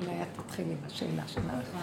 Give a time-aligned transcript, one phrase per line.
[0.00, 1.76] היה תתחיל עם השאלה שלך.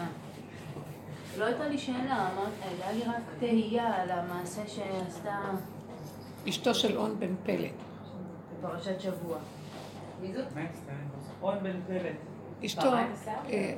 [1.38, 2.30] לא הייתה לי שאלה,
[2.64, 5.40] היה לי רק תהייה על המעשה שעשתה...
[6.50, 7.72] אשתו של און בן פלט.
[8.60, 9.38] בפרשת שבוע.
[10.22, 10.46] מי זאת?
[11.42, 12.16] און בן פלט.
[12.66, 12.94] אשתו...
[12.94, 13.06] אה, אה,
[13.52, 13.76] כן.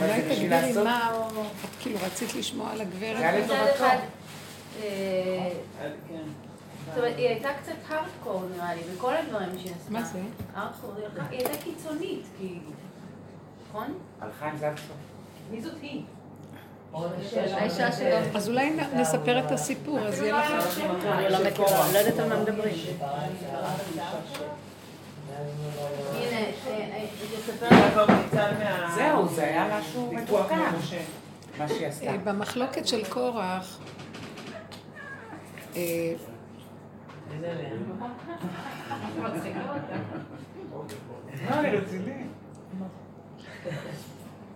[0.00, 1.10] אולי תגדירי מה,
[1.64, 3.18] את כאילו רצית לשמוע על הגברת?
[3.18, 3.84] זה היה לטובתו.
[6.88, 7.00] אה, כן.
[7.00, 9.92] זאת אומרת, היא הייתה קצת הארדקור נראה לי, בכל הדברים שהיא עשתה.
[9.92, 10.20] מה זה?
[10.54, 10.94] הארדקור,
[11.30, 12.70] היא הייתה קיצונית, כאילו.
[13.68, 13.94] נכון?
[14.20, 14.70] הלכה עם זה.
[15.50, 16.02] מי זאת היא?
[18.34, 20.80] אז אולי נספר את הסיפור, אז יהיה לך...
[20.80, 22.74] אני לא מכירה, לא יודעת על מה מדברים.
[26.14, 27.06] הנה, אה,
[27.72, 28.94] אה.
[28.94, 30.70] זהו, זה היה משהו מתוקן.
[31.58, 32.06] מה שהיא עשתה.
[32.06, 33.78] אה, במחלוקת של קורח,
[37.30, 37.36] אה,
[41.60, 42.24] אני?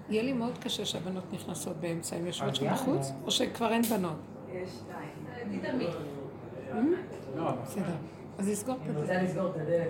[0.09, 4.17] יהיה לי מאוד קשה שהבנות נכנסות באמצע, הן יושבות שם בחוץ, או שכבר אין בנות?
[4.53, 5.61] יש שתיים.
[7.39, 7.53] אה?
[7.64, 7.84] בסדר.
[8.39, 9.01] אז נסגור את אני זה.
[9.01, 9.89] רוצה לסגור את הדלת.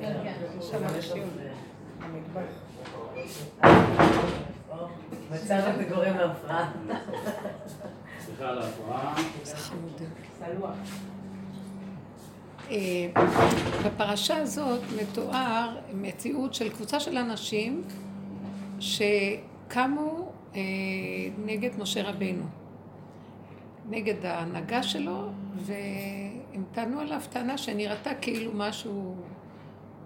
[0.00, 0.34] כן, כן.
[0.60, 1.22] שם אנשים.
[5.30, 6.72] מצב הזה גורם להפרעה.
[8.20, 9.14] סליחה על ההפרעה.
[9.42, 9.56] זה.
[10.38, 10.70] סלוח.
[12.70, 12.76] אה,
[13.86, 17.82] בפרשה הזאת מתואר מציאות של קבוצה של אנשים
[18.80, 20.60] שקמו אה,
[21.44, 22.44] נגד משה רבנו,
[23.88, 29.14] נגד ההנהגה שלו, והם טענו עליו טענה שנראתה כאילו משהו,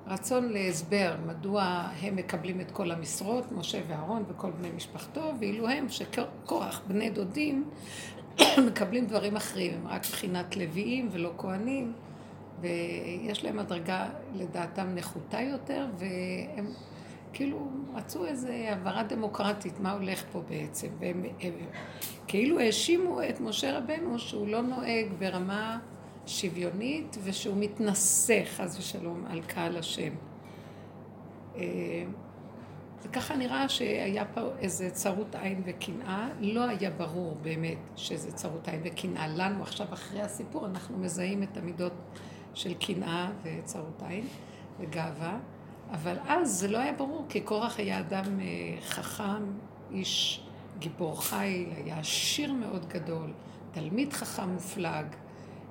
[0.06, 1.62] רצון להסבר מדוע
[2.00, 7.70] הם מקבלים את כל המשרות, משה ואהרון וכל בני משפחתו, ואילו הם, שקורח בני דודים,
[8.66, 11.92] מקבלים דברים אחרים, הם רק מבחינת לוויים ולא כהנים.
[12.60, 16.66] ויש להם הדרגה לדעתם נחותה יותר, והם
[17.32, 20.88] כאילו רצו איזו העברה דמוקרטית, מה הולך פה בעצם.
[20.98, 21.52] והם הם,
[22.26, 25.78] כאילו האשימו את משה רבנו שהוא לא נוהג ברמה
[26.26, 30.12] שוויונית ושהוא מתנשא, חס ושלום, על קהל השם.
[31.56, 31.62] אה,
[33.02, 38.68] זה ככה נראה שהיה פה איזה צרות עין וקנאה, לא היה ברור באמת שזה צרות
[38.68, 39.28] עין וקנאה.
[39.28, 41.92] לנו עכשיו, אחרי הסיפור, אנחנו מזהים את המידות
[42.56, 44.26] של קנאה וצרות עין
[44.80, 45.38] וגאווה,
[45.90, 49.44] אבל אז זה לא היה ברור, כי קורח היה אדם אה, חכם,
[49.90, 50.42] איש
[50.78, 53.32] גיבור חיל, היה עשיר מאוד גדול,
[53.72, 55.06] תלמיד חכם מופלג,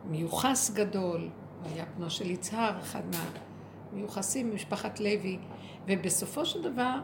[0.10, 1.30] מיוחס גדול,
[1.66, 3.02] היה בנו של יצהר, אחד
[3.92, 5.38] מהמיוחסים ממשפחת לוי,
[5.88, 6.96] ובסופו של דבר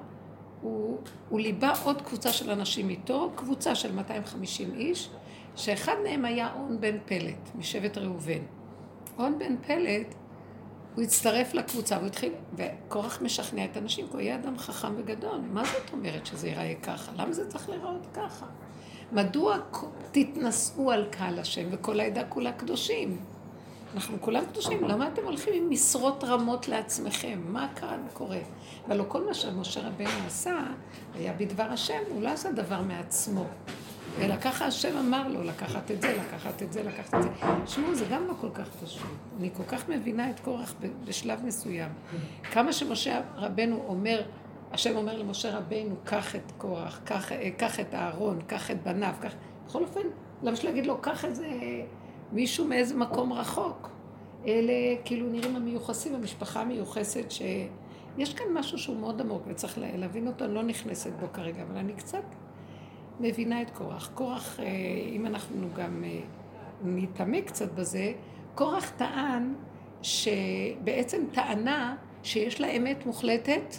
[0.62, 1.00] הוא,
[1.30, 5.10] הוא ליבה עוד קבוצה של אנשים איתו, קבוצה של 250 איש,
[5.56, 8.61] שאחד מהם היה און בן פלט, משבט ראובן.
[9.18, 10.16] און בן פלט,
[10.96, 15.40] הוא הצטרף לקבוצה, והוא התחיל, וקורח משכנע את האנשים, כי הוא היה אדם חכם וגדול.
[15.52, 17.12] מה זאת אומרת שזה ייראה ככה?
[17.18, 18.46] למה זה צריך להיראות ככה?
[19.12, 19.58] מדוע
[20.12, 23.18] תתנשאו על קהל השם וכל העדה כולה קדושים?
[23.96, 27.42] אנחנו כולם קדושים, למה אתם הולכים עם משרות רמות לעצמכם?
[27.46, 28.40] מה כאן קורה?
[28.88, 30.60] ולא כל מה שמשה רבנו עשה,
[31.16, 33.46] היה בדבר השם, הוא לא עשה דבר מעצמו.
[34.20, 37.30] אלא ככה השם אמר לו לקחת את זה, לקחת את זה, לקחת את זה.
[37.64, 39.08] תשמעו, זה גם לא כל כך פשוט.
[39.40, 41.92] אני כל כך מבינה את קורח בשלב מסוים.
[42.52, 44.22] כמה שמשה רבנו אומר,
[44.72, 49.34] השם אומר למשה רבנו, קח את קורח, קח, קח את אהרון, קח את בניו, קח...
[49.68, 50.02] בכל אופן,
[50.44, 51.48] למה שלהגיד לו, קח איזה
[52.32, 53.90] מישהו מאיזה מקום רחוק?
[54.48, 54.74] אלה
[55.06, 60.54] כאילו נראים המיוחסים, המשפחה המיוחסת, שיש כאן משהו שהוא מאוד עמוק וצריך להבין אותו, אני
[60.54, 62.24] לא נכנסת בו כרגע, אבל אני קצת
[63.22, 64.10] מבינה את קורח.
[64.14, 64.66] קורח, אה,
[65.12, 66.20] אם אנחנו גם אה,
[66.84, 68.12] נתעמק קצת בזה,
[68.56, 69.54] קורח טען
[70.02, 73.76] שבעצם טענה שיש לה אמת מוחלטת,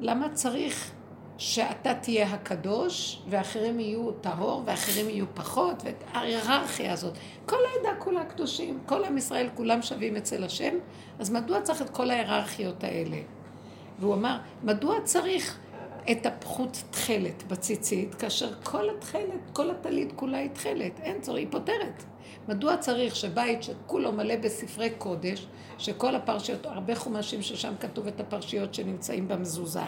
[0.00, 0.92] למה צריך
[1.38, 7.14] שאתה תהיה הקדוש ואחרים יהיו טהור ואחרים יהיו פחות, וההיררכיה הזאת.
[7.46, 10.74] כל העדה כולה קדושים, כל עם ישראל כולם שווים אצל השם,
[11.18, 13.16] אז מדוע צריך את כל ההיררכיות האלה?
[14.00, 15.58] והוא אמר, מדוע צריך
[16.10, 21.46] את הפחות תכלת בציצית, כאשר כל התכלת, כל הטלית כולה היא תכלת, אין צורך, היא
[21.50, 22.04] פותרת.
[22.48, 25.46] מדוע צריך שבית שכולו מלא בספרי קודש,
[25.78, 29.80] שכל הפרשיות, הרבה חומשים ששם כתוב את הפרשיות שנמצאים במזוזה,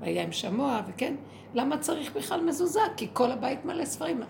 [0.00, 1.14] והיה עם שמוע, וכן,
[1.54, 2.80] למה צריך בכלל מזוזה?
[2.96, 4.20] כי כל הבית מלא ספרים.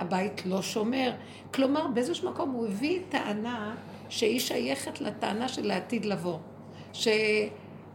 [0.00, 1.12] הבית לא שומר.
[1.54, 3.74] כלומר, באיזשהו מקום הוא הביא טענה
[4.08, 6.38] שהיא שייכת לטענה של העתיד לבוא.
[6.92, 7.08] ש...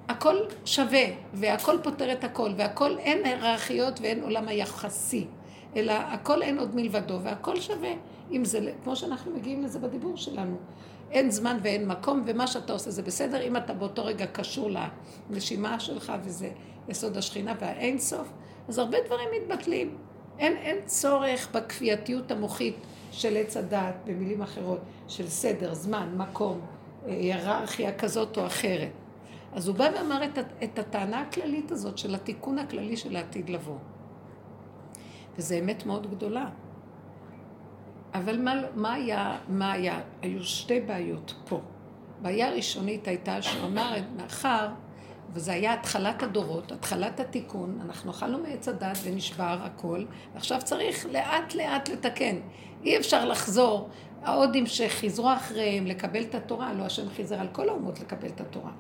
[0.09, 5.27] הכל שווה, והכל פותר את הכל, והכל אין היררכיות ואין עולם היחסי,
[5.75, 7.92] אלא הכל אין עוד מלבדו, והכל שווה.
[8.31, 10.57] אם זה, כמו שאנחנו מגיעים לזה בדיבור שלנו.
[11.12, 14.69] אין זמן ואין מקום, ומה שאתה עושה זה בסדר, אם אתה באותו רגע קשור
[15.30, 16.50] לנשימה שלך, וזה
[16.89, 18.27] יסוד השכינה והאין סוף,
[18.68, 19.98] אז הרבה דברים מתבטלים.
[20.39, 22.75] אין, אין צורך בכפייתיות המוחית
[23.12, 26.62] של עץ הדעת, במילים אחרות, של סדר, זמן, מקום,
[27.07, 28.92] אה, היררכיה כזאת או אחרת.
[29.57, 33.77] אז הוא בא ואמר את, את הטענה הכללית הזאת של התיקון הכללי של העתיד לבוא.
[35.38, 36.50] וזו אמת מאוד גדולה.
[38.13, 40.01] אבל מה, מה, היה, מה היה?
[40.21, 41.62] היו שתי בעיות פה.
[42.21, 44.68] בעיה ראשונית הייתה שהוא אמר, מאחר,
[45.34, 51.56] וזה היה התחלת הדורות, התחלת התיקון, אנחנו אכלנו מעץ הדת ונשבר הכל, ועכשיו צריך לאט
[51.56, 52.36] לאט לתקן.
[52.84, 53.90] אי אפשר לחזור,
[54.24, 58.72] ההודים שחיזרו אחריהם לקבל את התורה, לא השם חיזר על כל האומות לקבל את התורה.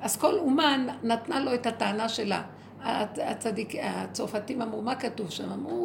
[0.00, 2.42] אז כל אומה נתנה לו את הטענה שלה.
[2.82, 5.52] הצדיק, הצרפתים אמרו, מה כתוב שם?
[5.52, 5.82] אמרו,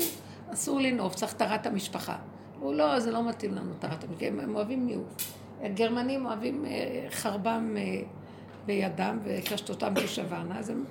[0.54, 2.16] אסור לנעוף, צריך טהרת המשפחה.
[2.58, 5.34] אמרו, לא, זה לא מתאים לנו טהרת המשפחה, הם אוהבים ניאוף.
[5.64, 8.02] הגרמנים אוהבים אה, חרבם אה,
[8.66, 10.86] בידם וקשתותם תשברנה, אז הם,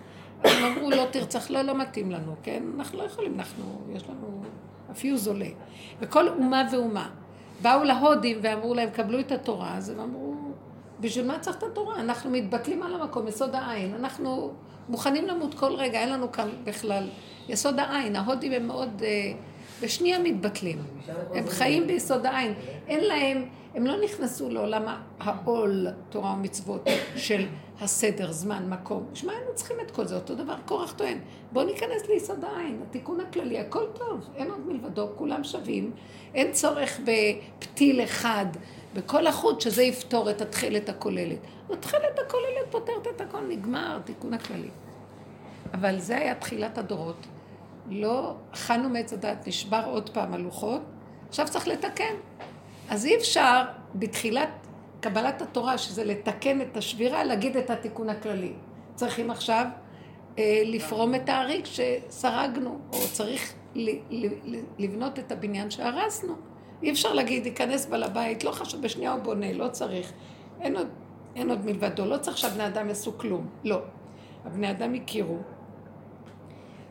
[0.44, 2.62] הם אמרו, לא תרצח, לא, לא מתאים לנו, כן?
[2.78, 4.42] אנחנו לא יכולים, אנחנו, יש לנו,
[4.90, 5.48] הפיוז עולה.
[6.00, 7.10] וכל אומה ואומה.
[7.62, 10.34] באו להודים ואמרו להם, קבלו את התורה, אז הם אמרו,
[11.00, 12.00] בשביל מה צריך את התורה?
[12.00, 13.94] אנחנו מתבטלים על המקום, יסוד העין.
[13.94, 14.52] אנחנו
[14.88, 17.08] מוכנים למות כל רגע, אין לנו כאן בכלל
[17.48, 18.16] יסוד העין.
[18.16, 19.32] ההודים הם מאוד, אה,
[19.82, 20.78] בשנייה מתבטלים.
[21.34, 22.54] הם חיים ביסוד העין.
[22.88, 24.82] אין להם, הם לא נכנסו לעולם
[25.20, 26.86] העול, תורה ומצוות,
[27.16, 27.46] של
[27.80, 29.06] הסדר, זמן, מקום.
[29.12, 30.14] בשביל היינו צריכים את כל זה?
[30.14, 31.18] אותו דבר קורח טוען.
[31.52, 35.92] בואו ניכנס ליסוד העין, התיקון הכללי, הכל טוב, אין עוד מלבדו, כולם שווים.
[36.34, 38.46] אין צורך בפתיל אחד.
[38.94, 41.38] בכל החוט שזה יפתור את התכלת הכוללת.
[41.70, 44.70] התכלת הכוללת פותרת את הכל, נגמר, תיקון הכללי.
[45.74, 47.26] אבל זה היה תחילת הדורות.
[47.90, 50.82] לא אכלנו מעץ הדת, נשבר עוד פעם הלוחות,
[51.28, 52.14] עכשיו צריך לתקן.
[52.90, 53.62] אז אי אפשר
[53.94, 54.48] בתחילת
[55.00, 58.52] קבלת התורה, שזה לתקן את השבירה, להגיד את התיקון הכללי.
[58.94, 59.66] צריכים עכשיו
[60.38, 63.54] אה, לפרום את האריג שסרגנו, או צריך
[64.78, 66.34] לבנות את הבניין שהרסנו.
[66.82, 70.12] אי אפשר להגיד, ייכנס בעל הבית, לא חשוב, בשנייה הוא בונה, לא צריך.
[70.60, 70.88] אין עוד,
[71.36, 73.46] אין עוד מלבדו, לא צריך שהבני אדם יעשו כלום.
[73.64, 73.80] לא.
[74.44, 75.36] הבני אדם הכירו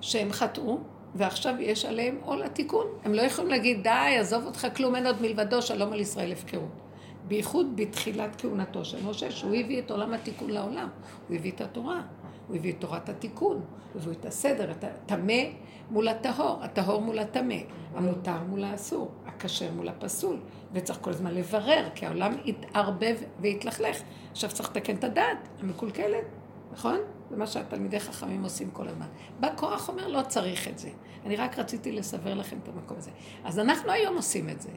[0.01, 0.77] שהם חטאו,
[1.15, 2.87] ועכשיו יש עליהם עול התיקון.
[3.03, 6.81] הם לא יכולים להגיד, די, עזוב אותך כלום, אין עוד מלבדו, שלום על ישראל הפקרות.
[7.27, 10.89] בייחוד בתחילת כהונתו של משה, שהוא הביא את עולם התיקון לעולם.
[11.27, 12.01] הוא הביא את התורה,
[12.47, 13.61] הוא הביא את תורת התיקון,
[13.93, 15.43] הוא הביא את הסדר, את הטמא
[15.91, 17.55] מול הטהור, הטהור מול הטמא,
[17.93, 20.39] המותר מול האסור, הכשר מול הפסול,
[20.73, 23.97] וצריך כל הזמן לברר, כי העולם יתערבב ויתלכלך.
[24.31, 26.25] עכשיו צריך לתקן את הדעת המקולקלת,
[26.71, 26.97] נכון?
[27.29, 29.07] זה מה שהתלמידי חכמים עושים כל הזמן.
[29.39, 30.89] בא כוח אומר, לא צריך את זה.
[31.25, 33.11] אני רק רציתי לסבר לכם את המקום הזה.
[33.43, 34.69] אז אנחנו היום עושים את זה.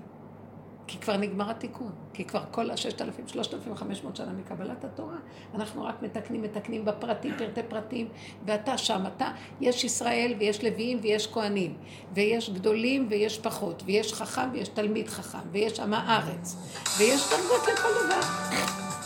[0.86, 5.16] כי כבר נגמר התיקון, כי כבר כל ה-6,000, 3,500 שנה מקבלת התורה,
[5.54, 8.08] אנחנו רק מתקנים, מתקנים בפרטים, פרטי פרטים,
[8.46, 9.28] ואתה שם, אתה,
[9.60, 11.74] יש ישראל ויש לוויים ויש כהנים,
[12.14, 16.56] ויש גדולים ויש פחות, ויש חכם ויש תלמיד חכם, ויש עם הארץ,
[16.98, 19.01] ויש דרגות לכל דבר.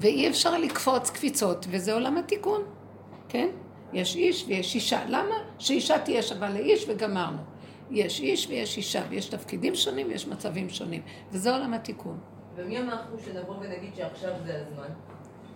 [0.00, 2.62] ואי אפשר לקפוץ קפיצות, וזה עולם התיקון,
[3.28, 3.48] כן?
[3.92, 5.04] יש איש ויש אישה.
[5.08, 5.34] למה?
[5.58, 7.38] שאישה תהיה שווה לאיש וגמרנו.
[7.90, 11.02] יש איש ויש אישה, ויש תפקידים שונים ויש מצבים שונים,
[11.32, 12.18] וזה עולם התיקון.
[12.56, 14.88] ומי אנחנו שנבוא ונגיד שעכשיו זה הזמן?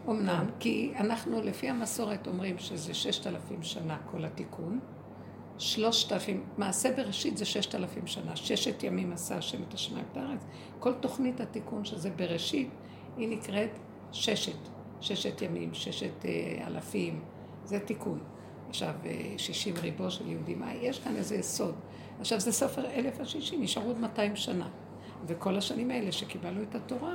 [0.09, 4.81] אמנם, כי אנחנו לפי המסורת אומרים שזה ששת אלפים שנה כל התיקון,
[5.59, 10.17] שלושת אלפים, מעשה בראשית זה ששת אלפים שנה, ששת ימים עשה השם את השמיים את
[10.17, 10.45] הארץ.
[10.79, 12.71] כל תוכנית התיקון שזה בראשית,
[13.17, 13.79] היא נקראת
[14.13, 14.69] ששת,
[15.01, 17.21] ששת ימים, ששת אה, אלפים,
[17.65, 18.19] זה תיקון.
[18.69, 21.75] עכשיו, אה, שישים ריבו של יהודים, יש כאן איזה יסוד.
[22.21, 24.69] עכשיו זה ספר אלף השישי, נשארו עוד 200 שנה.
[25.27, 27.15] וכל השנים האלה שקיבלנו את התורה,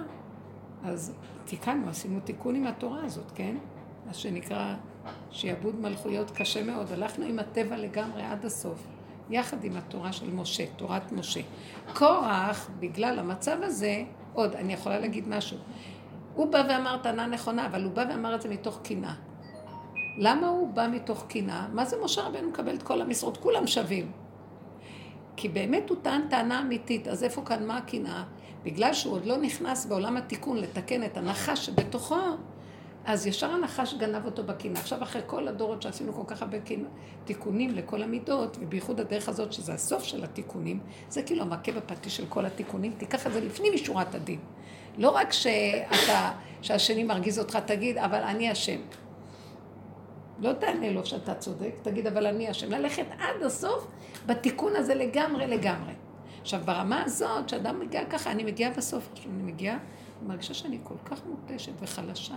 [0.84, 1.14] אז
[1.46, 3.58] תיקנו, עשינו תיקון עם התורה הזאת, כן?
[4.06, 4.76] מה שנקרא
[5.32, 6.92] שיעבוד מלכויות קשה מאוד.
[6.92, 8.88] הלכנו עם הטבע לגמרי עד הסוף,
[9.30, 11.42] יחד עם התורה של משה, תורת משה.
[11.94, 15.58] קורח, בגלל המצב הזה, עוד, אני יכולה להגיד משהו.
[16.38, 19.14] הוא בא ואמר טענה נכונה, אבל הוא בא ואמר את זה מתוך קנאה.
[20.18, 21.68] למה הוא בא מתוך קנאה?
[21.74, 23.38] מה זה משה רבנו מקבל את כל המשרות?
[23.38, 24.12] כולם שווים.
[25.36, 28.24] כי באמת הוא טען טענה אמיתית, אז איפה כאן מה הקנאה?
[28.64, 32.16] בגלל שהוא עוד לא נכנס בעולם התיקון לתקן את הנחש שבתוכו,
[33.06, 34.82] אז ישר הנחש גנב אותו בקנאה.
[34.82, 36.58] עכשיו, אחרי כל הדורות שעשינו כל כך הרבה
[37.26, 40.80] תיקונים לכל המידות, ובייחוד הדרך הזאת, שזה הסוף של התיקונים,
[41.10, 44.40] זה כאילו המכה בפטיש של כל התיקונים, תיקח את זה לפנים משורת הדין.
[44.98, 48.80] לא רק שאתה, שהשני מרגיז אותך, תגיד, אבל אני אשם.
[50.40, 52.72] לא תענה לו שאתה צודק, תגיד, אבל אני אשם.
[52.72, 53.88] ללכת עד הסוף
[54.26, 55.94] בתיקון הזה לגמרי לגמרי.
[56.42, 59.78] עכשיו, ברמה הזאת, שאדם מגיע ככה, אני מגיעה בסוף, עכשיו אני מגיעה
[60.22, 62.36] מרגישה שאני כל כך מותשת וחלשה.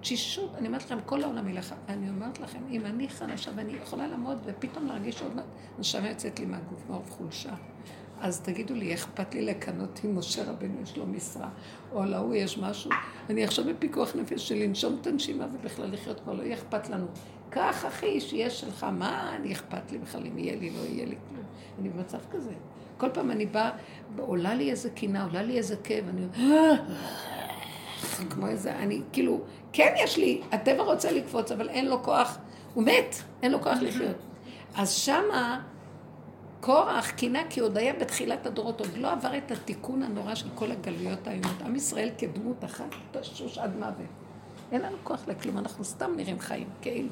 [0.00, 1.74] תשישות, אני אומרת לכם, כל העולם ילך.
[1.88, 5.44] אני אומרת לכם, אם אני חלשה ואני יכולה לעמוד ופתאום להרגיש עוד מעט,
[5.78, 7.54] נשמה יוצאת לי מהגוף מרוב חולשה.
[8.22, 11.48] אז תגידו לי, אכפת לי לקנות אם משה רבנו יש לו משרה,
[11.92, 12.90] או להוא יש משהו.
[13.30, 17.06] אני עכשיו בפיקוח נפש של לנשום את הנשימה ובכלל לחיות כבר לא יהיה אכפת לנו.
[17.50, 21.16] קח אחי, שיש שלך, מה אני אכפת לי בכלל אם יהיה לי, לא יהיה לי
[21.28, 21.44] כלום.
[21.80, 22.52] אני במצב כזה.
[22.96, 23.70] כל פעם אני באה,
[24.18, 26.26] עולה לי איזה קינה, עולה לי איזה כאב, אני
[28.30, 29.40] כמו איזה, אני כאילו,
[29.72, 32.38] כן יש לי, הטבע רוצה לקפוץ, אבל אין לו כוח,
[32.74, 34.16] הוא מת, אין לו כוח לחיות.
[34.74, 35.60] אז שמה
[36.62, 40.70] קורח קינה כי עוד היה בתחילת הדורות, עוד לא עבר את התיקון הנורא של כל
[40.70, 41.62] הגלויות האיומות.
[41.64, 44.06] עם ישראל כדמות אחת, תשוש עד מוות.
[44.72, 47.08] אין לנו כוח לכלום, אנחנו סתם נראים חיים, כאילו.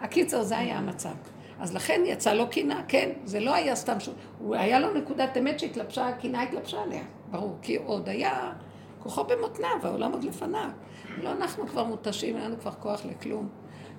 [0.00, 1.14] הקיצר, זה היה המצב.
[1.58, 5.36] אז לכן יצא לו קינה, כן, זה לא היה סתם שהוא, הוא היה לו נקודת
[5.36, 8.52] אמת שהתלבשה, הקינה התלבשה עליה, ברור, כי עוד היה
[9.02, 10.70] כוחו במותניו, העולם עוד לפניו.
[11.18, 13.48] לא אנחנו כבר מותשים, אין לנו כבר כוח לכלום.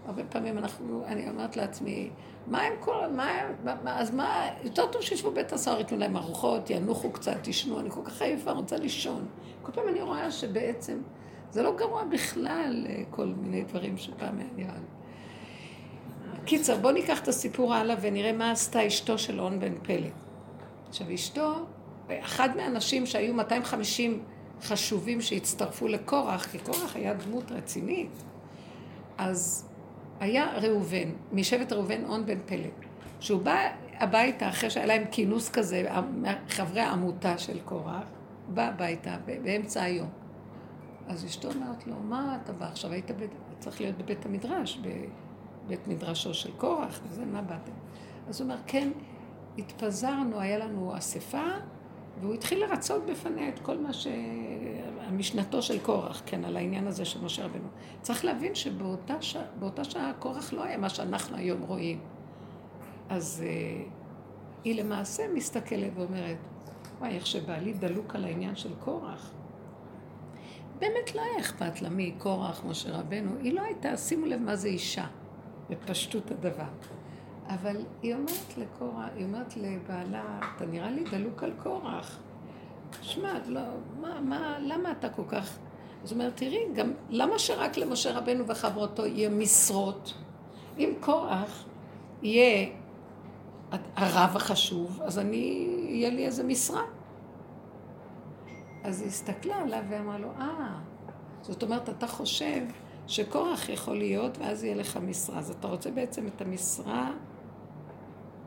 [0.05, 2.09] הרבה פעמים אנחנו, אני אומרת לעצמי,
[2.47, 6.17] מה הם כל, מה הם, מה, אז מה, יותר טוב שישבו בבית הסוהר, ייתנו להם
[6.17, 9.25] ארוחות, ינוחו קצת, ישנו, אני כל כך עייפה, רוצה לישון.
[9.61, 11.01] כל פעם אני רואה שבעצם
[11.51, 14.71] זה לא גרוע בכלל אה, כל מיני דברים שפעם היה.
[16.45, 20.13] קיצר, בואו ניקח את הסיפור הלאה ונראה מה עשתה אשתו של און בן פלט.
[20.89, 21.53] עכשיו, אשתו,
[22.09, 24.23] אחד מהאנשים שהיו 250
[24.63, 28.11] חשובים שהצטרפו לקורח, כי קורח היה דמות רצינית,
[29.17, 29.69] אז
[30.21, 32.73] היה ראובן, משבט ראובן און בן פלט.
[33.19, 33.57] כשהוא בא
[33.99, 35.89] הביתה, אחרי שהיה להם כינוס כזה,
[36.49, 38.03] חברי העמותה של קורח,
[38.47, 40.09] בא הביתה באמצע היום.
[41.07, 42.91] אז אשתו אומרת לו, מה אתה בא עכשיו?
[42.91, 44.79] היית בית, צריך להיות בבית המדרש,
[45.65, 47.71] בבית מדרשו של קורח, וזה, מה באתם?
[48.29, 48.89] אז הוא אומר, כן,
[49.57, 51.47] התפזרנו, היה לנו אספה,
[52.21, 54.07] והוא התחיל לרצות בפניה את כל מה ש...
[55.11, 57.67] המשנתו של קורח, כן, על העניין הזה של משה רבנו.
[58.01, 59.43] צריך להבין שבאותה שעה,
[59.83, 61.99] שעה קורח לא היה מה שאנחנו היום רואים.
[63.09, 63.89] אז uh,
[64.63, 66.37] היא למעשה מסתכלת ואומרת,
[66.99, 69.31] וואי, איך שבעלי דלוק על העניין של קורח.
[70.79, 73.31] באמת לא היה אכפת לה מי קורח, משה רבנו.
[73.41, 75.05] היא לא הייתה, שימו לב מה זה אישה,
[75.69, 76.69] בפשטות הדבר.
[77.53, 82.19] אבל היא אומרת לקורח, היא אומרת לבעלה, אתה נראה לי דלוק על קורח.
[83.01, 83.61] שמע, לא,
[84.01, 85.57] מה, מה, למה אתה כל כך...
[86.03, 90.13] זאת אומרת, תראי, גם, למה שרק למשה רבנו וחברותו יהיה משרות?
[90.77, 91.65] אם קורח
[92.21, 92.69] יהיה
[93.95, 96.83] הרב החשוב, אז אני, יהיה לי איזה משרה.
[98.83, 100.75] אז היא הסתכלה עליו ואמרה לו, אה,
[101.41, 102.61] זאת אומרת, אתה חושב
[103.07, 105.39] שקורח יכול להיות, ואז יהיה לך משרה.
[105.39, 107.11] אז אתה רוצה בעצם את המשרה,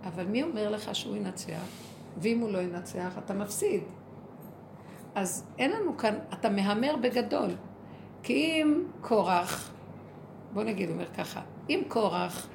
[0.07, 1.67] אבל מי אומר לך שהוא ינצח?
[2.19, 3.83] ואם הוא לא ינצח, אתה מפסיד.
[5.15, 7.51] אז אין לנו כאן, אתה מהמר בגדול.
[8.23, 9.73] כי אם קורח,
[10.53, 12.49] בוא נגיד, אומר ככה, אם קורח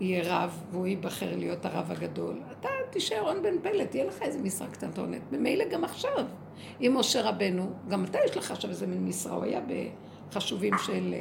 [0.00, 4.38] יהיה רב והוא ייבחר להיות הרב הגדול, אתה תישאר הון בן פלט, תהיה לך איזה
[4.42, 5.20] משרה קטנטונת.
[5.32, 6.26] ממילא גם עכשיו.
[6.80, 9.60] אם משה רבנו, גם אתה יש לך עכשיו איזה מין משרה, הוא היה
[10.28, 11.14] בחשובים של,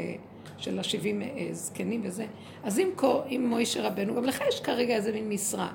[0.57, 1.21] של השבעים
[1.51, 2.25] זקנים וזה.
[2.63, 2.89] אז אם,
[3.29, 5.69] אם מוישה רבנו, גם לך יש כרגע איזה מין משרה.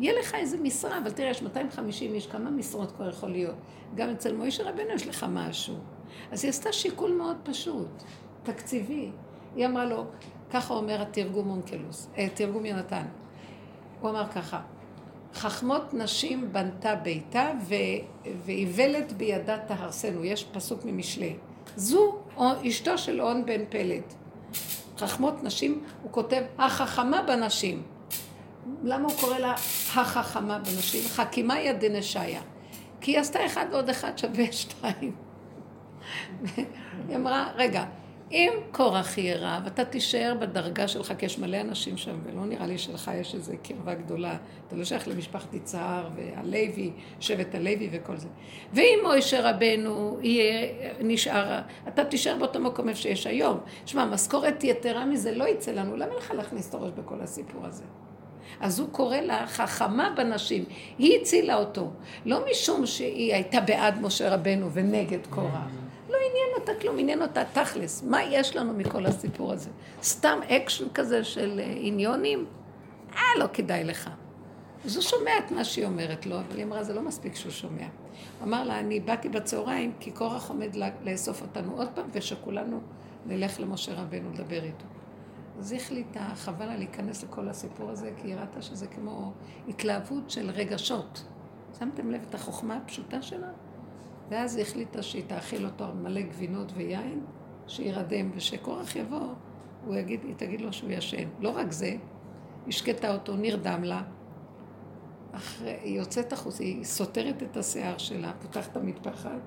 [0.00, 3.54] יהיה לך איזה משרה, אבל תראה, יש 250 איש, כמה משרות כבר יכול להיות?
[3.94, 5.74] גם אצל מוישה רבנו יש לך משהו.
[6.30, 8.02] אז היא עשתה שיקול מאוד פשוט,
[8.42, 9.10] תקציבי.
[9.56, 10.04] היא אמרה לו,
[10.50, 13.04] ככה אומר התרגום אונקלוס, אה, תרגום יונתן.
[14.00, 14.60] הוא אמר ככה,
[15.34, 17.50] חכמות נשים בנתה ביתה
[18.44, 20.24] ואיוולת בידה תהרסנו.
[20.24, 21.36] יש פסוק ממשלי.
[21.76, 22.16] זו
[22.68, 24.14] אשתו של און בן פלט.
[24.98, 27.82] חכמות נשים, הוא כותב, החכמה בנשים.
[28.84, 29.52] למה הוא קורא לה
[29.94, 31.08] החכמה בנשים?
[31.08, 32.40] חכימה יד דנשיה.
[33.00, 35.12] כי היא עשתה אחד ועוד אחד שווה שתיים.
[37.08, 37.84] היא אמרה, רגע,
[38.32, 42.66] אם קורח יהיה רב, אתה תישאר בדרגה שלך, כי יש מלא אנשים שם, ולא נראה
[42.66, 44.36] לי שלך יש איזו קרבה גדולה.
[44.68, 48.28] אתה לא שייך למשפחת יצהר והלוי, שבט הלוי וכל זה.
[48.72, 50.68] ואם מוישה רבנו יהיה,
[51.00, 53.58] נשאר, אתה תישאר באותו מקום איפה שיש היום.
[53.86, 57.84] שמע, משכורת יתרה מזה לא יצא לנו, למה לך להכניס את הראש בכל הסיפור הזה?
[58.60, 60.64] אז הוא קורא לה חכמה בנשים.
[60.98, 61.90] היא הצילה אותו.
[62.24, 65.89] לא משום שהיא הייתה בעד משה רבנו ונגד קורח.
[66.30, 68.02] עניין אותה כלום, עניין אותה תכלס.
[68.02, 69.70] מה יש לנו מכל הסיפור הזה?
[70.02, 72.46] סתם אקשן כזה של אה, עניינים?
[73.16, 74.10] אה, לא כדאי לך.
[74.84, 77.52] אז הוא שומע את מה שהיא אומרת לו, אבל היא אמרה, זה לא מספיק שהוא
[77.52, 77.82] שומע.
[78.38, 82.80] הוא אמר לה, אני באתי בצהריים כי קורח עומד לאסוף אותנו עוד פעם, ושכולנו
[83.26, 84.84] נלך למשה רבנו לדבר איתו.
[85.58, 89.32] אז היא החליטה, חבל לה להיכנס לכל הסיפור הזה, כי היא ראתה שזה כמו
[89.68, 91.24] התלהבות של רגשות.
[91.78, 93.48] שמתם לב את החוכמה הפשוטה שלה?
[94.30, 97.24] ואז היא החליטה שהיא תאכיל אותו מלא גבינות ויין,
[97.66, 99.34] שירדם, ושקורח יבוא,
[99.86, 101.28] הוא יגיד, היא תגיד לו שהוא ישן.
[101.40, 101.96] לא רק זה,
[102.68, 104.02] השקטה אותו, נרדם לה.
[105.32, 109.40] אחרי, היא יוצאת החוצה, היא סותרת את השיער שלה, פותחת את המטפחת,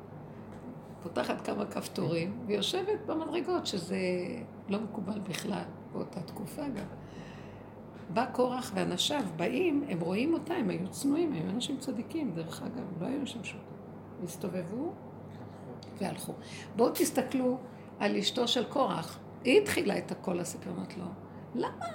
[1.04, 3.98] פותחת כמה כפתורים, ויושבת במדרגות, שזה
[4.70, 5.64] לא מקובל בכלל,
[5.94, 6.86] באותה תקופה גם.
[8.14, 13.02] בא קורח ואנשיו באים, הם רואים אותה, הם היו צנועים, הם אנשים צדיקים, דרך אגב,
[13.02, 13.73] לא היו אנשים שוטים.
[14.24, 14.94] הסתובבו
[15.98, 16.34] והלכו.
[16.76, 17.58] בואו תסתכלו
[18.00, 19.20] על אשתו של קורח.
[19.44, 21.06] היא התחילה את הכל הסיפור, אמרת לו,
[21.56, 21.86] למה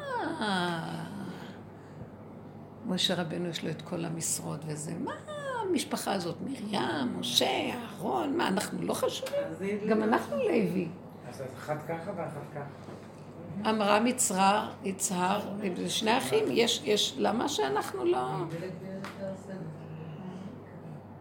[2.87, 4.95] משה רבנו יש לו את כל המשרות וזה?
[5.05, 5.13] מה
[5.63, 6.37] המשפחה הזאת?
[6.41, 9.89] מרים, משה, אהרון, מה, אנחנו לא חשובים?
[9.89, 10.89] גם אנחנו לוי.
[11.29, 13.71] אז אחת ככה ואחת ככה.
[13.71, 15.41] אמרה מצרר, יצהר,
[15.77, 18.29] זה שני אחים, יש, יש, למה שאנחנו לא...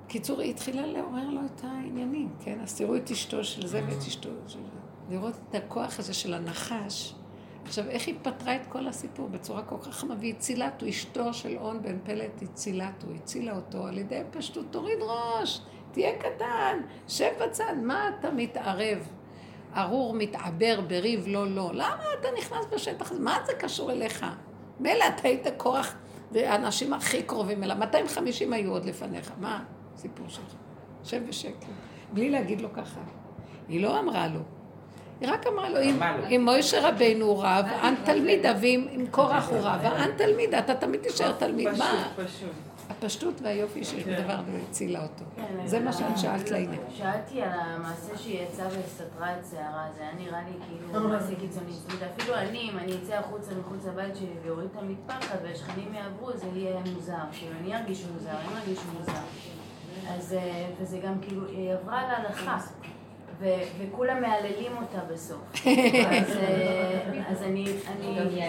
[0.07, 2.59] קיצור, היא התחילה לעורר לו את העניינים, כן?
[2.63, 4.77] אז תראו את אשתו של זה ואת אשתו של זה.
[5.09, 7.13] לראות את הכוח הזה של הנחש.
[7.65, 11.33] עכשיו, איך היא פתרה את כל הסיפור בצורה כל כך חמה, והיא הצילה אותו, אשתו
[11.33, 15.61] של און בן פלט הצילה אותו, הצילה אותו על ידי פשטות, תוריד ראש,
[15.91, 18.97] תהיה קטן, שב בצד, מה אתה מתערב?
[19.75, 21.69] ארור מתעבר בריב לא לא.
[21.73, 23.19] למה אתה נכנס בשטח הזה?
[23.19, 24.25] מה זה קשור אליך?
[24.79, 25.95] מילא אתה היית כוח,
[26.31, 29.63] והאנשים הכי קרובים אליו, 250 היו עוד לפניך, מה
[29.97, 30.53] הסיפור שלך?
[31.03, 31.65] שב בשקט,
[32.13, 32.99] בלי להגיד לו ככה.
[33.67, 34.39] היא לא אמרה לו.
[35.21, 35.79] היא רק אמרה לו,
[36.29, 41.01] אם, מוישה רבינו רב, אנ תלמידה, ואם אם קורח הוא רב, אנ תלמידה, אתה תמיד
[41.01, 41.67] תישאר תלמיד.
[41.77, 42.07] מה?
[42.89, 44.15] הפשטות והיופי שיש כן.
[44.21, 45.23] בדבר הזה הצילה אותו.
[45.35, 46.81] כן, זה מה אבל- שאת שאלת לעניין.
[46.97, 50.53] שאלתי על המעשה שהיא יצאה וסתרה את שערה, זה היה נראה לי
[50.89, 51.71] כאילו מעשה קיצוני.
[51.71, 55.93] זאת אומרת, אפילו אני, אם אני אצא החוצה מחוץ לבית שלי ואוריד את המטפחת והשכנים
[55.93, 57.13] יעברו, זה יהיה מוזר.
[57.31, 59.11] כאילו, אני ארגיש מוזר, הם ירגישו מוזר.
[60.09, 62.57] אז, אה, וזה גם כאילו, היא עברה להלכה.
[63.39, 65.39] ו- וכולם מהללים אותה בסוף.
[65.55, 67.65] אז, אה, אז אני...
[67.87, 68.41] אני...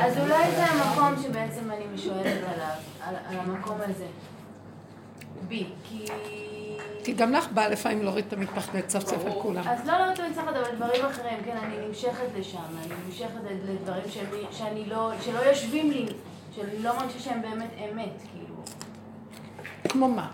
[0.00, 4.06] אז אולי זה המקום שבעצם אני משואלת עליו, על, על המקום הזה.
[5.48, 6.06] בי, כי...
[7.04, 9.68] כי גם לך בא לפעמים להוריד את המטפחת ולצפצף על כולם.
[9.68, 14.08] אז לא, לא את מצליחת, אבל דברים אחרים, כן, אני נמשכת לשם, אני נמשכת לדברים
[14.08, 16.06] שאני, שאני לא, שלא יושבים לי,
[16.56, 18.53] שאני לא מרגישה שהם באמת אמת, כאילו.
[19.88, 20.30] כמו מה?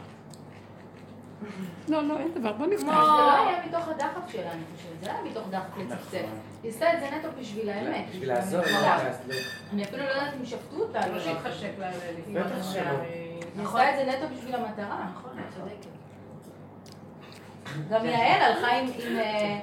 [1.88, 2.86] לא, לא, אין דבר, בוא נפתח.
[2.86, 6.14] זה לא היה מתוך הדחף שלה, אני חושבת, זה היה מתוך דחף לצפצף.
[6.14, 6.38] נכון.
[6.62, 8.04] היא עשתה את זה נטו בשביל האמת.
[8.10, 8.60] בשביל לעזור.
[8.60, 9.34] לא לעזור.
[9.72, 11.06] אני אפילו לא יודעת אם שפטו אותה.
[11.06, 12.82] לא לא שהתחשק לה לפנות בטח שלא.
[12.82, 15.06] היא עשתה את זה נטו בשביל המטרה.
[15.14, 15.86] נכון, את צודקת.
[17.90, 19.60] גם יעל הלכה עם- אה,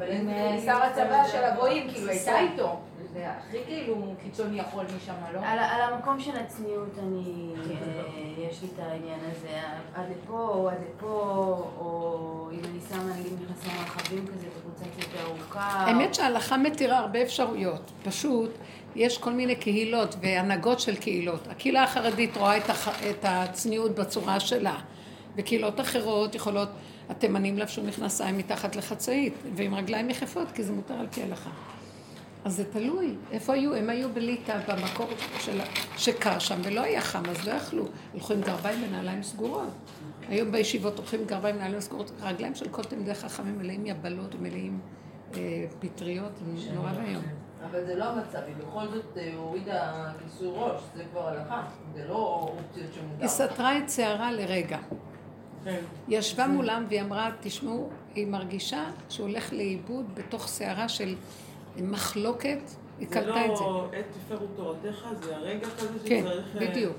[0.00, 2.80] אה, שר הצבא של הגויים, כאילו הייתה איתו.
[3.16, 5.38] זה הכי כאילו קיצוני יכול משם, לא?
[5.38, 9.60] על, על המקום של הצניעות אני, אה, יש לי את העניין הזה,
[9.94, 11.06] עד לפה או עד לפה,
[11.78, 15.60] או אם אני שמה נגיד מכנסים רחבים כזה, בקבוצה קצת ארוכה.
[15.60, 17.90] האמת שההלכה מתירה הרבה אפשרויות.
[18.04, 18.50] פשוט,
[18.96, 21.46] יש כל מיני קהילות והנהגות של קהילות.
[21.50, 22.88] הקהילה החרדית רואה את, הח...
[22.88, 24.78] את הצניעות בצורה שלה.
[25.36, 26.68] וקהילות אחרות יכולות,
[27.08, 31.50] התימנים לבשו מכנסיים מתחת לחצאית, ועם רגליים יחפות, כי זה מותר על פי ההלכה.
[32.46, 33.74] אז זה תלוי, איפה היו?
[33.74, 35.60] הם היו בליטא, במקור של...
[35.96, 37.84] שקר שם, ולא היה חם, אז לא יכלו.
[38.14, 39.68] הלכו עם גרביים ונעליים סגורות.
[40.28, 44.80] היום בישיבות הולכים עם גרביים ונעליים סגורות, רגליים של כל תלמידי חכמים מלאים יבלות ומלאים
[45.34, 47.22] אה, פטריות, זה נורא ואיום.
[47.70, 51.62] אבל זה לא המצב, היא בכל זאת אה, הורידה כיסוי ראש, זה כבר הלכה,
[51.94, 53.20] זה לא אופציות שמותר.
[53.20, 54.78] היא סתרה את שערה לרגע.
[55.64, 55.80] כן.
[56.08, 61.14] היא ישבה מולם והיא אמרה, תשמעו, היא מרגישה שהוא הולך לאיבוד בתוך שערה של
[61.82, 62.58] מחלוקת,
[62.98, 63.64] היא זה קלטה את זה.
[63.64, 66.56] לא עת תפרו תורתך, זה הרגע כזה כן, שצריך...
[66.56, 66.96] אה, בדיוק.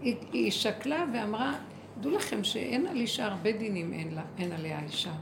[0.00, 1.54] היא, היא שקלה ואמרה,
[2.00, 5.12] דעו לכם שאין על אישה הרבה דינים, אין, לה, אין עליה אישה.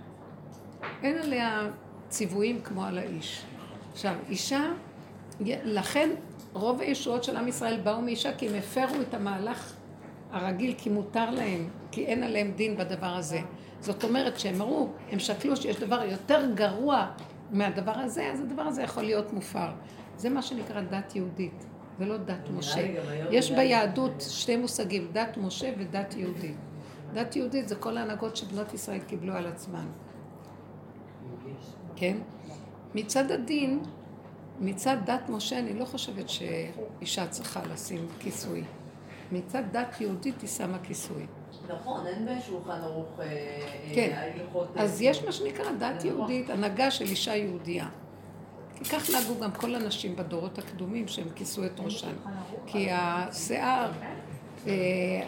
[1.03, 1.71] אין עליה
[2.09, 3.43] ציוויים כמו על האיש.
[3.93, 4.71] עכשיו, אישה,
[5.65, 6.11] לכן
[6.53, 9.75] רוב הישועות של עם ישראל באו מאישה כי הם הפרו את המהלך
[10.33, 13.41] הרגיל, כי מותר להם, כי אין עליהם דין בדבר הזה.
[13.81, 17.07] זאת אומרת שהם אמרו, הם שקלו שיש דבר יותר גרוע
[17.51, 19.71] מהדבר הזה, אז הדבר הזה יכול להיות מופר.
[20.17, 21.65] זה מה שנקרא דת יהודית,
[21.99, 22.95] ולא דת משה.
[23.31, 26.57] יש ביהדות שתי מושגים, דת משה ודת יהודית.
[27.15, 29.87] דת יהודית זה כל ההנהגות שבנות ישראל קיבלו על עצמן.
[31.97, 32.17] כן?
[32.95, 33.81] מצד הדין,
[34.61, 38.65] מצד דת משה, אני לא חושבת שאישה צריכה לשים כיסוי.
[39.33, 41.27] מצד דת יהודית היא שמה כיסוי.
[41.69, 44.17] נכון, אין בשולחן ערוך אה, אה, כן.
[44.17, 44.77] ההלכות...
[44.77, 46.07] אה, אז יש מה שנקרא דת נכון.
[46.07, 47.89] יהודית, הנהגה של אישה יהודייה.
[48.75, 52.13] כי כך נהגו גם כל הנשים בדורות הקדומים שהם כיסו את ראשן.
[52.67, 53.91] כי השיער
[54.67, 54.73] אה,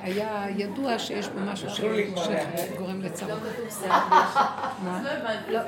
[0.02, 1.70] היה ידוע שיש בו משהו.
[1.70, 3.38] שגורם לצרות.
[4.84, 5.02] מה?
[5.48, 5.58] לא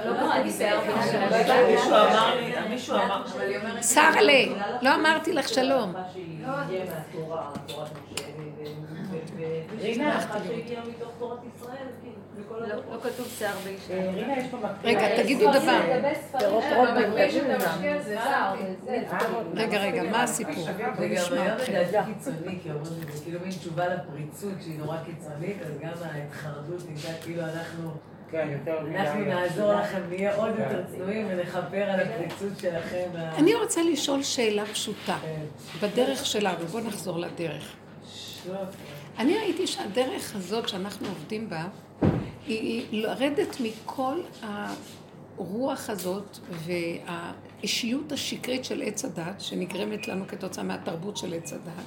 [3.40, 3.84] היא אומרת...
[3.84, 4.42] שרלה,
[4.82, 5.94] לא אמרתי לך שלום.
[6.12, 6.52] כאילו, לא.
[12.68, 12.74] לא
[14.50, 14.64] מקום.
[14.84, 15.70] רגע, תגידו דבר.
[15.70, 16.02] אה, תגידו
[18.02, 19.02] זה שיער, זה-
[19.54, 20.70] רגע, רגע, מה הסיפור?
[20.70, 20.92] אתכם.
[21.72, 26.82] לדעתי קיצוני, כי אומרים שזה כאילו מין תשובה לפריצות שהיא נורא קיצונית, אז גם ההתחרדות
[26.90, 27.90] נקרא כאילו אנחנו
[28.32, 28.78] כן, יותר.
[28.94, 33.10] אנחנו נעזור לכם, נהיה עוד יותר צנועים ונכפר על הפריצות שלכם.
[33.38, 35.40] אני רוצה לשאול שאלה פשוטה, כן.
[35.82, 37.76] בדרך שלנו, בואו נחזור לדרך.
[39.18, 41.64] אני ראיתי שהדרך הזאת שאנחנו עובדים בה,
[42.46, 51.34] היא לרדת מכל הרוח הזאת והאישיות השקרית של עץ הדת, שנגרמת לנו כתוצאה מהתרבות של
[51.34, 51.84] עץ הדת,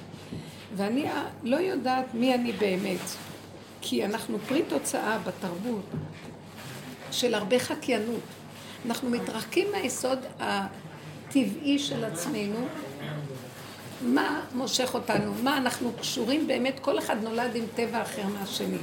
[0.76, 1.04] ואני
[1.42, 3.00] לא יודעת מי אני באמת,
[3.80, 5.84] כי אנחנו פרי תוצאה בתרבות
[7.10, 8.20] של הרבה חקיינות.
[8.86, 12.66] אנחנו מתרחקים מהיסוד הטבעי של עצמנו,
[14.02, 18.78] מה מושך אותנו, מה אנחנו קשורים באמת, כל אחד נולד עם טבע אחר מהשני.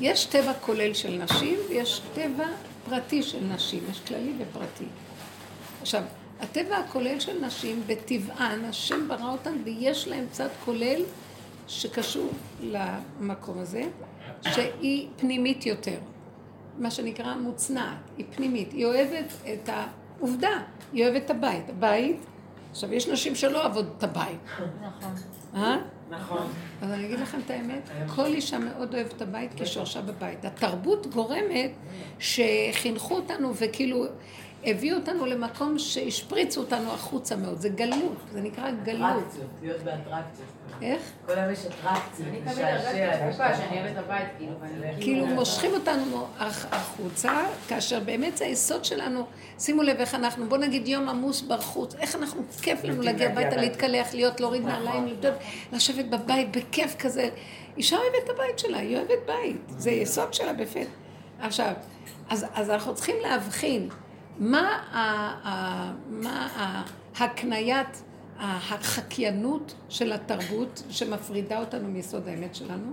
[0.00, 2.46] יש טבע כולל של נשים ויש טבע
[2.88, 4.84] פרטי של נשים, יש כללי ופרטי.
[5.82, 6.02] עכשיו,
[6.40, 11.02] הטבע הכולל של נשים, בטבען, השם ברא אותן ויש להם צד כולל
[11.68, 12.30] שקשור
[12.62, 13.82] למקום הזה,
[14.42, 15.98] שהיא פנימית יותר.
[16.78, 20.60] מה שנקרא מוצנעת, היא פנימית, היא אוהבת את העובדה,
[20.92, 21.68] היא אוהבת את הבית.
[21.68, 22.16] הבית,
[22.70, 24.38] עכשיו יש נשים שלא אוהבות את הבית,
[24.82, 25.14] נכון.
[25.54, 25.76] אה?
[26.10, 26.46] נכון.
[26.82, 30.44] אז אני אגיד לכם את האמת, כל אישה מאוד אוהבת את הבית כי שורשה בבית.
[30.44, 31.70] התרבות גורמת
[32.18, 34.04] שחינכו אותנו וכאילו
[34.66, 37.60] הביאו אותנו למקום שהשפריצו אותנו החוצה מאוד.
[37.60, 39.10] זה גלות, זה נקרא גלות.
[39.22, 40.48] אטרקציות, להיות באטרקציות.
[40.82, 41.02] איך?
[41.26, 43.26] כל היום יש אטרקציות, אני תמיד הרגשתי משעשע.
[43.26, 47.32] בתקופה שאני אוהבת את הבית, כאילו, ואני כאילו מושכים אותנו הח- החוצה,
[47.68, 49.24] כאשר באמת זה היסוד שלנו.
[49.58, 53.56] שימו לב איך אנחנו, בוא נגיד יום עמוס בחוץ, איך אנחנו, כיף לנו להגיע הביתה.
[53.56, 54.72] להתקלח, להיות, להוריד נכון.
[54.84, 55.34] נעליים, לבדוק,
[55.72, 57.28] לשבת בבית בכיף כזה.
[57.76, 60.86] אישה אוהבת את הבית שלה, היא אוהבת בית, זה יסוד שלה בפת.
[61.40, 61.72] עכשיו,
[62.30, 63.88] אז, אז אנחנו צריכים להבחין
[64.38, 64.98] מה, ה,
[65.48, 66.48] ה, מה
[67.16, 68.02] ההקניית,
[68.38, 72.92] החקיינות של התרבות שמפרידה אותנו מיסוד האמת שלנו,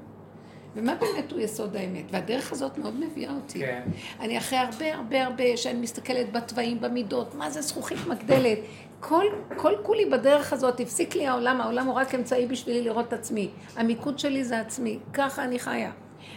[0.76, 2.06] ומה באמת הוא יסוד האמת.
[2.12, 3.60] והדרך הזאת מאוד מביאה אותי.
[3.60, 3.82] כן.
[4.20, 8.58] אני אחרי הרבה הרבה הרבה, שאני מסתכלת בתוואים, במידות, מה זה זכוכית מגדלת.
[9.00, 9.26] כל,
[9.58, 13.50] כל כולי בדרך הזאת, הפסיק לי העולם, העולם הוא רק אמצעי בשבילי לראות את עצמי.
[13.76, 15.92] המיקוד שלי זה עצמי, ככה אני חיה.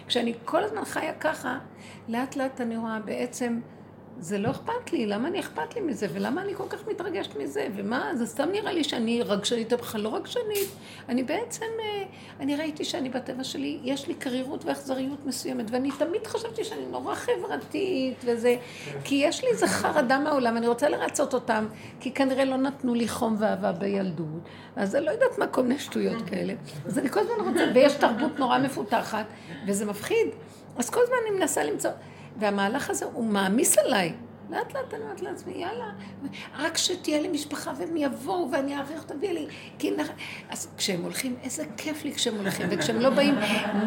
[0.07, 1.59] כשאני כל הזמן חיה ככה,
[2.09, 3.61] לאט לאט אני רואה בעצם,
[4.19, 7.67] זה לא אכפת לי, למה אני אכפת לי מזה, ולמה אני כל כך מתרגשת מזה,
[7.77, 10.69] ומה, זה סתם נראה לי שאני רגשנית, אבל בכלל לא רגשנית.
[11.09, 12.05] אני בעצם, אה,
[12.41, 17.15] אני ראיתי שאני בטבע שלי, יש לי קרירות ואכזריות מסוימת, ואני תמיד חשבתי שאני נורא
[17.15, 18.57] חברתית, וזה,
[19.05, 21.67] כי יש לי איזה חרדה מהעולם, אני רוצה לרצות אותם,
[22.01, 24.43] כי כנראה לא נתנו לי חום ואהבה בילדות,
[24.77, 26.55] אז אני לא יודעת מה כל מיני שטויות כאלה.
[26.87, 29.27] אז אני כל הזמן רוצה, ויש תרבות נורא מפותחת,
[29.67, 30.29] וזה מפחיד.
[30.77, 31.91] אז כל הזמן אני מנסה למצוא,
[32.37, 34.15] והמהלך הזה הוא מעמיס עליי.
[34.51, 35.91] לאט לאט אני אומרת לעצמי, יאללה,
[36.59, 39.47] רק שתהיה לי משפחה והם יבואו ואני אעריך ויהיה לי...
[39.79, 40.09] כי נח...
[40.51, 43.35] אז כשהם הולכים, איזה כיף לי כשהם הולכים, וכשהם לא באים,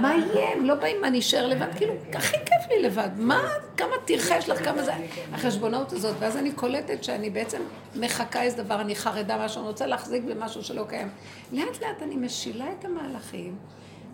[0.01, 0.51] מה יהיה?
[0.51, 1.67] הם לא באים, מה, אני אשאר לבד?
[1.75, 3.09] כאילו, הכי כיף לי לבד.
[3.17, 3.41] מה,
[3.77, 4.91] כמה טרחה יש לך, כמה זה...
[5.33, 7.61] החשבונאות הזאת, ואז אני קולטת שאני בעצם
[7.95, 11.09] מחקה איזה דבר, אני חרדה משהו, אני רוצה להחזיק במשהו שלא קיים.
[11.51, 13.55] לאט לאט אני משילה את המהלכים,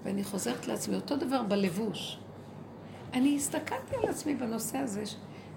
[0.03, 2.17] ואני חוזרת לעצמי, אותו דבר בלבוש.
[3.13, 5.03] אני הסתכלתי על עצמי בנושא הזה,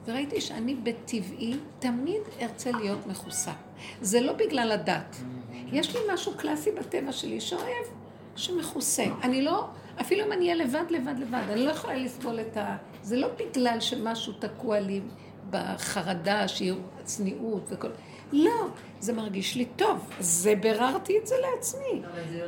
[0.06, 3.52] וראיתי שאני בטבעי תמיד ארצה להיות מכוסה.
[4.00, 5.16] זה לא בגלל הדת.
[5.72, 7.86] יש לי משהו קלאסי בטבע שלי שאוהב,
[8.36, 9.04] שמכוסה.
[9.22, 9.66] אני לא,
[10.00, 12.76] אפילו אם אני אהיה לבד, לבד, לבד, אני לא יכולה לסבול את ה...
[13.02, 15.00] זה לא בגלל שמשהו תקוע לי
[15.50, 17.88] בחרדה, שהיא צניעות וכל...
[18.32, 18.66] לא,
[19.00, 20.10] זה מרגיש לי טוב.
[20.20, 22.02] זה ביררתי את זה לעצמי.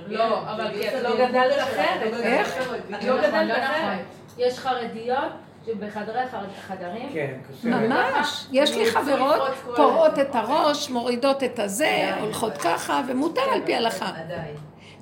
[0.07, 2.13] לא, אבל כי את לא גדלת אחרת.
[2.15, 2.59] איך?
[2.99, 4.18] את לא גדלת אחרת.
[4.39, 5.33] יש חרדיות
[5.67, 7.69] שבחדרי חד- חדרים, כן, קשה.
[7.69, 8.47] ממש.
[8.53, 9.43] יש לי חברות
[9.77, 14.09] פורעות את הראש, מורידות את הזה, הולכות ככה, ומותר על פי הלכה.
[14.09, 14.55] עדיין.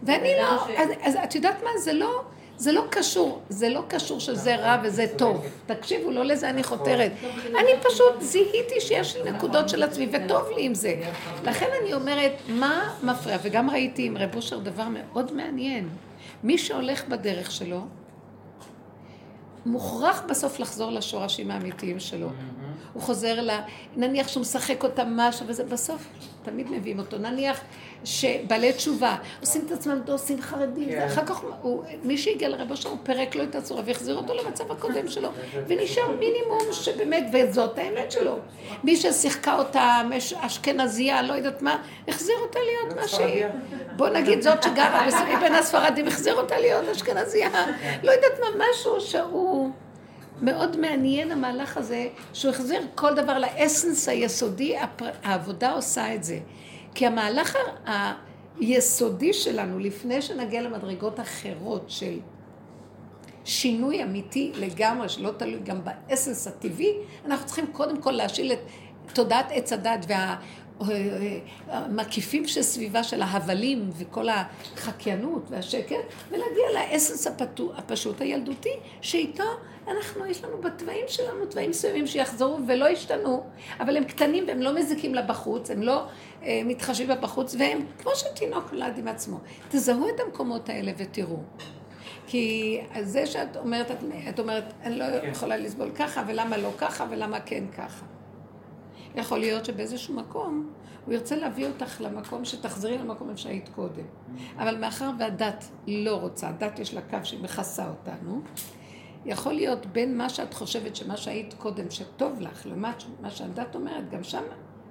[0.02, 1.70] ואני לא, אז, אז את יודעת מה?
[1.78, 2.22] זה לא,
[2.56, 5.46] זה לא קשור, זה לא קשור שזה רע וזה טוב.
[5.66, 7.12] תקשיבו, לא לזה אני חותרת.
[7.60, 10.94] אני פשוט זיהיתי שיש לי נקודות של עצמי, וטוב לי עם זה.
[11.44, 13.36] לכן אני אומרת, מה מפריע?
[13.42, 15.88] וגם ראיתי עם רב אושר דבר מאוד מעניין.
[16.44, 17.80] מי שהולך בדרך שלו,
[19.66, 22.28] מוכרח בסוף לחזור לשורשים האמיתיים שלו.
[22.92, 23.50] הוא חוזר ל...
[23.96, 26.08] נניח שהוא משחק אותה משהו וזה, בסוף
[26.42, 27.18] תמיד מביאים אותו.
[27.18, 27.60] נניח
[28.04, 31.06] שבעלי תשובה עושים את עצמם דוסים חרדים, כן.
[31.06, 34.72] אחר כך הוא, מי שהגיע לרב אושר הוא פירק לו את הצורה והחזיר אותו למצב
[34.72, 35.28] הקודם שלו,
[35.66, 38.38] ונשאר מינימום שבאמת, וזאת האמת שלו.
[38.84, 40.02] מי ששיחקה אותה
[40.40, 43.44] אשכנזייה, לא יודעת מה, החזיר אותה להיות מה שהיא.
[43.96, 47.50] בוא נגיד זאת שגרה בסביב בין הספרדים, החזיר אותה להיות אשכנזייה.
[48.02, 49.55] לא יודעת מה, משהו שהוא...
[50.42, 56.38] מאוד מעניין המהלך הזה, שהוא החזיר כל דבר לאסנס היסודי, הפר- העבודה עושה את זה.
[56.94, 57.56] כי המהלך
[58.60, 62.18] היסודי שלנו, לפני שנגיע למדרגות אחרות של
[63.44, 66.92] שינוי אמיתי לגמרי, שלא תלוי גם באסנס הטבעי,
[67.26, 68.58] אנחנו צריכים קודם כל להשיל את
[69.12, 70.06] תודעת עץ הדת
[71.68, 77.26] והמקיפים שסביבה של ההבלים וכל החקיינות והשקר, ולהגיע לאסנס
[77.76, 79.44] הפשוט הילדותי, שאיתו
[79.88, 83.44] אנחנו, יש לנו בתוואים שלנו תוואים מסוימים שיחזרו ולא ישתנו,
[83.80, 86.06] אבל הם קטנים והם לא מזיקים לה בחוץ, הם לא
[86.42, 89.40] אה, מתחשבים בה בחוץ, והם כמו שתינוק נולד עם עצמו.
[89.68, 91.42] תזהו את המקומות האלה ותראו.
[92.26, 93.96] כי זה שאת אומרת, את,
[94.28, 98.06] את אומרת, אני לא יכולה לסבול ככה, ולמה לא ככה, ולמה כן ככה.
[99.14, 100.70] יכול להיות שבאיזשהו מקום,
[101.04, 104.04] הוא ירצה להביא אותך למקום שתחזרי למקום איפה שהיית קודם.
[104.58, 108.40] אבל מאחר והדת לא רוצה, הדת יש לה קו שהיא מכסה אותנו,
[109.26, 114.10] יכול להיות בין מה שאת חושבת שמה שהיית קודם, שטוב לך, לעומת מה שהדת אומרת,
[114.10, 114.42] גם שם,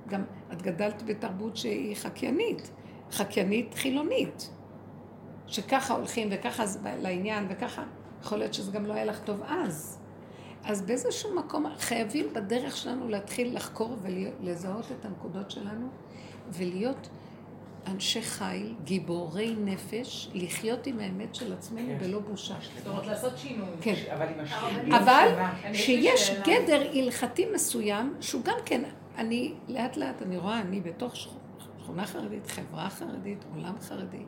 [0.08, 2.72] גם את גדלת בתרבות שהיא חקיינית,
[3.12, 4.50] חקיינית חילונית.
[5.48, 7.84] שככה הולכים וככה זה לעניין וככה,
[8.22, 10.00] יכול להיות שזה גם לא היה לך טוב אז.
[10.64, 15.88] אז באיזשהו מקום חייבים בדרך שלנו להתחיל לחקור ולזהות את הנקודות שלנו
[16.50, 17.10] ולהיות
[17.88, 22.06] אנשי חיל, גיבורי נפש, לחיות עם האמת של עצמנו כן.
[22.08, 22.56] בלא בושה.
[22.78, 23.68] זאת אומרת, לעשות שינוי.
[23.82, 23.94] כן.
[24.96, 25.30] אבל
[25.74, 26.32] שיש.
[26.48, 28.82] גדר הלכתי מסוים, שהוא גם כן,
[29.18, 31.30] אני לאט לאט, אני רואה, אני בתוך שכ-
[31.84, 34.24] שכונה חרדית, חברה חרדית, עולם חרדי,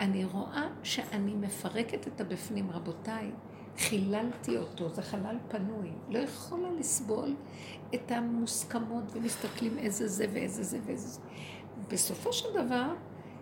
[0.00, 3.30] אני רואה שאני מפרקת את הבפנים, רבותיי,
[3.78, 7.34] חיללתי אותו, זה חלל פנוי, לא יכולה לסבול
[7.94, 11.20] את המוסכמות ומסתכלים איזה זה ואיזה זה ואיזה זה.
[11.88, 12.84] בסופו של דבר,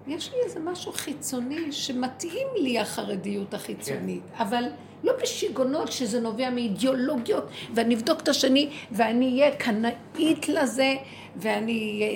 [0.07, 4.65] יש לי איזה משהו חיצוני שמתאים לי החרדיות החיצונית, אבל
[5.05, 10.95] לא בשיגעונות שזה נובע מאידיאולוגיות, ואני אבדוק את השני, ואני אהיה קנאית לזה,
[11.37, 12.07] ואני אה,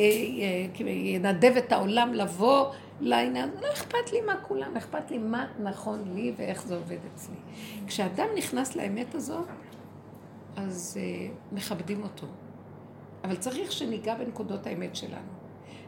[0.82, 2.66] אה, אה, אנדב את העולם לבוא
[3.00, 7.36] לעניין, לא אכפת לי מה כולם, אכפת לי מה נכון לי ואיך זה עובד אצלי.
[7.86, 9.38] כשאדם נכנס לאמת הזו,
[10.56, 10.98] אז
[11.52, 12.26] מכבדים אותו.
[13.24, 15.39] אבל צריך שניגע בנקודות האמת שלנו.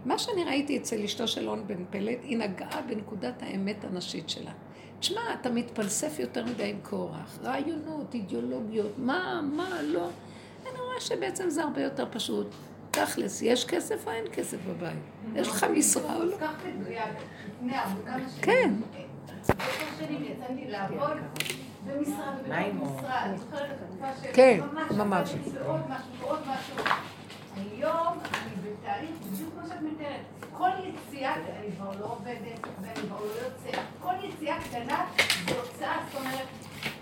[0.05, 4.51] מה שאני ראיתי אצל אשתו של און בן פלט, היא נגעה בנקודת האמת הנשית שלה.
[5.01, 10.07] תשמע, אתה מתפלסף יותר מדי עם קורח, רעיונות, אידיאולוגיות, מה, מה, לא.
[10.63, 12.47] אני רואה שבעצם זה הרבה יותר פשוט.
[12.91, 14.99] תכלס, יש כסף או אין כסף בבית?
[15.35, 16.37] יש לך משרה או לא?
[16.41, 17.03] כך מדויק,
[17.65, 17.73] לפני
[18.13, 18.27] שנים.
[18.43, 18.71] כן.
[19.43, 19.55] עשר
[19.99, 21.17] שנים יצאתי לעבוד
[21.87, 22.15] במשרד,
[22.49, 23.11] מים או- במשרד.
[23.25, 24.29] אני זוכרת את התקופה של...
[24.35, 25.31] כן, ממש, ממש.
[25.31, 26.85] עבדתי בעוד משהו, בעוד משהו.
[27.57, 30.21] היום אני בתהליך בדיוק כמו שאת מתארת.
[30.53, 30.69] כל
[31.13, 33.81] יציאה, אני כבר לא עובדת ואני כבר לא יוצאת.
[34.01, 35.05] כל יציאה קטנה
[35.49, 36.47] זה הוצאה, זאת אומרת,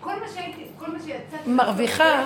[0.01, 1.51] כל מה שהייתי, כל מה שיצאתי...
[1.51, 2.25] מרוויחה.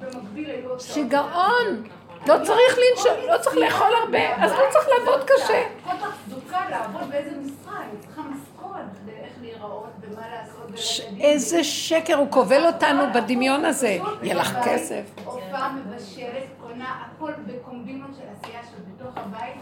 [0.00, 0.80] במקביל היו הוצאות.
[0.80, 1.84] שיגעון.
[2.26, 5.62] לא צריך לנשום, לא צריך לאכול הרבה, אז לא צריך לעבוד קשה.
[5.84, 11.10] כל תחזוקה לעבוד באיזה משרה, אני צריכה משכורת איך להיראות ומה לעשות.
[11.20, 13.98] איזה שקר, הוא כובל אותנו בדמיון הזה.
[14.22, 15.02] יהיה לך כסף.
[15.24, 19.60] הופעה מבשלת, קונה, הכל בקומבינות של עשייה של בתוך הבית,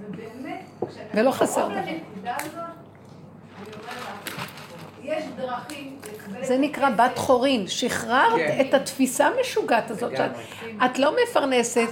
[0.00, 0.49] ובאמת,
[1.14, 1.80] ולא חסר דבר.
[6.42, 6.90] זה נקרא.
[6.90, 7.68] בת חורין.
[7.68, 8.66] שחררת כן.
[8.68, 10.12] את התפיסה המשוגעת הזאת.
[10.16, 10.30] שאת-
[10.84, 11.88] את לא מפרנסת,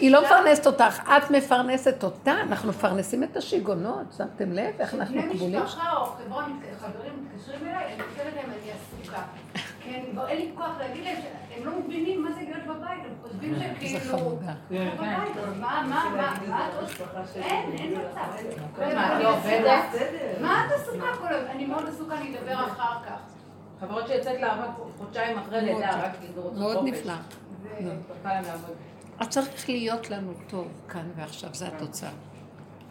[0.00, 2.32] היא לא מפרנסת אותך, את מפרנסת אותה.
[2.40, 4.06] אנחנו מפרנסים את השיגעונות.
[4.18, 5.62] שמתם לב איך אנחנו כבולים?
[5.62, 6.44] משפחה או חברה,
[6.80, 9.22] חברים מתקשרים אליי, אני כותבת להם אני עסוקה.
[9.82, 13.00] כי אני כבר אין לי כוח להגיד להם שהם לא מבינים מה זה להיות בבית,
[13.04, 14.18] הם חושבים שהם איזה כאילו...
[14.18, 14.54] חמודה.
[14.70, 16.74] הם בבית, אז מה, מה, מה, מה את
[17.16, 17.40] עושה?
[17.40, 18.20] אין, אין מצב.
[18.80, 19.84] אין- מה, את לא עובדת?
[20.40, 21.50] מה את עסוקה כל הזמן?
[21.50, 23.20] אני מאוד עסוקה, אני אדבר אחר כך.
[23.80, 24.66] חברות שיוצאת לעבוד
[24.98, 25.90] חודשיים אחרי לידה.
[26.04, 26.84] רק רוצה מאוד.
[26.84, 27.12] נפלא.
[29.18, 32.10] אז צריך להיות לנו טוב כאן ועכשיו, זה התוצאה.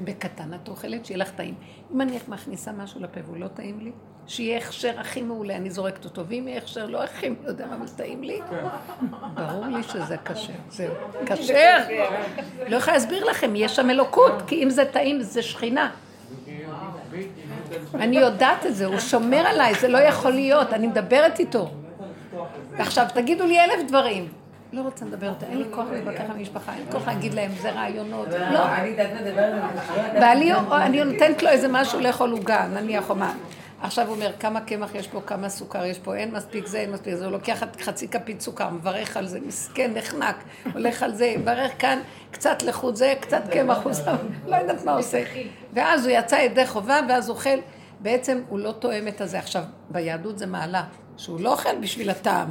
[0.01, 1.55] בקטן את אוכלת, שיהיה לך טעים.
[1.93, 3.91] אם אני מכניסה משהו לפה והוא לא טעים לי,
[4.27, 7.75] שיהיה הכשר הכי מעולה, אני זורקת אותו, ואם יהיה הכשר לא הכי מי יודע מה,
[7.75, 8.39] אבל טעים לי,
[9.33, 10.53] ברור לי שזה כשר.
[10.69, 10.93] זהו,
[11.25, 11.77] כשר.
[12.67, 15.89] לא יכולה להסביר לכם, יש שם אלוקות, כי אם זה טעים זה שכינה.
[17.93, 21.71] אני יודעת את זה, הוא שומר עליי, זה לא יכול להיות, אני מדברת איתו.
[22.77, 24.27] ועכשיו, תגידו לי אלף דברים.
[24.73, 27.51] לא רוצה לדבר יותר, אין לי כוח להתווכח עם המשפחה, אין לי כוח להגיד להם,
[27.61, 28.27] זה רעיונות.
[28.29, 28.59] לא.
[29.23, 30.19] זה.
[30.21, 33.33] ואני אני נותנת לו איזה משהו לאכול עוגה, נניח או מה.
[33.83, 36.91] עכשיו הוא אומר, כמה קמח יש פה, כמה סוכר יש פה, אין מספיק זה, אין
[36.91, 40.35] מספיק זה, הוא לוקח חצי כפית סוכר, מברך על זה, מסכן, נחנק,
[40.73, 41.99] הולך על זה, מברך כאן,
[42.31, 44.15] קצת לחוט זה, קצת קמח, הוא שם,
[44.47, 45.23] לא יודעת מה עושה.
[45.73, 47.59] ואז הוא יצא ידי חובה, ואז אוכל,
[47.99, 49.39] בעצם הוא לא תואם את הזה.
[49.39, 50.83] עכשיו, ביהדות זה מעלה,
[51.17, 52.49] שהוא לא אוכל בשביל הטעם,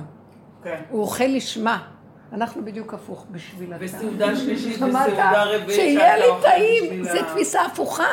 [0.65, 0.81] כן.
[0.91, 1.89] הוא אוכל לשמה.
[2.33, 3.87] אנחנו בדיוק הפוך בשביל הטעם.
[3.87, 5.07] וסעודה שלישית שמעת?
[5.07, 5.71] וסעודה רביעית.
[5.81, 8.05] שיהיה לי טעים, זה ה- תפיסה הפוכה.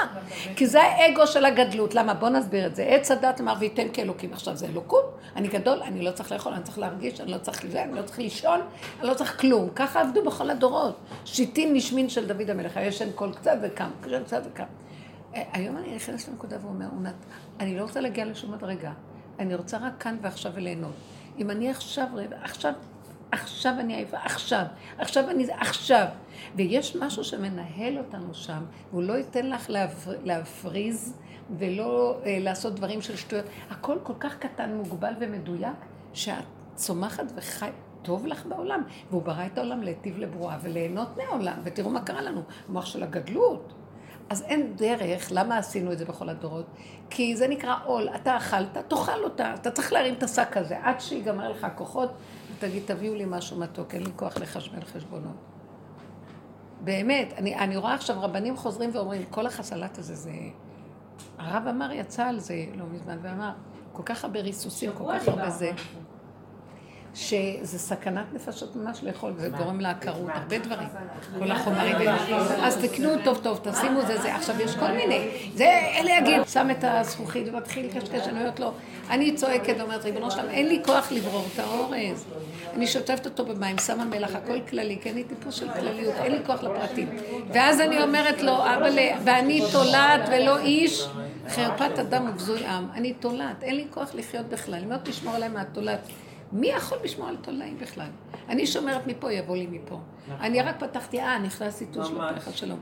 [0.56, 1.96] כי זה האגו של הגדלות.
[1.96, 2.14] למה?
[2.14, 2.84] בוא נסביר את זה.
[2.84, 4.34] עץ הדת אמר וייתן כאלוקים.
[4.34, 7.66] עכשיו זה אלוקות, אני גדול, אני לא צריך לאכול, אני צריך להרגיש, אני לא צריך
[7.66, 8.60] לזה, אני לא צריך לישון,
[9.00, 9.70] אני לא צריך כלום.
[9.76, 10.96] ככה עבדו בכל הדורות.
[11.26, 13.90] שיטין משמין של דוד המלך, הישן קול קצת וקם,
[14.26, 14.64] קצת וקם.
[15.36, 16.86] אה, היום אני נכנסת לנקודה ואומר,
[17.60, 18.92] אני לא רוצה להגיע לשום מדרגה.
[19.40, 20.92] אני רוצה רק כאן ועכשיו וליהנות.
[21.38, 22.06] אם אני עכשיו,
[22.44, 22.74] עכשיו,
[23.32, 24.65] עכשיו אני עייפה, עכשיו,
[24.98, 26.06] עכשיו אני, עכשיו.
[26.56, 31.18] ויש משהו שמנהל אותנו שם, והוא לא ייתן לך להפר, להפריז
[31.58, 33.46] ולא אה, לעשות דברים של שטויות.
[33.70, 35.76] הכל כל כך קטן, מוגבל ומדויק,
[36.13, 36.44] שאת
[36.76, 37.70] צומחת וחי...
[38.02, 42.42] טוב לך בעולם, והוא ברא את העולם להיטיב לברואה וליהנות מהעולם, ותראו מה קרה לנו,
[42.70, 43.74] המוח של הגדלות.
[44.30, 46.65] אז אין דרך, למה עשינו את זה בכל הדורות?
[47.10, 51.02] כי זה נקרא עול, אתה אכלת, תאכל אותה, אתה צריך להרים את השק הזה, עד
[51.02, 52.12] שיגמר לך הכוחות,
[52.60, 55.36] ותגיד, תביאו לי משהו מתוק, אין לי כוח לחשבן חשבונות.
[56.84, 60.32] באמת, אני, אני רואה עכשיו רבנים חוזרים ואומרים, כל החסלת הזה זה...
[61.38, 63.52] הרב אמר, יצא על זה לא מזמן, ואמר,
[63.93, 65.72] כל כך הרבה ריסוסים, כל כך הרבה זה,
[67.15, 70.88] שזה סכנת נפשות ממש לאכול, זה גורם לעקרות, הרבה דברים,
[71.39, 72.10] כל החומרים.
[72.63, 74.36] אז תקנו טוב טוב, תשימו זה זה.
[74.36, 75.30] עכשיו, יש כל מיני.
[75.56, 78.74] זה, אלה יגיד, שם את הזכוכית ומתחיל לקשקש, אני אומרת לו,
[79.10, 82.26] אני צועקת ואומרת, ריבונו שלם, אין לי כוח לברור את האורז.
[82.74, 86.39] אני שוטפת אותו במים, שמה מלח, הכל כללי, כי אני טיפוס של כלליות, אין לי
[86.45, 87.10] כוח לפרטים.
[87.54, 91.08] ואז אני אומרת לו, אבל, ואני תולעת ולא איש,
[91.50, 92.88] חרפת אדם ובזוי עם.
[92.93, 94.76] אני תולעת, אין לי כוח לחיות בכלל.
[94.76, 96.00] אני אומרת לשמור עליהם מהתולעת.
[96.52, 98.08] מי יכול לשמור על תולעים בכלל?
[98.50, 100.00] אני שומרת מפה, יבוא לי מפה.
[100.40, 102.80] אני רק פתחתי, אה, נכנס איתו שלום, שלום.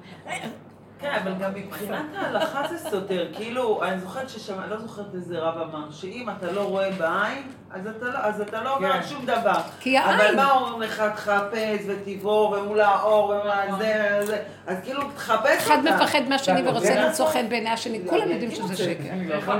[0.99, 3.27] כן, אבל גם מבחינת ההלכה זה סותר.
[3.33, 7.81] כאילו, אני זוכרת ששמע, לא זוכרת איזה רב אמר, שאם אתה לא רואה בעין, אז
[7.87, 9.07] אתה לא, אז אתה לא אומר כן.
[9.07, 9.59] שום דבר.
[9.79, 10.35] כי אבל העין.
[10.35, 15.73] מה אומרים לך, תחפש ותבור ומול האור ומול זה וזה, אז כאילו, תחפש אותה.
[15.73, 16.95] אחד מפחד מהשני אתה ורוצה?
[16.95, 19.09] למצוא חן בעיני השני, כולם יודעים שזה שקר.
[19.11, 19.59] אני לא אבל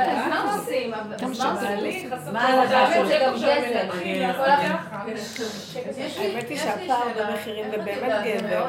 [0.00, 0.94] אז מה עושים?
[0.94, 1.06] אז
[1.42, 2.10] מה לא עושים?
[2.32, 3.46] מה הלכה זה גם גזל.
[3.48, 5.04] אני- כל אני- ה-
[5.96, 7.02] יש לי- האמת היא שהפער.
[7.30, 8.12] במחירים זה באמת
[8.44, 8.66] גבר.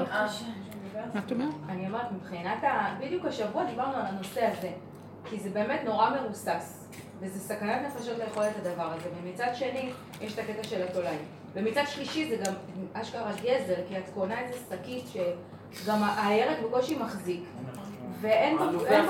[1.13, 1.53] מה את אומרת?
[1.69, 2.95] אני אומרת, מבחינת ה...
[2.99, 4.71] בדיוק השבוע דיברנו על הנושא הזה,
[5.25, 10.33] כי זה באמת נורא מרוסס, וזה סכנת נפשות לאכול את הדבר הזה, ומצד שני, יש
[10.33, 11.19] את הקטע של התולעים.
[11.53, 12.53] ומצד שלישי זה גם
[12.93, 15.05] אשכרה גזל, כי את קונה איזה שקית
[15.71, 17.43] שגם הירק בקושי מחזיק,
[18.21, 18.63] ואין בו.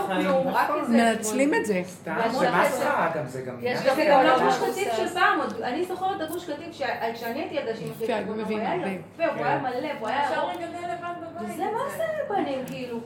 [0.07, 0.93] כלום, רק איזה...
[0.93, 1.81] מנצלים את זה.
[1.87, 3.55] סתם, זה מסחרה גם, זה גם...
[3.61, 6.81] יש עניין וזה של- גם לא גוש קטיף של פעם, אני זוכרת את הגוש קטיף
[7.13, 8.91] כשאני הייתי ילדה שהיא כן, מחליטה, הוא היה.
[8.91, 11.49] יפה, הוא היה מלא, הוא היה אפשר לגדל לבד בבית.
[11.53, 12.99] וזה מה עושה לפנים, כאילו.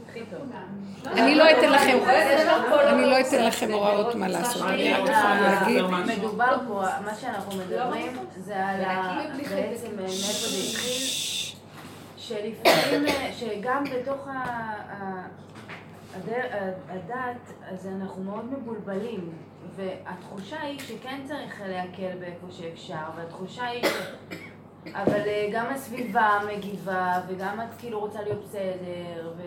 [1.12, 1.98] אני לא אתן לכם,
[2.88, 4.62] אני לא אתן לכם הוראות מה לעשות.
[4.70, 5.84] אני רק יכולה להגיד,
[6.18, 8.84] מדובר פה, מה שאנחנו מדברים זה על.
[9.36, 10.14] בעצם מאיפה
[10.48, 11.08] זה התחיל,
[12.18, 13.06] שלפעמים,
[13.40, 15.26] שגם בתוך ה-
[16.90, 19.30] הדת, אז אנחנו מאוד מבולבלים,
[19.76, 24.16] והתחושה היא שכן צריך להקל באיפה שאפשר, והתחושה היא ש...
[24.94, 29.42] אבל אה, גם הסביבה מגיבה, וגם את כאילו רוצה להיות בסדר, ו...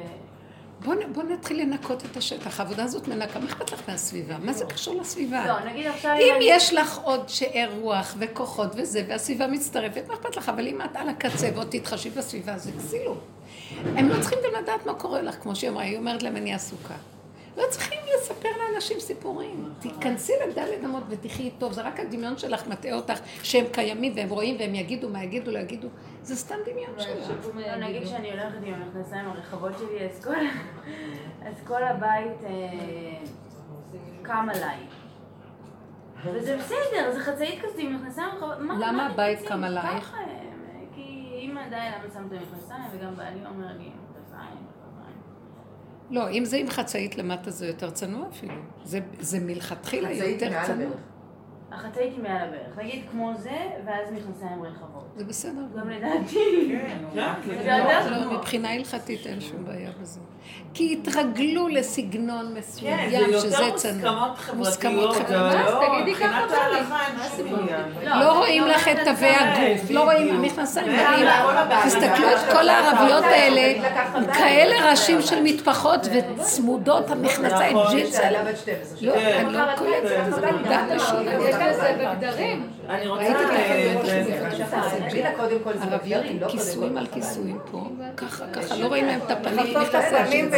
[0.85, 2.61] בוא בוא נתחיל לנקות את השטח.
[2.61, 4.39] העבודה הזאת מנקה, מה אכפת לך מהסביבה?
[4.39, 5.47] מה זה קשור לסביבה?
[5.47, 10.15] לא, נגיד עכשיו אם אני- יש לך עוד שאר רוח וכוחות וזה, והסביבה מצטרפת, מה
[10.15, 10.49] אכפת לך?
[10.49, 13.19] אבל אם את על הקצה ועוד תתחשבי בסביבה, זה כסילות.
[13.97, 16.55] הם לא צריכים גם לדעת מה קורה לך, כמו שהיא אמרה, היא אומרת להם, אני
[16.55, 16.95] עסוקה.
[17.57, 19.69] לא צריכים לספר לאנשים סיפורים.
[19.81, 24.57] תיכנסי לדלת אמות ותחי טוב, זה רק הדמיון שלך מטעה אותך שהם קיימים והם רואים
[24.59, 25.89] והם יגידו מה יגידו, לא יגידו.
[26.29, 27.31] זה סתם דמיון שלך.
[27.57, 30.25] לא, נגיד שאני הולכת עם המכנסיים הרחבות שלי, אז
[31.67, 32.51] כל, הבית אה,
[34.23, 34.77] קם עליי.
[36.25, 38.59] וזה בסדר, זה חצאית כזאת עם מכנסיים רחבות.
[38.61, 39.65] מה- למה מה הבית קם?
[39.65, 40.15] עלייך?
[40.15, 40.29] הם,
[40.95, 44.57] כי אמא די למה שמת מכנסיים, וגם בעלי אומר לי, מכנסיים.
[46.11, 48.55] לא, אם זה עם חצאית למטה זה יותר צנוע אפילו.
[48.85, 50.91] זה, זה מלכתחילה חצאית יותר מעל צנוע.
[51.73, 52.79] החצאית היא מעל הברך.
[52.79, 53.57] נגיד כמו זה,
[53.87, 55.05] ואז מכנסיים רחבות.
[55.17, 55.61] זה בסדר.
[55.77, 56.69] גם לדעתי.
[56.69, 56.99] כן,
[57.47, 58.33] זה זה יותר לא.
[58.33, 60.21] מבחינה הלכתית אין שום בעיה בזה.
[60.75, 64.29] כי התרגלו לסגנון כן, מסוים, זה שזה יותר צנוע.
[64.29, 65.55] מוסכמות מוסכמות חברתיות, חברתיות.
[65.55, 66.41] זה אז לא, תגידי ככה
[67.37, 68.19] שום עניין.
[68.21, 71.29] לא רואים לך את תווי הגוף, לא רואים המכנסיים, רואים,
[71.87, 73.89] תסתכלו את כל הערביות האלה,
[74.35, 77.97] כאלה ראשים של מטפחות וצמודות המכנסיים, נכון.
[77.97, 78.43] ג'ינס האלה.
[79.01, 79.45] לא, כן.
[79.47, 81.29] אני לא קולטת, זה עובדה נשית.
[81.49, 82.67] יש לזה בגדרים.
[82.89, 83.25] אני רוצה...
[85.83, 86.97] ערביות עם לא כיסויים.
[86.97, 87.81] על כיסויים פה,
[88.17, 90.51] ככה, ככה, לא רואים להם את הפנים,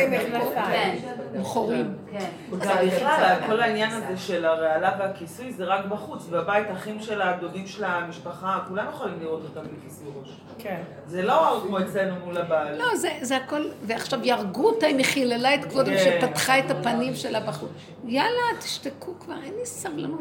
[1.30, 1.32] מכנסיים.
[1.32, 1.94] כן, הם חורים.
[2.10, 2.30] כן.
[2.50, 6.26] גם בכלל, כל העניין הזה של הרעלה והכיסוי זה רק בחוץ.
[6.26, 10.40] בבית, אחים שלה, הדודים של המשפחה, כולם יכולים לראות אותה בלי כיסוי ראש.
[10.58, 10.82] כן.
[11.06, 12.78] זה לא כמו אצלנו מול הבעל.
[12.78, 16.18] לא, זה, זה הכל, ועכשיו יהרגו אותה, אם היא חיללה את כבודו, כן.
[16.20, 17.70] שפתחה את הפנים שלה בחוץ.
[18.04, 20.20] יאללה, תשתקו כבר, אין לי סבלנות.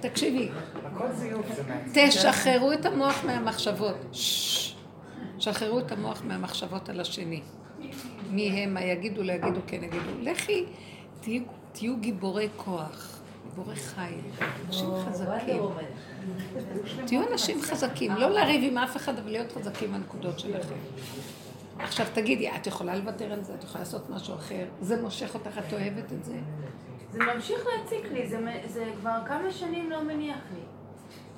[0.00, 0.48] תקשיבי.
[1.94, 3.96] תשחררו את המוח מהמחשבות.
[4.12, 4.74] ששש.
[5.38, 7.42] שחררו את המוח מהמחשבות על השני.
[8.30, 10.10] מי הם, מה יגידו, לא יגידו, כן יגידו.
[10.20, 10.64] לכי,
[11.20, 14.30] תהיו, תהיו גיבורי כוח, גיבורי חיים,
[14.66, 15.62] אנשים חזקים.
[17.06, 20.74] תהיו אנשים חזקים, לא לריב עם אף אחד, אבל להיות חזקים בנקודות שלכם.
[21.78, 25.58] עכשיו תגידי, את יכולה לוותר על זה, את יכולה לעשות משהו אחר, זה מושך אותך,
[25.58, 26.34] את אוהבת את זה?
[27.12, 30.60] זה ממשיך להציק לי, זה זה כבר כמה שנים לא מניח לי.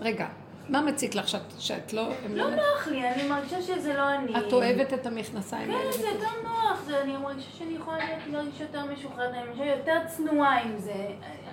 [0.01, 0.29] רגע,
[0.69, 2.09] מה מציק לך שאת, שאת לא...
[2.25, 4.39] הם לא נוח לי, אני מרגישה שזה לא אני.
[4.39, 5.93] את אוהבת את המכנסיים האלה?
[5.93, 9.65] כן, זה יותר נוח, זה, אני מרגישה שאני יכולה להיות- להרגיש יותר משוחררת, אני מרגישה
[9.67, 11.07] יותר צנועה עם זה.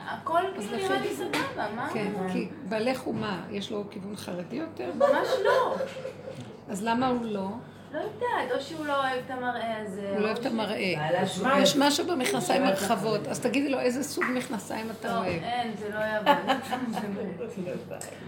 [0.07, 1.89] הכל כאילו נראה לי סבבה, מה?
[1.93, 3.41] כן, כי בעלך הוא מה?
[3.51, 4.91] יש לו כיוון חרדי יותר?
[4.95, 5.75] ממש לא.
[6.69, 7.47] אז למה הוא לא?
[7.93, 10.09] לא יודעת, או שהוא לא אוהב את המראה הזה.
[10.09, 10.93] הוא לא אוהב את המראה.
[11.61, 15.43] יש משהו במכנסיים הרחבות, אז תגידי לו איזה סוג מכנסיים אתה לא, אוהב.
[15.43, 16.49] אין, זה לא יעבוד.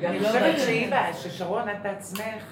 [0.03, 2.43] אני חושבת שאם, ששרון, את בעצמך,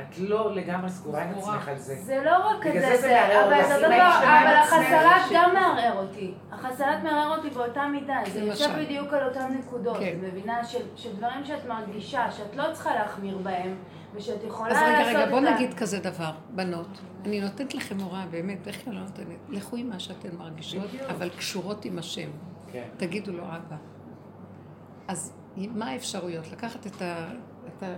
[0.00, 1.94] את לא לגמרי סגורה עם עצמך על זה.
[1.94, 3.64] זה לא רק את זה זה, אבל.
[3.68, 6.34] זה לא, אבל החסלת גם מערער אותי.
[6.52, 8.70] החסלת מערער אותי באותה מידה, זה יושב.
[8.78, 9.96] בדיוק על אותן נקודות.
[9.98, 10.14] כן.
[10.18, 13.76] את מבינה של של דברים שאת מרגישה, שאת לא צריכה להחמיר בהם,
[14.14, 15.08] ושאת יכולה אז לעשות את ה...
[15.08, 16.98] רגע, רגע, בוא נגיד כזה דבר, בנות.
[17.24, 19.26] אני נותנת לכם הוראה, באמת, איך אני לא נותנת?
[19.48, 22.30] לכו עם מה שאתן מרגישות, אבל קשורות עם השם.
[22.72, 22.88] כן.
[22.96, 23.76] תגידו לו, אבא.
[25.08, 26.52] אז מה האפשרויות?
[26.52, 27.30] לקחת את ה...
[27.66, 27.94] את ה...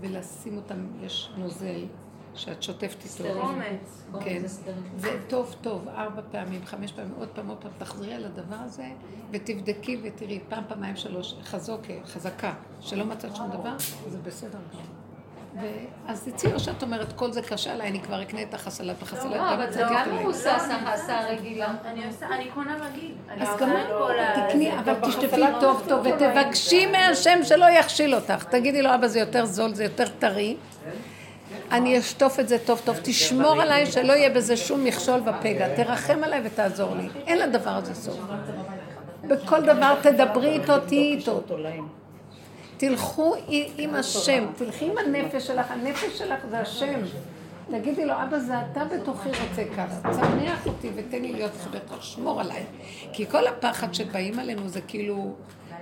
[0.00, 1.84] ולשים אותם, יש נוזל
[2.38, 3.40] שאת שוטפת איתו.
[3.40, 4.04] אומץ.
[4.20, 4.42] כן,
[5.00, 8.84] וטוב טוב, ארבע פעמים, חמש פעמים, עוד פעם, עוד פעם, תחזרי על הדבר הזה
[9.30, 13.74] ותבדקי ותראי, פעם, פעמיים, שלוש, חזוק, חזקה, שלא מצאת שום דבר,
[14.08, 14.82] זה בסדר גמור.
[16.06, 19.30] ואז תצאי או שאת אומרת, כל זה קשה עליי, אני כבר אקנה את החסלת בחסלת,
[19.36, 20.46] לא, אבל זה גם אותו להם." מבוסס
[20.86, 21.72] ההסעה הרגילה.
[21.84, 23.14] אני עושה, אני קונה רגיל.
[23.40, 24.78] אז גם את כל ה- תקני, זה.
[24.80, 28.44] אבל תשטפי טוב טוב ותבקשי מהשם שלא יכשיל אותך.
[28.44, 30.56] תגידי לו, אבא, זה יותר זול, זה יותר טרי.
[31.70, 36.24] אני אשטוף את זה טוב טוב, תשמור עליי שלא יהיה בזה שום מכשול ופגע, תרחם
[36.24, 37.08] עליי ותעזור לי.
[37.26, 38.18] אין לדבר הזה סוף.
[39.28, 41.40] בכל דבר תדברי איתו, תהיי איתו.
[42.76, 43.34] תלכו
[43.78, 47.00] עם השם, תלכי עם הנפש שלך, הנפש שלך זה השם.
[47.70, 52.40] תגידי לו, אבא, זה אתה בתוכי רוצה ככה, צמח אותי ותן לי להיות חברתך, שמור
[52.40, 52.62] עליי.
[53.12, 55.34] כי כל הפחד שבאים עלינו זה כאילו,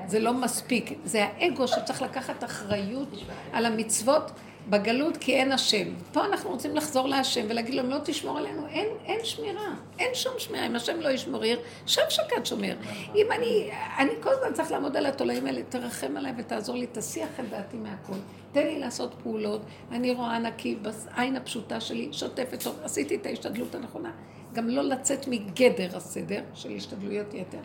[0.06, 0.98] זה לא מספיק.
[1.04, 3.08] זה האגו שצריך לקחת אחריות
[3.52, 4.30] על המצוות
[4.68, 5.88] בגלות כי אין השם.
[6.12, 9.74] פה אנחנו רוצים לחזור להשם ולהגיד לו, אם לא תשמור עלינו, אין, אין שמירה.
[9.98, 10.66] אין שום שמירה.
[10.66, 12.76] אם השם לא ישמור עיר, שם שקד שומר.
[13.14, 17.40] אם אני, אני כל הזמן צריך לעמוד על התולעים האלה, תרחם עליי ותעזור לי, תסיח
[17.40, 18.18] את דעתי מהכל.
[18.52, 19.60] תן לי לעשות פעולות,
[19.92, 24.10] אני רואה נקי בעין הפשוטה שלי, שוטפת טוב, עשיתי את ההשתדלות הנכונה.
[24.52, 27.58] גם לא לצאת מגדר הסדר של השתדלויות יתר.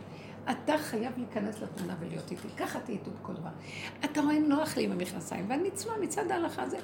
[0.51, 2.47] אתה חייב להיכנס לתמונה ולהיות איתי.
[2.57, 3.49] ככה תהיי איתו בכל דבר.
[4.05, 6.77] אתה רואה נוח לי עם המכנסיים, ואני צנועה מצד ההלכה הזה.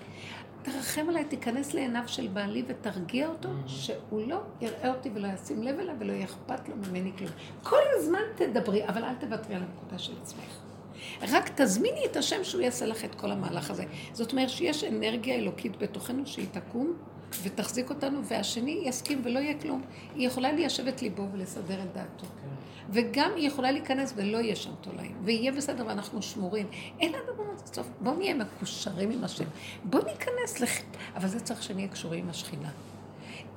[0.61, 5.79] תרחם עליי, תיכנס לעיניו של בעלי ותרגיע אותו, שהוא לא יראה אותי ולא ישים לב
[5.79, 7.31] אליו ולא יהיה אכפת לו ממני כלום.
[7.63, 10.59] כל הזמן תדברי, אבל אל תוותרי על הנקודה של עצמך.
[11.21, 13.83] רק תזמיני את השם שהוא יעשה לך את כל המהלך הזה.
[14.13, 16.93] זאת אומרת שיש אנרגיה אלוקית בתוכנו שהיא תקום
[17.43, 19.81] ותחזיק אותנו, והשני יסכים ולא יהיה כלום.
[20.15, 22.25] היא יכולה ליישב את ליבו ולסדר את דעתו.
[22.89, 26.67] וגם היא יכולה להיכנס ולא יהיה שם תולעים, ויהיה בסדר ואנחנו שמורים.
[26.99, 27.87] אין לדבר הזה סוף.
[27.99, 29.45] בואו נהיה מקושרים עם השם.
[29.83, 30.71] בואו ניכנס לח...
[31.15, 32.69] אבל זה צריך שנהיה קשורים עם השכינה.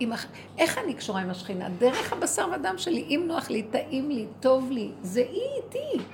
[0.00, 0.26] עם הח...
[0.58, 1.68] איך אני קשורה עם השכינה?
[1.68, 3.02] דרך הבשר ודם שלי.
[3.08, 6.04] אם נוח לי, טעים לי, טוב לי, זה היא איתי.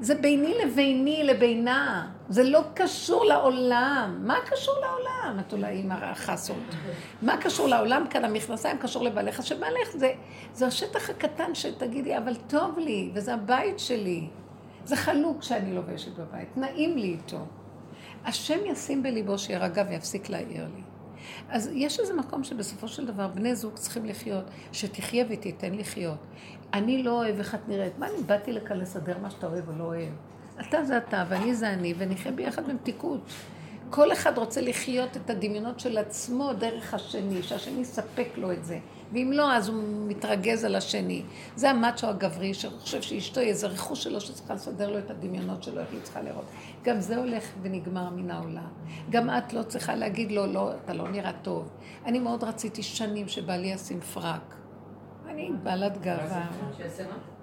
[0.00, 2.10] זה ביני לביני לבינה.
[2.28, 4.18] זה לא קשור לעולם.
[4.22, 6.56] מה קשור לעולם, התולעים החסות?
[7.22, 8.24] מה קשור לעולם כאן?
[8.24, 9.46] המכנסיים קשור לבעלך.
[9.46, 10.12] שבעלך זה,
[10.52, 14.28] זה השטח הקטן שתגידי, אבל טוב לי, וזה הבית שלי.
[14.84, 17.38] זה חלוק שאני לובשת בבית, נעים לי איתו.
[18.24, 20.82] השם ישים בליבו שירגע ויפסיק להעיר לי.
[21.48, 26.18] אז יש איזה מקום שבסופו של דבר בני זוג צריכים לחיות, שתחיה ותיתן לחיות.
[26.72, 27.98] אני לא אוהב איך את נראית.
[27.98, 30.12] מה, אני באתי לכאן לסדר מה שאתה אוהב או לא אוהב.
[30.60, 33.20] אתה זה אתה ואני זה אני, ונחיה ביחד במתיקות.
[33.90, 38.78] כל אחד רוצה לחיות את הדמיונות של עצמו דרך השני, שהשני יספק לו את זה.
[39.12, 41.22] ואם לא, אז הוא מתרגז על השני.
[41.56, 45.80] זה המאצ'ו הגברי, שחושב שאשתו היא איזה רכוש שלו שצריכה לסדר לו את הדמיונות שלו,
[45.80, 46.44] איך היא צריכה לראות.
[46.82, 48.68] גם זה הולך ונגמר מן העולם.
[49.10, 51.70] גם את לא צריכה להגיד לו, לא, אתה לא נראה טוב.
[52.06, 54.54] אני מאוד רציתי שנים שבעלי ישים פרק.
[55.28, 56.46] אני בעלת גאווה.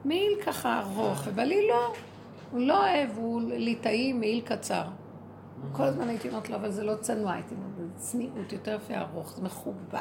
[0.05, 1.93] מעיל ככה ארוך, ובעלי לא.
[2.51, 4.83] הוא לא אוהב, הוא ליטאי, מעיל קצר.
[5.71, 8.97] כל הזמן הייתי אומרת לו, אבל זה לא צנוע, הייתי אומרת, זה צניעות, יותר יפה
[8.97, 9.99] ארוך, זה מכובד.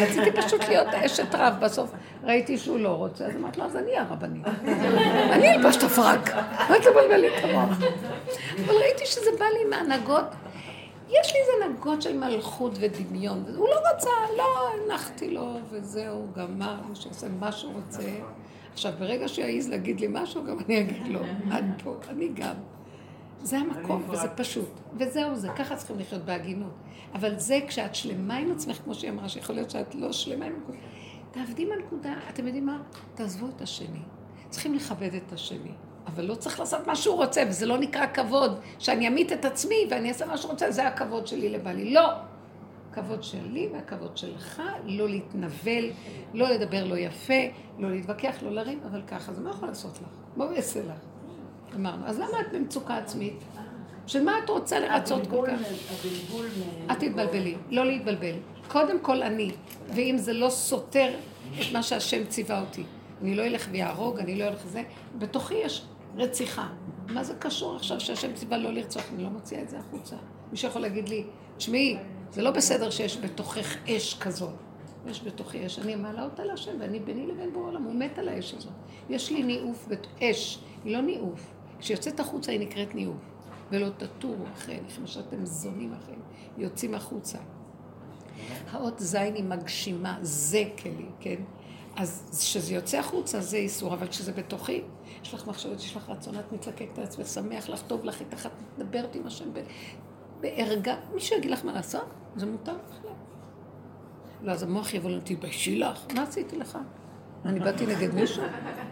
[0.00, 1.90] רציתי פשוט להיות אשת רב, בסוף
[2.24, 4.46] ראיתי שהוא לא רוצה, אז אמרתי לו, אז אני הרבנית.
[5.32, 6.30] אני אלבש את הפרק,
[6.70, 7.78] אל תבלבל לי את המוח.
[8.64, 10.24] אבל ראיתי שזה בא לי מהנהגות,
[11.08, 16.76] יש לי איזה נהגות של מלכות ודמיון, הוא לא רצה, לא, הנחתי לו, וזהו, גמר,
[16.94, 18.02] שעושה מה שהוא רוצה.
[18.72, 21.20] עכשיו, ברגע שהוא יעז להגיד לי משהו, גם אני אגיד לו,
[21.50, 22.54] עד פה, אני גם.
[23.42, 24.68] זה המקום, וזה פשוט.
[24.98, 26.72] וזהו זה, ככה צריכים לחיות בהגינות.
[27.16, 30.52] אבל זה כשאת שלמה עם עצמך, כמו שהיא אמרה, שיכול להיות שאת לא שלמה עם
[30.52, 30.78] הנקודה.
[31.30, 32.82] תעבדי עם הנקודה, אתם יודעים מה?
[33.14, 34.00] תעזבו את השני.
[34.50, 35.72] צריכים לכבד את השני.
[36.06, 39.76] אבל לא צריך לעשות מה שהוא רוצה, וזה לא נקרא כבוד, שאני אמית את עצמי
[39.90, 41.94] ואני אעשה מה שהוא רוצה, זה הכבוד שלי לבעלי.
[41.94, 42.08] לא!
[42.90, 45.90] הכבוד שלי והכבוד שלך, לא להתנבל,
[46.34, 47.42] לא לדבר לא יפה,
[47.78, 50.08] לא להתווכח, לא לריב, אבל ככה, זה מה יכול לעשות לך?
[50.36, 50.98] מה הוא יעשה לך?
[51.74, 53.44] אמרנו, אז למה את במצוקה עצמית?
[54.06, 55.60] של מה את רוצה לרצות כל כך?
[56.90, 58.34] אל תתבלבלי, לא להתבלבל.
[58.68, 59.50] קודם כל אני,
[59.94, 61.14] ואם זה לא סותר
[61.60, 62.82] את מה שהשם ציווה אותי.
[63.22, 64.82] אני לא אלך ויהרוג, אני לא אלך לזה,
[65.18, 65.82] בתוכי יש
[66.16, 66.68] רציחה.
[67.08, 69.04] מה זה קשור עכשיו שהשם ציווה לא לרצוח?
[69.14, 70.16] אני לא מוציאה את זה החוצה.
[70.50, 71.24] מישהו יכול להגיד לי,
[71.56, 71.96] תשמעי,
[72.30, 74.54] זה לא בסדר שיש בתוכך אש כזאת.
[75.06, 78.28] יש בתוכי אש, אני מעלה אותה להשם, ואני ביני לבין בורא עולם, הוא מת על
[78.28, 78.72] האש הזאת.
[79.10, 79.88] יש לי ניאוף,
[80.22, 81.52] אש, היא לא ניאוף.
[81.78, 83.35] כשיוצאת החוצה היא נקראת ניאוף.
[83.70, 86.20] ולא תטורו אחריהם, כמו שאתם זונים אחריהם,
[86.58, 87.38] יוצאים החוצה.
[88.70, 91.36] האות זין היא מגשימה, זה כלי, כן?
[91.96, 94.82] אז כשזה יוצא החוצה זה איסור, אבל כשזה בתוכי,
[95.22, 98.46] יש לך מחשבות, יש לך רצון, את מתלקקת על עצמך, שמח לך, טוב לך, איתך,
[98.46, 99.48] את מדברת עם השם
[100.40, 102.04] בערגה, מישהו יגיד לך מה לעשות,
[102.36, 102.96] זה מותר לך.
[104.42, 106.78] לא, אז המוח יבוא לנו, תתביישי לך, מה עשיתי לך?
[107.44, 108.42] אני באתי נגד מישהו?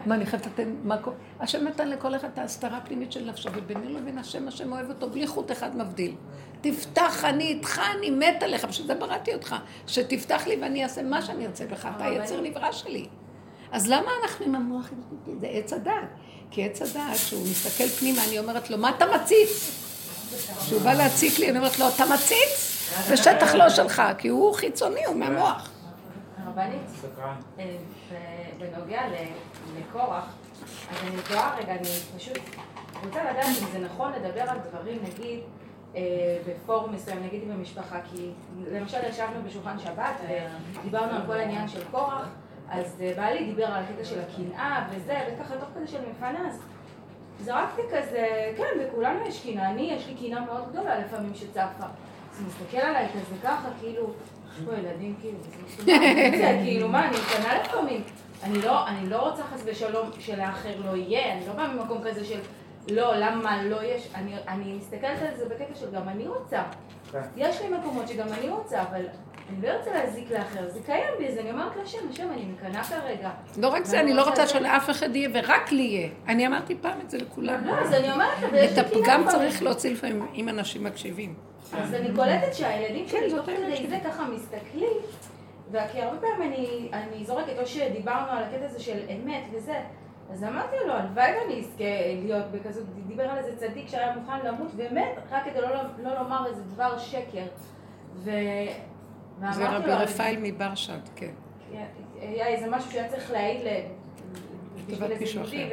[0.05, 0.95] מה, אני חייבת לתת, מה?
[1.39, 5.09] השם נתן לכל אחד את ההסתרה הפנימית של נפשו, וביני לבין השם, השם אוהב אותו,
[5.09, 6.15] בלי חוט אחד מבדיל.
[6.61, 9.55] תפתח, אני איתך, אני מת עליך, בשביל זה בראתי אותך.
[9.87, 13.05] שתפתח לי ואני אעשה מה שאני ארצה בך, אתה היצר נברא שלי.
[13.71, 14.89] אז למה אנחנו עם המוח?
[15.41, 16.09] זה עץ הדעת.
[16.51, 19.71] כי עץ הדעת, שהוא מסתכל פנימה, אני אומרת לו, מה אתה מציץ?
[20.65, 22.81] כשהוא בא להציק לי, אני אומרת לו, אתה מציץ?
[23.07, 25.69] זה שטח לא שלך, כי הוא חיצוני, הוא מהמוח.
[26.57, 26.81] הרבנית,
[27.59, 27.77] אה,
[28.59, 29.01] בנוגע
[29.77, 30.35] לקורח,
[30.91, 31.87] אז אני תוהה רגע, אני
[32.17, 32.37] פשוט
[33.03, 35.39] רוצה לדעת אם זה נכון לדבר על דברים, נגיד,
[35.95, 36.01] אה,
[36.47, 38.31] בפורום מסוים, נגיד במשפחה, כי
[38.71, 40.15] למשל ישבנו בשולחן שבת
[40.81, 42.27] ודיברנו על כל העניין של קורח,
[42.69, 46.61] אז אה, בעלי דיבר על הקטע של הקנאה וזה, וככה תוך כדי שאני מפנה, אז
[47.39, 51.85] זרקתי כזה, כן, לכולנו יש קנאה, אני, יש לי קנאה מאוד גדולה לפעמים שצפה.
[52.31, 54.13] אז הוא מסתכל עליי כזה ככה, כאילו,
[54.55, 55.37] יש פה ילדים כאילו,
[56.63, 58.03] כאילו, מה, אני קטנה לפעמים.
[58.43, 62.25] אני לא, אני לא רוצה חס ושלום שלאחר לא יהיה, אני לא באה ממקום כזה
[62.25, 62.39] של
[62.89, 66.63] לא, למה לא יש, אני, אני מסתכלת על זה בקטע של גם אני רוצה.
[67.11, 67.21] כן.
[67.35, 69.05] יש לי מקומות שגם אני רוצה, אבל
[69.49, 72.83] אני לא רוצה להזיק לאחר, זה קיים בי, אז אני אומרת להשם, השם, אני מקנאה
[72.83, 73.29] כרגע.
[73.57, 76.09] לא רק זה, אני לא רוצה שלאף אחד יהיה, ורק לי יהיה.
[76.27, 77.67] אני אמרתי פעם את זה לכולם.
[77.67, 78.37] לא, אז אני אומרת,
[78.73, 81.35] את הפגם צריך להוציא לפעמים, אם אנשים מקשיבים.
[81.73, 84.97] אז אני קולטת שהילדים שלי תוך כדי זה ככה מסתכלים,
[85.71, 89.81] וכי הרבה פעמים אני, אני זורקת, או שדיברנו על הקטע הזה של אמת וזה,
[90.31, 91.83] אז אמרתי לו, הלוואי ואני אזכה
[92.23, 95.69] להיות בכזאת, דיבר על איזה צדיק שהיה מוכן למות, באמת, רק כדי לא,
[96.03, 97.45] לא לומר איזה דבר שקר.
[98.15, 98.31] ו...
[99.51, 101.31] זה רבי רפאל מברשד, כן.
[102.19, 103.61] היה איזה משהו שהיה צריך להעיד
[104.87, 105.69] בשביל איזה יהודי,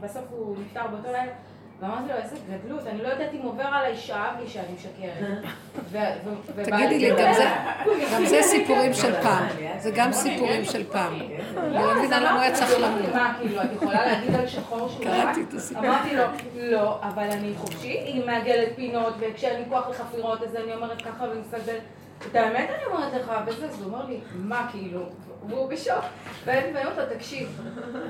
[0.00, 1.32] ובסוף הוא נפטר באותו לילה.
[1.80, 5.44] ואמרתי לו, איזה גדלות, אני לא יודעת אם עובר עליי שעה בלי שאני משקרת.
[6.64, 7.10] תגידי לי,
[8.12, 9.46] גם זה סיפורים של פעם.
[9.78, 11.14] זה גם סיפורים של פעם.
[11.56, 13.14] אני לא מבינה למה הוא היה צריך למות.
[13.14, 15.84] מה, כאילו, את יכולה להגיד על שחור שהוא קראתי את הסיפור.
[15.84, 16.22] אמרתי לו,
[16.56, 21.24] לא, אבל אני חופשי, היא מעגלת פינות, וכשאין לי כוח לחפירות, אז אני אומרת ככה
[21.24, 21.82] ומסתכלת.
[22.30, 25.00] את האמת אני אומרת לך, וזה, אז הוא אומר לי, מה כאילו?
[25.48, 26.04] והוא בשוק.
[26.44, 27.60] ואני אומרת לו, תקשיב,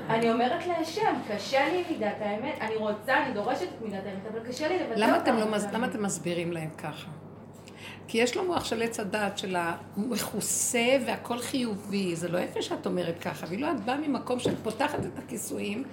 [0.09, 4.39] אני אומרת להשם, קשה לי מידת האמת, אני רוצה, אני דורשת את מידת האמת, אבל
[4.47, 5.31] קשה לי לבצע אותה.
[5.31, 7.07] לא, למה אתם מסבירים להם ככה?
[8.07, 12.85] כי יש לו מוח של עץ הדעת של המכוסה והכל חיובי, זה לא יפה שאת
[12.85, 15.83] אומרת ככה, ואילו את באה ממקום שאת פותחת את הכיסויים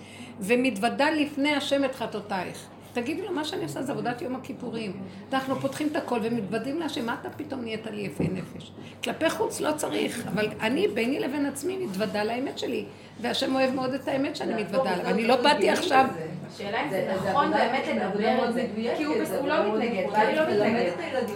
[0.41, 2.67] ומתוודה לפני השם את חטאותייך.
[2.95, 4.93] תגידי לו, מה שאני עושה זה עבודת יום הכיפורים.
[5.33, 8.73] אנחנו פותחים את הכל ומתוודים להשם, מה אתה פתאום נהיית לי יפה נפש?
[9.05, 12.85] כלפי חוץ לא צריך, אבל אני, ביני לבין עצמי, מתוודה לאמת שלי.
[13.21, 15.07] והשם אוהב מאוד את האמת שאני מתוודה עליו.
[15.07, 16.07] אני לא באתי עכשיו...
[16.49, 18.67] השאלה אם זה נכון באמת לדבר את זה,
[18.97, 19.17] כי הוא
[19.49, 20.93] לא מתנגד, בעלי לא מתנגד.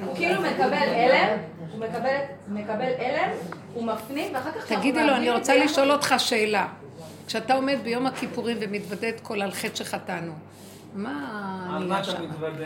[0.06, 1.38] הוא כאילו מקבל הלם,
[1.72, 1.80] הוא
[2.59, 3.30] מקבל- הלם,
[3.74, 4.72] הוא מפנים, ואחר כך...
[4.72, 6.66] תגידי לו, אני רוצה לשאול אותך שאלה.
[7.26, 10.32] כשאתה עומד ביום הכיפורים ומתוודה את כל על חטא שחטאנו,
[10.95, 12.24] מה אתה שם?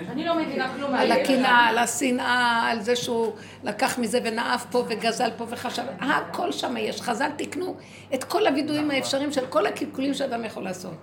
[0.09, 0.95] אני לא מבינה כלום.
[0.95, 1.13] על.
[1.13, 6.77] הקנאה, על השנאה, על זה שהוא לקח מזה ונאף פה וגזל פה וחשב, הכל שם
[6.77, 7.01] יש.
[7.03, 7.77] חז"ל תיקנו
[8.15, 10.95] את כל הווידויים האפשריים של כל הקלקולים שאדם יכול לעשות.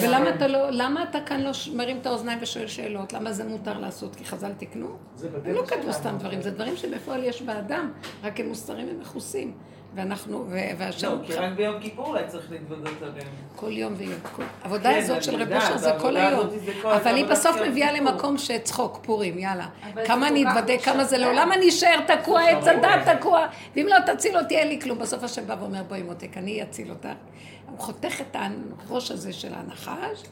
[0.00, 3.12] ולמה אתה לא, למה אתה כאן לא מרים את האוזניים ושואל שאלות?
[3.12, 4.16] למה זה מותר לעשות?
[4.16, 4.96] כי חז"ל תיקנו?
[5.44, 7.92] הם לא כתבו סתם דברים, זה דברים שבפועל יש באדם,
[8.22, 9.52] רק הם מוסתרים ומכוסים.
[9.96, 10.46] ואנחנו,
[10.78, 13.28] והשם, לא, כי רק ביום כיפור אולי צריך להתוודות עליהם.
[13.56, 14.20] כל יום ויום.
[14.62, 16.46] העבודה כן, הזאת אני של רב אושר זה כל היום.
[16.46, 17.92] הזאת אבל היא בסוף מביאה.
[17.92, 19.66] למקום שצחוק, פורים, יאללה.
[20.06, 21.32] כמה אני כך אתוודה, כמה זה משכנע.
[21.32, 23.46] לעולם אני אשאר תקוע, עץ הדת תקוע.
[23.76, 24.98] ואם לא תציל אותי, אין לי כלום.
[24.98, 27.08] בסוף השם בא ואומר, בואי מותק, אני אציל אותך.
[27.70, 28.36] הוא חותך את
[28.88, 30.22] הראש הזה של הנחש,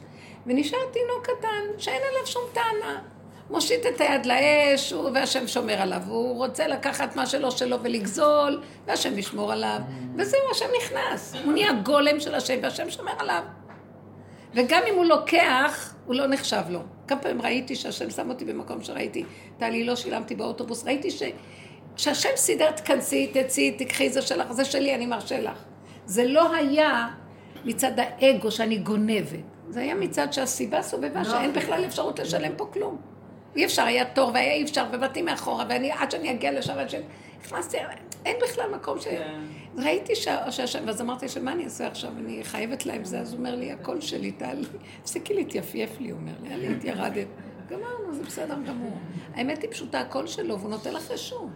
[0.45, 3.14] ונשאר תינוק קטן, שאין עליו שום טענה.
[3.49, 6.01] מושיט את היד לאש, הוא- והשם שומר עליו.
[6.07, 9.79] הוא רוצה לקחת מה שלא שלו ולגזול, והשם ישמור עליו.
[10.17, 11.35] וזהו, השם נכנס.
[11.45, 13.41] הוא נהיה גולם של השם, והשם שומר עליו.
[14.53, 16.79] וגם אם הוא לוקח, הוא לא נחשב לו.
[17.07, 19.25] כמה פעמים ראיתי שהשם שם אותי במקום שראיתי,
[19.57, 21.23] טלי, לא שילמתי באוטובוס, ראיתי ש...
[21.97, 25.57] שהשם סידר, תכנסי, תצאי, תקחי, זה שלך, זה שלי, אני מרשה לך.
[26.05, 27.07] זה לא היה
[27.65, 29.39] מצד האגו שאני גונבת,
[29.69, 32.97] זה היה מצד שהסיבה סובבה, שאין בכלל אפשרות לשלם פה כלום.
[33.55, 36.89] אי אפשר, היה תור והיה אי אפשר, ובאתי מאחורה, ואני, עד שאני אגיע לשם, עד
[36.89, 37.03] שאני...
[37.45, 37.77] נכנסתי,
[38.25, 39.07] אין בכלל מקום ש...
[39.07, 39.41] כן.
[39.77, 43.37] ראיתי שה- שהשם, ואז אמרתי שמה אני אעשה עכשיו, אני חייבת להם זה, אז הוא
[43.39, 44.65] אומר לי, הקול שלי, טלי,
[45.01, 47.27] תפסיקי להתייפייף לי, הוא אומר לי, עלית, ירדת.
[47.69, 48.97] גמרנו, זה בסדר גמור.
[49.33, 51.53] האמת היא פשוטה, הקול שלו, והוא נותן לך רשום.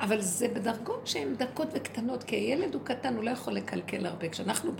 [0.00, 4.28] אבל זה בדרגות שהן דקות וקטנות, כי הילד הוא קטן, הוא לא יכול לקלקל הרבה.
[4.28, 4.72] כשאנחנו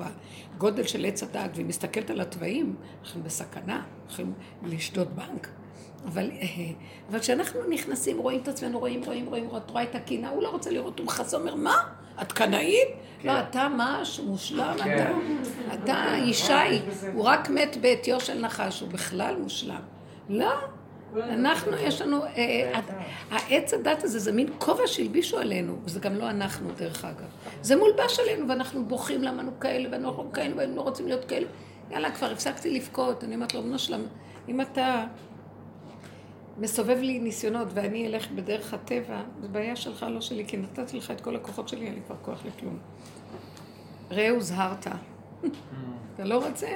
[0.57, 5.49] בגודל של עץ הדג, והיא מסתכלת על התוואים, אנחנו בסכנה, הולכים לשדוד בנק.
[6.07, 6.47] אבל, אה,
[7.11, 10.43] אבל כשאנחנו נכנסים, רואים את עצמנו, רואים, רואים, רואים, רואים, את רואה את הקינה, הוא
[10.43, 11.77] לא רוצה לראות, הוא מכסה, אומר, מה?
[12.23, 12.89] את קנאית?
[13.25, 15.11] לא, אתה מש, מושלם, אתה,
[15.75, 16.53] אתה ישי,
[17.13, 19.81] הוא רק מת בעטיו של נחש, הוא בכלל מושלם.
[20.29, 20.53] לא,
[21.17, 22.81] אנחנו, יש לנו, אה,
[23.31, 27.27] העץ הדת הזה זה מין כובע שהלבישו עלינו, וזה גם לא אנחנו דרך אגב.
[27.63, 31.47] זה מולבש עלינו ואנחנו בוכים למה אנחנו כאלה ואנחנו כאלה ואנחנו לא רוצים להיות כאלה.
[31.91, 34.03] יאללה, כבר הפסקתי לבכות, אני אומרת לו, בנו שלם,
[34.49, 35.05] אם אתה
[36.59, 41.11] מסובב לי ניסיונות ואני אלך בדרך הטבע, זו בעיה שלך, לא שלי, כי נתתי לך
[41.11, 42.79] את כל הכוחות שלי, אין לי כבר כוח לכלום.
[44.11, 44.87] ראה הוזהרת.
[46.15, 46.69] אתה לא רוצה?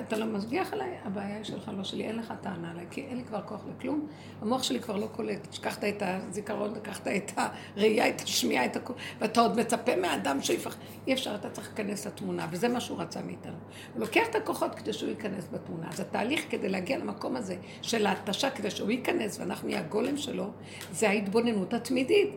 [0.00, 0.90] אתה לא משגיח עליי?
[1.04, 2.04] הבעיה היא שלך, לא שלי.
[2.04, 4.06] אין לך טענה עליי, כי אין לי כבר כוח לכלום.
[4.42, 5.52] המוח שלי כבר לא קולט.
[5.52, 10.76] שכחת את הזיכרון, לקחת את הראייה, את השמיעה, את הכול, ואתה עוד מצפה מהאדם שיפח...
[11.06, 13.56] אי אפשר, אתה צריך להיכנס לתמונה, וזה מה שהוא רצה מאיתנו.
[13.94, 15.88] הוא לוקח את הכוחות כדי שהוא ייכנס בתמונה.
[15.88, 20.50] אז התהליך כדי להגיע למקום הזה של ההתשה, כדי שהוא ייכנס ואנחנו נהיה הגולם שלו,
[20.92, 22.30] זה ההתבוננות התמידית.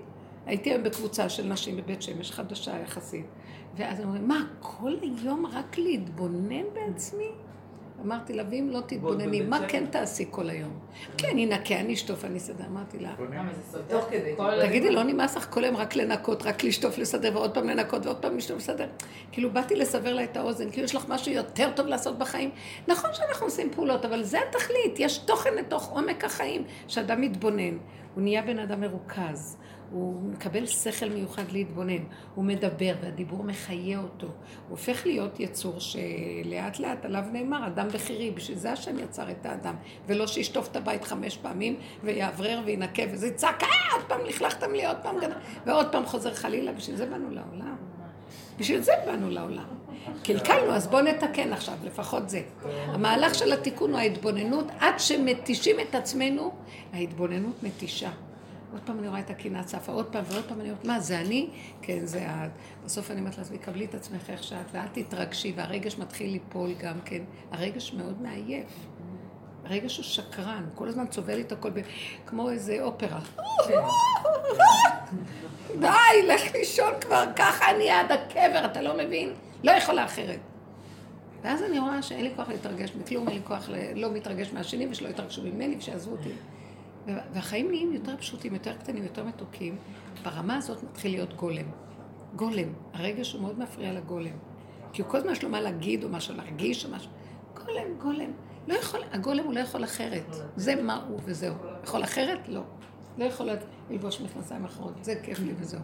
[0.46, 3.26] הייתי היום בקבוצה של נשים בבית שמש, חדשה יחסית.
[3.76, 7.32] ואז הם אומרים, מה, כל היום רק להתבונן בעצמי?
[8.02, 9.60] אמרתי לה, ואם לא תתבונני, מה?
[9.68, 10.80] כן תעשי כל היום?
[11.18, 12.64] כן, אני אנקה, אני אשטוף, אני אסדר.
[12.72, 13.14] אמרתי לה,
[14.68, 18.18] תגידי, לא נמאס לך כל היום רק לנקות, רק לשטוף, לסדר, ועוד פעם לנקות, ועוד
[18.18, 18.88] פעם לשטוף, לסדר?
[19.32, 22.50] כאילו, באתי לסבר לה את האוזן, כאילו, יש לך משהו יותר טוב לעשות בחיים.
[22.88, 27.78] נכון שאנחנו עושים פעולות, אבל זה התכלית, יש תוכן לתוך עומק החיים, שאדם מתבונן.
[28.16, 29.58] הוא נהיה בן אדם מרוכז.
[29.92, 32.04] הוא מקבל שכל מיוחד להתבונן,
[32.36, 34.28] הוא מדבר והדיבור מחיה אותו.
[34.28, 34.34] הוא
[34.70, 39.76] הופך להיות יצור שלאט לאט עליו נאמר, אדם בכירי, בשביל זה השם יצר את האדם,
[40.08, 44.86] ולא שישטוף את הבית חמש פעמים ויאוורר וינקה וזה יצעק, אה, עוד פעם לכלכתם לי,
[44.86, 47.76] עוד פעם, גנב", ועוד פעם חוזר חלילה, בשביל זה באנו לעולם.
[48.60, 49.66] בשביל זה באנו לעולם.
[50.24, 52.42] קלקלנו, אז בואו נתקן עכשיו, לפחות זה.
[52.86, 56.52] המהלך של התיקון הוא ההתבוננות, עד שמתישים את עצמנו,
[56.94, 58.10] ההתבוננות מתישה.
[58.76, 61.20] עוד פעם אני רואה את הקינה צפה, עוד פעם ועוד פעם אני אומרת, מה, זה
[61.20, 61.50] אני?
[61.82, 62.50] כן, זה את.
[62.86, 67.00] בסוף אני אומרת לעצמי, קבלי את עצמך איך שאת, ואל תתרגשי, והרגש מתחיל ליפול גם
[67.06, 67.22] כן.
[67.52, 68.68] הרגש מאוד מעייף.
[69.66, 71.70] הרגש הוא שקרן, כל הזמן צובע לי את הכל.
[72.26, 73.20] כמו איזה אופרה.
[75.80, 79.34] די, לך לישון כבר, ככה אני עד הקבר, אתה לא מבין?
[79.64, 80.40] לא יכולה אחרת.
[81.42, 83.70] ואז אני רואה שאין לי כוח להתרגש מכלום, אין לי כוח.
[83.96, 86.32] לא מתרגש מהשני ושלא יתרגשו ממני ושיעזבו אותי.
[87.08, 89.78] והחיים נהיים יותר פשוטים, יותר קטנים, יותר מתוקים.
[90.24, 91.66] ברמה הזאת מתחיל להיות גולם.
[92.36, 92.74] גולם.
[92.94, 94.38] הרגש הוא מאוד מפריע לגולם.
[94.94, 97.12] כי הוא כל הזמן יש לו מה להגיד או משהו להרגיש או משהו.
[97.54, 98.32] גולם, גולם.
[98.68, 100.36] לא יכול, הגולם הוא לא יכול אחרת.
[100.56, 101.56] זה מה הוא וזהו.
[101.84, 102.48] יכול אחרת?
[102.48, 102.62] לא.
[103.18, 103.50] לא יכול
[103.90, 105.80] ללבוש מכנסיים אחרות, זה כיף לי וזהו.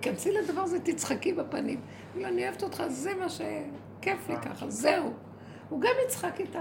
[0.00, 1.80] תכנסי לדבר הזה, תצחקי בפנים.
[2.16, 5.12] לא, אני אוהבת אותך, זה מה שכיף לי ככה, זהו.
[5.68, 6.58] הוא גם יצחק איתך.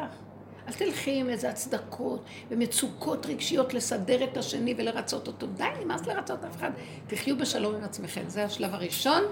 [0.68, 5.48] אל תלכי עם איזה הצדקות ומצוקות רגשיות לסדר את השני ולרצות אותו.
[5.48, 6.72] די, נמאס לרצות אף אחד.
[7.08, 8.24] תחיו בשלום עם עצמכם.
[8.28, 9.24] זה השלב הראשון,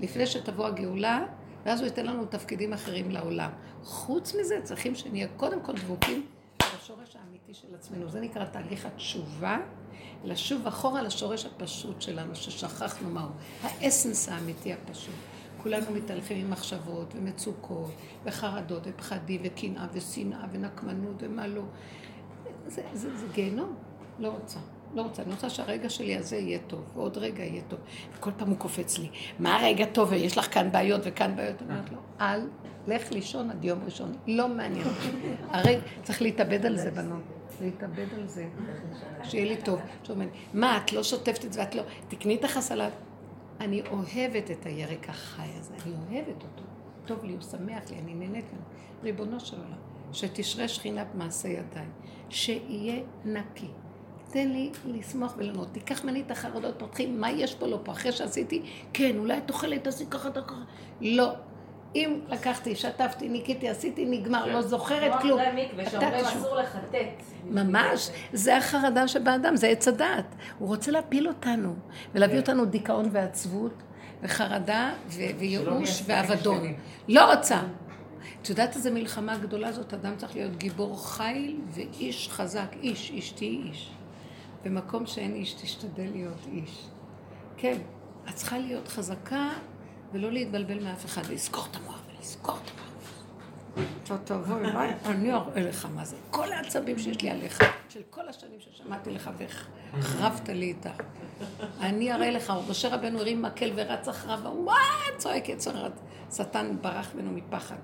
[0.00, 1.24] לפני שתבוא הגאולה,
[1.64, 3.50] ואז הוא ייתן לנו תפקידים אחרים לעולם.
[3.82, 6.26] חוץ מזה, צריכים שנהיה קודם כל דבוקים
[6.58, 8.08] בשורש האמיתי של עצמנו.
[8.08, 9.58] זה נקרא תהליך התשובה,
[10.24, 13.28] לשוב אחורה לשורש הפשוט שלנו, ששכחנו מהו.
[13.62, 15.14] האסנס האמיתי הפשוט.
[15.62, 17.90] כולנו מתהלכים עם מחשבות ומצוקות
[18.24, 21.62] וחרדות ופחדים וקנאה ושנאה ונקמנות ומה לא.
[22.66, 23.74] זה, זה, זה גיהנום.
[24.18, 24.58] לא רוצה.
[24.94, 25.22] לא רוצה.
[25.22, 27.78] אני רוצה שהרגע שלי הזה יהיה טוב, ועוד רגע יהיה טוב.
[28.16, 29.08] וכל פעם הוא קופץ לי,
[29.38, 31.62] מה הרגע טוב, ויש לך כאן בעיות וכאן בעיות.
[31.62, 32.48] אני אומרת לו, אל,
[32.86, 34.12] לך לישון עד יום ראשון.
[34.26, 34.86] לא מעניין.
[35.50, 37.22] הרי צריך להתאבד על זה, בנות.
[37.60, 38.48] להתאבד על זה.
[39.24, 39.80] שיהיה לי טוב.
[40.54, 41.82] מה, את לא שוטפת את זה, ואת לא...
[42.08, 42.88] תקני את החסלה.
[43.62, 46.62] אני אוהבת את הירק החי הזה, אני אוהבת אותו.
[47.06, 48.64] טוב לי, הוא שמח לי, אני נהנית ממנו.
[49.02, 49.78] ריבונו של עולם,
[50.12, 51.86] שתשרה שכינה במעשה ידיי,
[52.30, 53.68] שיהיה נקי.
[54.30, 55.68] תן לי לשמוח ולנות.
[55.72, 57.92] תיקח ממני את החרדות, פותחים, מה יש פה, לא פה.
[57.92, 60.54] אחרי שעשיתי, כן, אולי את אוכלת, תעשי ככה, ככה.
[61.00, 61.32] לא.
[61.94, 65.40] אם לקחתי, שטפתי, ניקיתי, עשיתי, נגמר, לא זוכרת כלום.
[65.40, 67.22] כמו אחרי מקווה, שאומרים אסור לחטט.
[67.44, 70.34] ממש, זה החרדה שבאדם, זה עץ הדעת.
[70.58, 71.74] הוא רוצה להפיל אותנו,
[72.14, 73.82] ולהביא אותנו דיכאון ועצבות,
[74.22, 76.74] וחרדה, וייאוש ואבדון.
[77.08, 77.60] לא רוצה.
[78.42, 79.94] את יודעת איזה מלחמה גדולה זאת?
[79.94, 82.76] אדם צריך להיות גיבור חיל ואיש חזק.
[82.82, 83.90] איש, איש, תהיי איש.
[84.64, 86.86] במקום שאין איש, תשתדל להיות איש.
[87.56, 87.78] כן,
[88.28, 89.50] את צריכה להיות חזקה
[90.12, 92.82] ולא להתבלבל מאף אחד, ולזכור את המוח ולזכור את המוח.
[94.04, 96.16] טוב, טוב, בואי, בואי, אני אראה לך מה זה.
[96.30, 100.90] כל העצבים שיש לי עליך, של כל השנים ששמעתי לך והחרבת לי איתה.
[101.80, 104.76] אני אראה לך, משה רבנו הרים מקל ורץ אחריו, וואי,
[105.16, 105.88] צועק יצר
[106.36, 107.76] שטן ברח ממנו מפחד.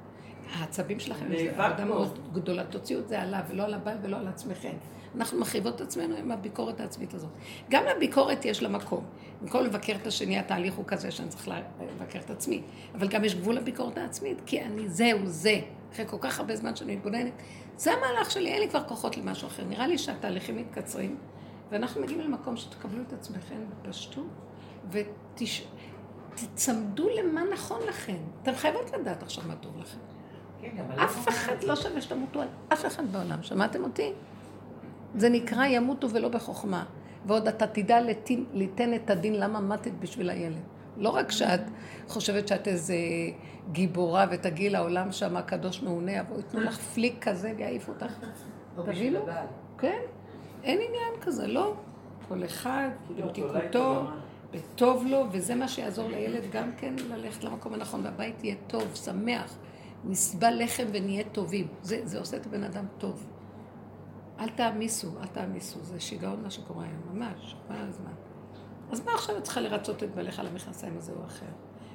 [0.55, 4.29] העצבים שלכם זה עבודה מאוד גדולה, תוציאו את זה עליו, ולא על הבעל ולא על
[4.29, 4.77] עצמכם.
[5.17, 7.31] אנחנו מחריבות את עצמנו עם הביקורת העצמית הזאת.
[7.71, 9.05] גם לביקורת יש לה מקום.
[9.43, 11.51] במקום לבקר את השני, התהליך הוא כזה שאני צריך
[11.81, 12.63] לבקר את עצמי.
[12.95, 15.61] אבל גם יש גבול לביקורת העצמית, כי אני זהו זה.
[15.93, 17.33] אחרי כל כך הרבה זמן שאני מתבוננת,
[17.77, 19.65] זה המהלך שלי, אין לי כבר כוחות למשהו אחר.
[19.65, 21.17] נראה לי שהתהליכים מתקצרים,
[21.71, 24.27] ואנחנו מגיעים למקום שתקבלו את עצמכם בפשטות,
[24.91, 27.11] ותצמדו ות...
[27.19, 28.17] למה נכון לכם.
[28.43, 29.99] אתם חייבות לדעת עכשיו מה טוב לכם.
[30.61, 33.43] כן, אף אחד לא שווה שתמותו על אף אחד בעולם.
[33.43, 34.13] שמעתם אותי?
[35.15, 36.85] זה נקרא ימותו ולא בחוכמה.
[37.27, 40.61] ועוד אתה תדע ליתן, ליתן את הדין למה מתת בשביל הילד.
[40.97, 41.61] לא רק שאת
[42.09, 42.97] חושבת שאת איזה
[43.73, 48.13] גיבורה ותגיעי לעולם שם הקדוש מעונה, יבואו ייתנו לך פליק כזה ויעיפו אותך.
[48.85, 49.21] תבינו?
[49.79, 50.01] כן,
[50.65, 51.75] אין עניין כזה, לא.
[52.29, 54.05] כל אחד עם תיקותו,
[54.53, 59.57] וטוב לו, וזה מה שיעזור לילד גם כן ללכת למקום הנכון, והבית יהיה טוב, שמח,
[60.05, 61.67] נסבל לחם ונהיה טובים.
[61.83, 63.27] זה, זה עושה את הבן אדם טוב.
[64.39, 68.13] אל תעמיסו, אל תעמיסו, זה שיגעון מה שקורה היום, ממש, כל הזמן.
[68.93, 71.47] אז מה עכשיו את צריכה לרצות את בעליך למכנסיים הזה או אחר?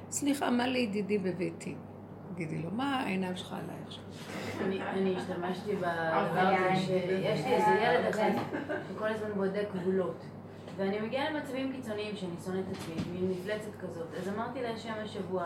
[0.10, 1.76] סליחה, מה לידידי בביתי?
[2.34, 4.04] תגידי לו, מה העיניים שלך עליי עכשיו?
[4.90, 5.90] אני השתמשתי בדבר
[6.32, 8.32] הזה שיש לי איזה ילד אחד
[8.90, 10.24] שכל הזמן בודק גבולות.
[10.78, 14.08] ואני מגיעה למצבים קיצוניים שאני שונאת את עצמי, מין מפלצת כזאת.
[14.18, 15.44] אז אמרתי להשם השבוע,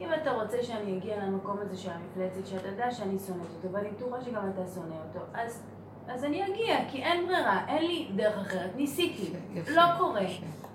[0.00, 3.90] אם אתה רוצה שאני אגיע למקום הזה של המפלצת, שאתה יודע שאני שונאת אותו, ואני
[3.90, 5.62] בטוחה שגם אתה שונא אותו, אז
[6.08, 8.76] אז אני אגיע, כי אין ברירה, אין לי דרך אחרת.
[8.76, 9.32] ניסיתי,
[9.74, 10.26] לא קורה,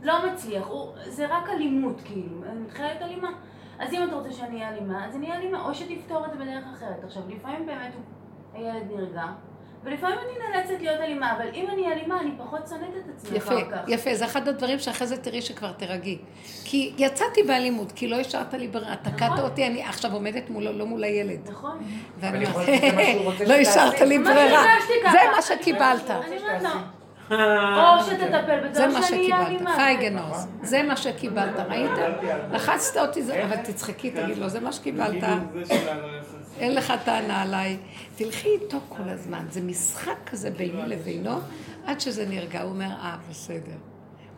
[0.01, 3.29] לא מצליח, הוא, זה רק אלימות, כאילו, אני מתחילה אלימה.
[3.79, 6.37] אז אם אתה רוצה שאני אהיה אלימה, אז אני אהיה אלימה, או שתפתור את זה
[6.37, 7.03] בדרך אחרת.
[7.03, 7.93] עכשיו, לפעמים באמת
[8.53, 9.25] הילד נרגע,
[9.83, 13.61] ולפעמים אני נאלצת להיות אלימה, אבל אם אני אלימה, אני פחות שונאת את עצמי אחר
[13.71, 13.77] כך.
[13.87, 16.17] יפה, יפה, זה אחד הדברים שאחרי זה תראי שכבר תרגי.
[16.65, 19.43] כי יצאתי באלימות, כי לא השארת לי ברירה, תקעת נכון.
[19.43, 21.49] אותי, אני עכשיו עומדת מולו, לא מול הילד.
[21.49, 21.77] נכון.
[22.19, 24.63] ואני אומרת, לא השארת לי ברירה.
[25.11, 26.09] זה מה שקיבלת.
[27.31, 31.91] או שתטפל בזה, זה מה שקיבלת, חי גנוז, זה מה שקיבלת, ראית?
[32.51, 35.23] לחצת אותי, אבל תצחקי, תגיד לו, זה מה שקיבלת.
[36.57, 37.77] אין לך טענה עליי.
[38.15, 41.39] תלכי איתו כל הזמן, זה משחק כזה ביני לבינו,
[41.85, 43.77] עד שזה נרגע, הוא אומר, אה, בסדר.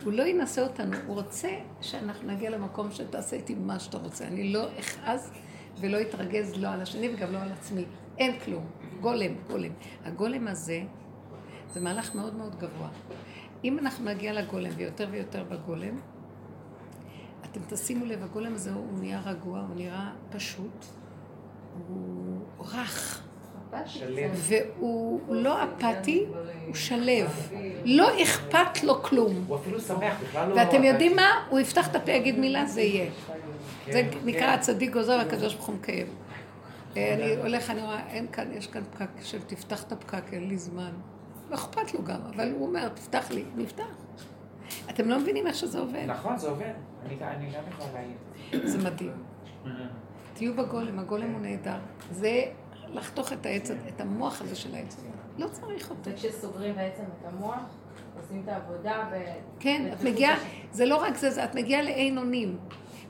[0.03, 1.49] הוא לא ינסה אותנו, הוא רוצה
[1.81, 4.27] שאנחנו נגיע למקום שתעשה איתי מה שאתה רוצה.
[4.27, 5.31] אני לא אכעס
[5.79, 7.85] ולא אתרגז לא על השני וגם לא על עצמי.
[8.17, 8.65] אין כלום.
[9.01, 9.71] גולם, גולם.
[10.05, 10.81] הגולם הזה
[11.73, 12.89] זה מהלך מאוד מאוד גבוה.
[13.63, 15.99] אם אנחנו נגיע לגולם ויותר ויותר בגולם,
[17.45, 20.85] אתם תשימו לב, הגולם הזה הוא נהיה רגוע, הוא נראה פשוט,
[21.87, 23.21] הוא רך.
[24.35, 26.25] והוא לא אפאתי,
[26.65, 27.49] הוא שלב.
[27.85, 29.45] לא אכפת לו כלום.
[29.47, 30.55] הוא אפילו שמח, בכלל לא...
[30.55, 31.45] ואתם יודעים מה?
[31.49, 33.11] הוא יפתח את הפה, יגיד מילה, זה יהיה.
[33.85, 34.17] כן, זה כן.
[34.25, 36.07] נקרא הצדיק גוזר, הקדוש ברוך הוא מקיים.
[36.97, 40.47] אה, אני הולך, אני רואה, אין כאן, יש כאן פקק של תפתח את הפקק, אין
[40.47, 40.91] לי זמן.
[41.49, 43.83] לא אכפת לו גם, אבל הוא אומר, תפתח לי, נפתח.
[44.89, 46.05] אתם לא מבינים איך שזה עובד.
[46.07, 46.73] נכון, זה עובד.
[47.05, 48.67] אני אני גם יכולה להעיד.
[48.67, 49.11] זה מדהים.
[50.35, 51.77] תהיו בגולם, הגולם הוא נהדר.
[52.11, 52.43] זה
[52.93, 55.07] לחתוך את העץ, את המוח הזה של העץ הזה.
[55.37, 56.11] לא צריך אותו.
[56.11, 57.59] וכשסוגרים בעצם את המוח,
[58.21, 59.15] עושים את העבודה ו...
[59.59, 60.37] כן, את מגיעה,
[60.71, 62.57] זה לא רק זה, את מגיעה לעין אונים.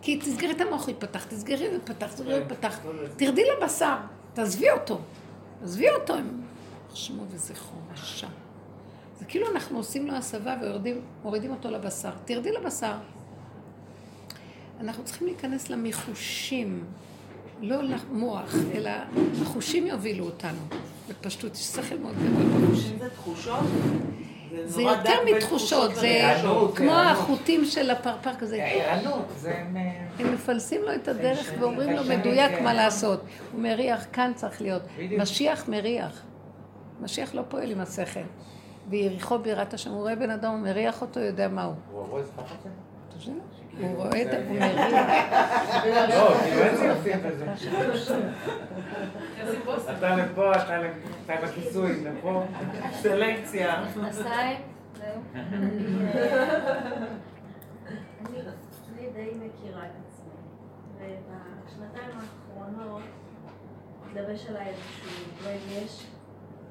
[0.01, 2.79] כי תסגרי את המוח, הוא יפתח, תסגרי ויפתח, תסגרי ויפתח.
[3.17, 3.95] תרדי לבשר,
[4.33, 4.99] תעזבי אותו.
[5.63, 6.41] עזבי אותו, עם
[6.93, 8.27] שמו וזכרו, רשע.
[9.19, 12.11] זה כאילו אנחנו עושים לו הסבה ומורידים אותו לבשר.
[12.25, 12.95] תרדי לבשר.
[14.79, 16.85] אנחנו צריכים להיכנס למחושים,
[17.61, 18.91] לא למוח, אלא
[19.41, 20.59] החושים יובילו אותנו.
[21.09, 22.99] בפשטות, יש שכל מאוד גדול בחושים.
[22.99, 23.59] זה תחושות,
[24.65, 26.33] זה יותר מתחושות, זה.
[26.75, 26.91] כמו.
[26.91, 28.63] החוטים של הפרפר כזה.
[28.63, 29.63] הערנות, זה...
[29.73, 29.77] מ-
[30.21, 32.63] הם מפלסים לו את הדרך ואומרים לו מדויק כן.
[32.63, 33.21] מה לעשות.
[33.51, 34.81] הוא מריח, כאן צריך להיות.
[35.17, 36.21] משיח מריח.
[37.01, 38.19] משיח לא פועל עם השכל.
[38.89, 41.73] ויריחו בירת השם, הוא רואה בן אדם, הוא מריח אותו, יודע מה הוא.
[41.91, 42.69] הוא רואה איזה פחד זה?
[43.79, 44.27] הוא רואה את.
[44.47, 46.09] הוא מריח.
[46.09, 47.45] לא, כאילו אין סיופים בזה.
[49.97, 52.43] אתה לפה, אתה לכיסוי, לפה.
[52.91, 53.83] סלקציה.
[53.89, 54.57] מכנסיים,
[54.97, 55.21] זהו.
[58.25, 58.41] אני
[58.97, 60.35] אני די מכירה את עצמי,
[60.97, 63.03] ובשנתיים האחרונות
[64.05, 65.09] התלבש עליי איזשהו
[65.43, 66.05] רגש,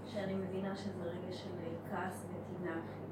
[0.06, 1.50] שאני מבינה שזה רגש של
[1.90, 3.04] כעס וטינה אפילו.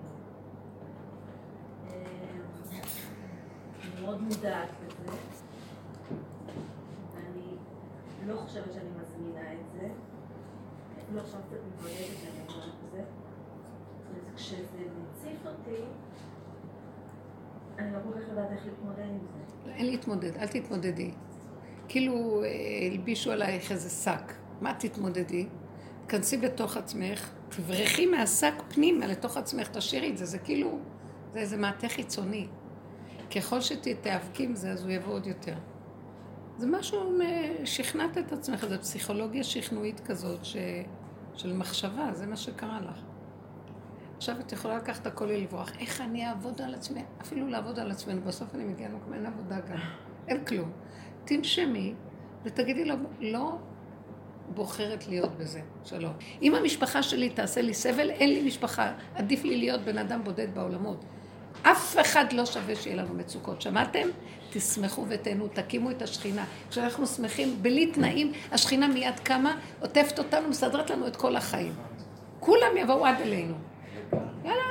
[4.02, 5.16] אני מאוד מודעת לזה,
[7.14, 7.56] ואני
[8.26, 9.88] לא חושבת שאני מזמינה את זה,
[11.02, 13.02] אפילו עכשיו קצת מתמודדת שאני אומרת את זה.
[14.36, 15.82] כשזה מציף אותי,
[17.78, 19.18] אני לא כל כך יודעת איך להתמודד עם
[19.64, 19.72] זה.
[19.72, 21.10] אין להתמודד, אל תתמודדי.
[21.88, 22.48] כאילו אה,
[22.90, 24.32] הלבישו עלייך איזה שק.
[24.60, 25.46] מה תתמודדי?
[26.06, 30.78] תכנסי בתוך עצמך, תברחי מהשק פנימה לתוך עצמך, תשאירי את זה, זה כאילו,
[31.32, 32.48] זה איזה מעטה חיצוני.
[33.36, 35.54] ככל שתיאבקי עם זה, אז הוא יבוא עוד יותר.
[36.58, 37.18] זה משהו,
[37.64, 40.56] שכנעת את עצמך, זו פסיכולוגיה שכנועית כזאת ש...
[41.34, 43.02] של מחשבה, זה מה שקרה לך.
[44.16, 45.72] עכשיו את יכולה לקחת הכל ולברוח.
[45.78, 47.02] איך אני אעבוד על עצמי?
[47.20, 49.78] אפילו לעבוד על עצמנו, בסוף אני מגיעה למקום, אין עבודה גם.
[50.28, 50.70] אין כלום.
[51.24, 51.94] תנשמי
[52.44, 53.58] ותגידי לו, לא
[54.54, 55.60] בוחרת להיות בזה.
[55.84, 56.12] שלום.
[56.42, 58.92] אם המשפחה שלי תעשה לי סבל, אין לי משפחה.
[59.14, 61.04] עדיף לי להיות בן אדם בודד בעולמות.
[61.62, 63.62] אף אחד לא שווה שיהיה לנו מצוקות.
[63.62, 64.08] שמעתם?
[64.52, 66.44] תשמחו ותהנו, תקימו את השכינה.
[66.70, 71.72] כשאנחנו שמחים, בלי תנאים, השכינה מיד קמה, עוטפת אותנו, מסדרת לנו את כל החיים.
[72.40, 73.54] כולם יבואו עד אלינו.
[74.44, 74.62] יאללה,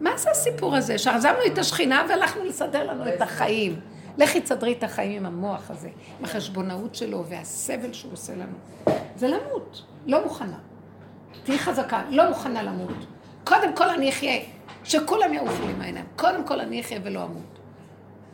[0.00, 0.98] מה זה הסיפור הזה?
[0.98, 3.80] שעזבנו את השכינה והלכנו לסדר לנו את החיים.
[4.18, 8.56] לכי תסדרי את החיים עם המוח הזה, עם החשבונאות שלו והסבל שהוא עושה לנו.
[9.16, 10.58] זה למות, לא מוכנה.
[11.44, 13.06] תהיי חזקה, לא מוכנה למות.
[13.44, 14.42] קודם כל אני אחיה,
[14.84, 16.06] שכולם יעופו לי מהעיניים.
[16.16, 17.58] קודם כל אני אחיה ולא אמות.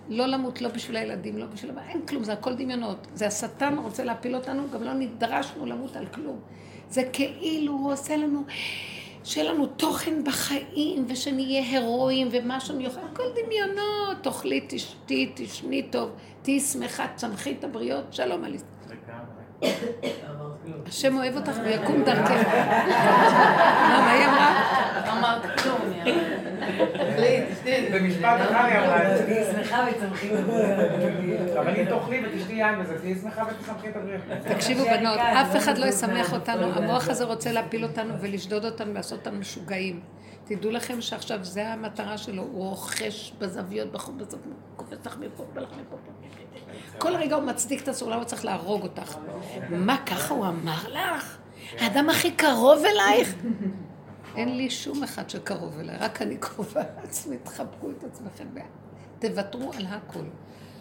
[0.09, 1.71] לא למות, לא בשביל הילדים, לא בשביל...
[1.89, 3.07] אין כלום, זה הכל דמיונות.
[3.15, 6.41] זה השטן רוצה להפיל אותנו, גם לא נדרשנו למות על כלום.
[6.91, 8.43] זה כאילו הוא עושה לנו,
[9.25, 13.01] שיהיה לנו תוכן בחיים, ושנהיה הירואים ומשהו מיוחד.
[13.13, 16.11] הכל דמיונות, תאכלי, תשתי, תשני טוב,
[16.43, 18.99] תהיי שמחה, צמחי את הבריות, שלום על ישראל.
[20.91, 22.31] השם אוהב אותך ויקום דרכך.
[22.31, 24.63] מה, מה היא אמרה?
[25.19, 25.81] אמרת כלום,
[27.93, 29.25] במשפט אחד היא אמרה את זה.
[29.25, 30.31] תהיי שמחה וצמחי
[31.59, 34.23] אבל אם תאכלי ותשתי יין וזה, תהיי שמחה ותשמחי את הבריאות.
[34.49, 39.19] תקשיבו בנות, אף אחד לא ישמח אותנו, המוח הזה רוצה להפיל אותנו ולשדוד אותנו ולעשות
[39.19, 40.01] אותנו משוגעים.
[40.45, 45.61] תדעו לכם שעכשיו זה המטרה שלו, הוא רוכש בזוויות, בחור בזוויות, קופץ לך מפה, בא
[45.61, 45.97] לך מפה.
[46.99, 49.17] כל רגע הוא מצדיק את עצמו, למה הוא צריך להרוג אותך?
[49.71, 51.37] מה, ככה הוא אמר לך?
[51.79, 53.35] האדם הכי קרוב אלייך?
[54.37, 58.45] אין לי שום אחד שקרוב אליי, רק אני קרובה לעצמי, תחבקו את עצמכם,
[59.19, 60.25] תוותרו על הכל.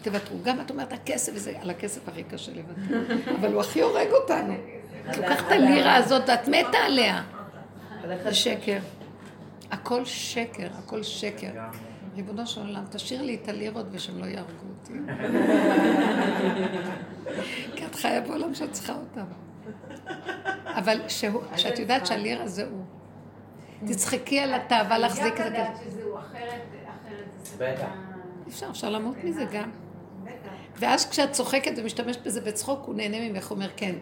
[0.02, 0.38] תוותרו.
[0.42, 3.14] גם את אומרת, הכסף וזה, על הכסף הכי קשה לוותר.
[3.40, 4.54] אבל הוא הכי הורג אותנו.
[5.10, 7.22] את לוקחת את הלירה הזאת ואת מתה עליה.
[8.22, 8.78] זה שקר.
[9.70, 11.50] הכל שקר, הכל שקר.
[12.16, 14.50] ריבונו של עולם, תשאיר לי את הלירות ושהם לא יהרגו
[14.80, 14.92] אותי.
[17.76, 19.24] כי את חיה בעולם שאת צריכה אותם.
[20.66, 21.00] אבל
[21.56, 22.84] שאת יודעת שהלירה זה הוא.
[23.86, 25.58] תצחקי על התאווה להחזיק את אני הכסף.
[25.58, 27.86] גם יודעת שזהו, אחרת, אחרת זה בטח.
[28.48, 29.70] אפשר, אפשר למות מזה גם.
[30.24, 30.32] בטח.
[30.76, 33.94] ואז כשאת צוחקת ומשתמשת בזה בצחוק, הוא נהנה ממך, הוא אומר, כן.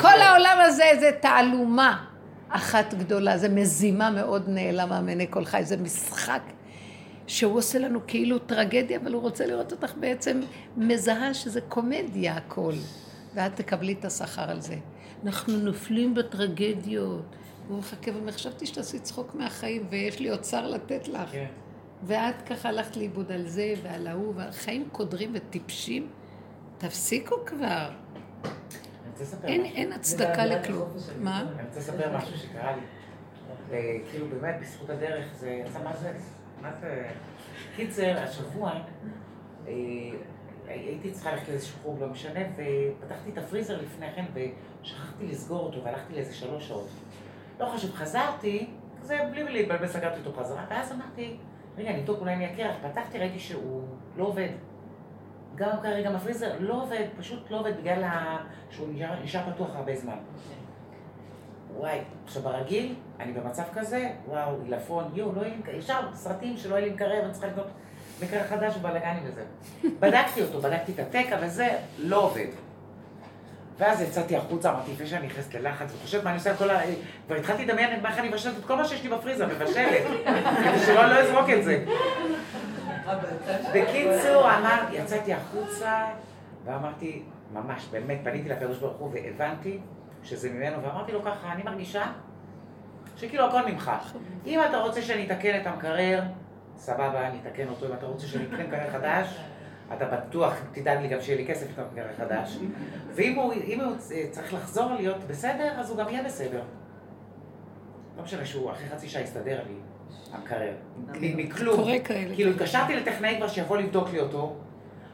[0.00, 2.04] כל העולם הזה זה תעלומה
[2.48, 6.40] אחת גדולה, זה מזימה מאוד נעלמה מעיני כל חי, זה משחק
[7.26, 10.40] שהוא עושה לנו כאילו טרגדיה, אבל הוא רוצה לראות אותך בעצם
[10.76, 12.72] מזהה שזה קומדיה הכל,
[13.34, 14.76] ואת תקבלי את השכר על זה.
[15.24, 17.36] אנחנו נופלים בטרגדיות.
[17.68, 21.30] הוא מחכה ואומר, חשבתי שתעשי צחוק מהחיים ויש לי אוצר לתת לך.
[21.32, 21.46] כן.
[22.02, 26.08] ואת ככה הלכת לאיבוד על זה ועל ההוא, והחיים קודרים וטיפשים.
[26.78, 27.90] תפסיקו כבר.
[29.44, 29.64] אין.
[29.64, 30.88] אין הצדקה לכלום.
[31.20, 31.40] מה?
[31.40, 32.82] אני רוצה לספר משהו שקרה לי.
[33.68, 36.12] וכאילו באמת, בזכות הדרך, זה יצא מה זה...
[37.76, 38.72] קיצר, השבוע
[39.68, 39.72] אה,
[40.68, 45.84] הייתי צריכה ללכת לאיזשהו חוג, לא משנה, ופתחתי את הפריזר לפני כן ושכחתי לסגור אותו
[45.84, 46.88] והלכתי לאיזה שלוש שעות.
[47.60, 48.66] לא חשוב, חזרתי,
[49.02, 51.36] זה בלי להתבלבל סגרתי אותו חזרה, ואז אמרתי,
[51.78, 53.82] רגע, אני אבדוק אולי אני אכיר, פתחתי, ראיתי שהוא
[54.16, 54.48] לא עובד.
[55.54, 58.04] גם כרגע גם הפריזר לא עובד, פשוט לא עובד בגלל.
[58.70, 58.88] שהוא
[59.22, 60.16] נשאר, פתוח הרבה זמן.
[61.78, 66.74] וואי, עכשיו ברגיל, אני במצב כזה, וואו, עילפון, יואו, לא יהיה לי, ישר סרטים שלא
[66.74, 67.66] יהיה לי מקרר, אני צריכה לקנות
[68.22, 69.44] מקרר חדש ובלאגנים וזה.
[70.00, 71.68] בדקתי אותו, בדקתי את התקע וזה,
[71.98, 72.46] לא עובד.
[73.78, 76.80] ואז יצאתי החוצה, אמרתי, לפני שאני נכנסת ללחץ, וחושבת מה אני עושה כל ה...
[77.26, 80.02] כבר התחלתי לדמיין מה איך אני מבשלת את כל מה שיש לי בפריזר, מבשלת,
[80.64, 81.84] כדי שלא לא אזרוק את זה.
[83.74, 86.04] בקיצור, אמר, יצאתי החוצה,
[86.64, 87.22] ואמרתי,
[87.52, 89.78] ממש, באמת, פניתי לקדוש ברוך הוא והבנתי
[90.26, 92.04] שזה ממנו, ואמרתי לו ככה, אני מרגישה
[93.16, 93.90] שכאילו הכל ממך.
[94.46, 96.22] אם אתה רוצה שאני אתקן את המקרר,
[96.76, 99.38] סבבה, אני אתקן אותו, אם אתה רוצה שאני אקנה מקרר חדש,
[99.96, 102.58] אתה בטוח תדאג לי גם שיהיה לי כסף לקנות מקרר חדש.
[103.14, 103.96] ואם הוא, אם הוא
[104.30, 106.62] צריך לחזור להיות בסדר, אז הוא גם יהיה בסדר.
[108.16, 109.74] לא משנה שהוא אחרי חצי שעה יסתדר לי,
[110.32, 110.72] המקרר.
[111.20, 111.76] מכלום.
[111.76, 112.34] קורה כאלה.
[112.34, 114.56] כאילו התקשרתי לטכנאי כבר שיבוא לבדוק לי אותו,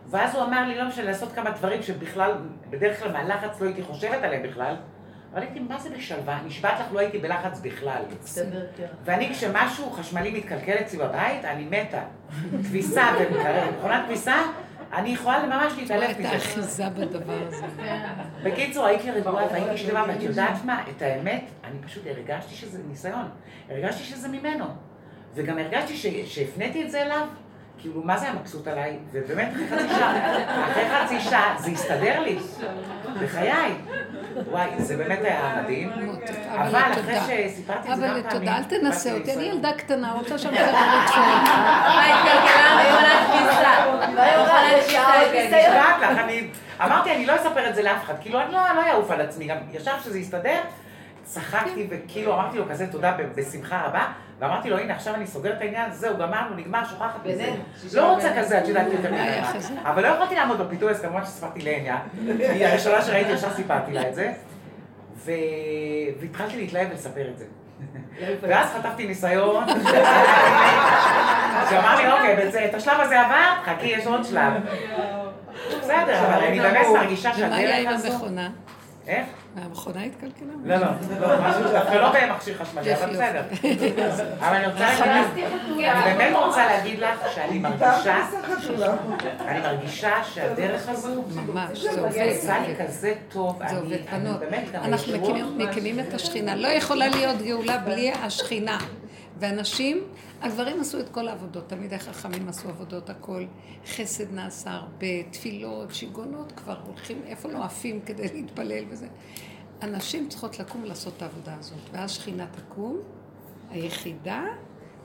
[0.07, 2.33] ואז הוא אמר לי, לא משנה, לעשות כמה דברים שבכלל,
[2.71, 4.75] בדרך כלל מהלחץ לא הייתי חושבת עליהם בכלל,
[5.35, 6.39] הייתי, מה זה בשלווה?
[6.47, 8.03] נשבעת לך, לא הייתי בלחץ בכלל.
[9.05, 12.03] ואני, כשמשהו חשמלי מתקלקל אצלי בבית, אני מתה.
[12.63, 14.37] כביסה ומקרר, מכונת כביסה,
[14.93, 16.29] אני יכולה ממש להתעלף את מזה.
[16.29, 17.67] האחיזה בדבר הזה.
[18.43, 20.83] בקיצור, הייתי רגועה והייתי שלמה, ואת יודעת מה?
[20.97, 23.29] את האמת, אני פשוט הרגשתי שזה ניסיון.
[23.71, 24.65] הרגשתי שזה ממנו.
[25.35, 27.27] וגם הרגשתי שהפניתי את זה אליו,
[27.79, 28.99] כאילו, מה זה היה מבסוט עליי?
[29.13, 32.39] ובאמת, אחרי חצי שעה, אחרי חצי שעה, זה הסתדר לי.
[33.23, 33.75] בחיי.
[34.51, 35.91] וואי, זה באמת היה מדהים.
[35.93, 37.49] אבל אבל אחרי.
[37.49, 38.39] שסיפרתי את זה כמה אבל פעמים...
[38.39, 39.43] תודה, אל תנסה אותי, אני.
[39.43, 40.61] ילדה קטנה, רוצה שם לדבר.
[40.65, 43.71] היי, כלכלה, מכונת כביסה.
[43.99, 45.59] מכונת כביסה.
[45.59, 46.49] נשבעת לך, אני...
[46.85, 48.15] אמרתי, אני לא אספר את זה לאף אחד.
[48.21, 49.47] כאילו, אני לא לא אעוף על עצמי.
[49.47, 50.61] גם ישר כשזה יסתדר,
[51.25, 54.07] צחקתי וכאילו אמרתי לו כזה תודה בשמחה רבה,
[54.43, 57.53] ואמרתי לו, הנה, עכשיו אני סוגר את העניין, זהו, גמרנו, נגמר, שוכחת מזה.
[57.95, 59.11] לא רוצה כזה, את יודעת, יותר.
[59.55, 59.75] כזה.
[59.83, 61.99] אבל לא יכולתי לעמוד בפיתוי, אז כמובן שסיפרתי לעניה.
[62.39, 64.33] היא הראשונה שראיתי, ישר סיפרתי לה את זה.
[66.21, 67.45] והתחלתי להתלהב ולספר את זה.
[68.41, 69.65] ואז חטפתי ניסיון,
[71.71, 74.53] שאמר לי, אוקיי, את השלב הזה עברת, חכי, יש עוד שלב.
[75.81, 78.09] בסדר, אבל אני באמת מרגישה שהדרך הזו...
[79.07, 79.27] איך?
[79.57, 80.49] המכונה התקלקלה?
[80.65, 80.87] לא, לא,
[81.21, 83.43] לא, דווקא לא במכשיר חשמלי, אבל בסדר.
[84.39, 88.27] אבל אני רוצה להגיד לך, אני באמת רוצה להגיד לך שאני מרגישה,
[89.41, 92.29] אני מרגישה שהדרך הזו ממש, זה עובד.
[92.37, 94.75] עושה לי כזה טוב, זה אני עובד, בנות.
[94.75, 95.13] אנחנו
[95.57, 96.57] מקימים את השכינה.
[96.57, 98.79] לא יכולה להיות גאולה בלי השכינה.
[99.39, 100.05] ואנשים,
[100.43, 103.45] הגברים עשו את כל העבודות, תמיד החכמים עשו עבודות, הכל.
[103.87, 109.07] חסד נעשה הרבה, תפילות, שיגעונות, כבר הולכים, איפה לא עפים כדי להתפלל וזה.
[109.81, 113.01] הנשים צריכות לקום לעשות את העבודה הזאת, ואז שכינה תקום,
[113.71, 114.45] היחידה,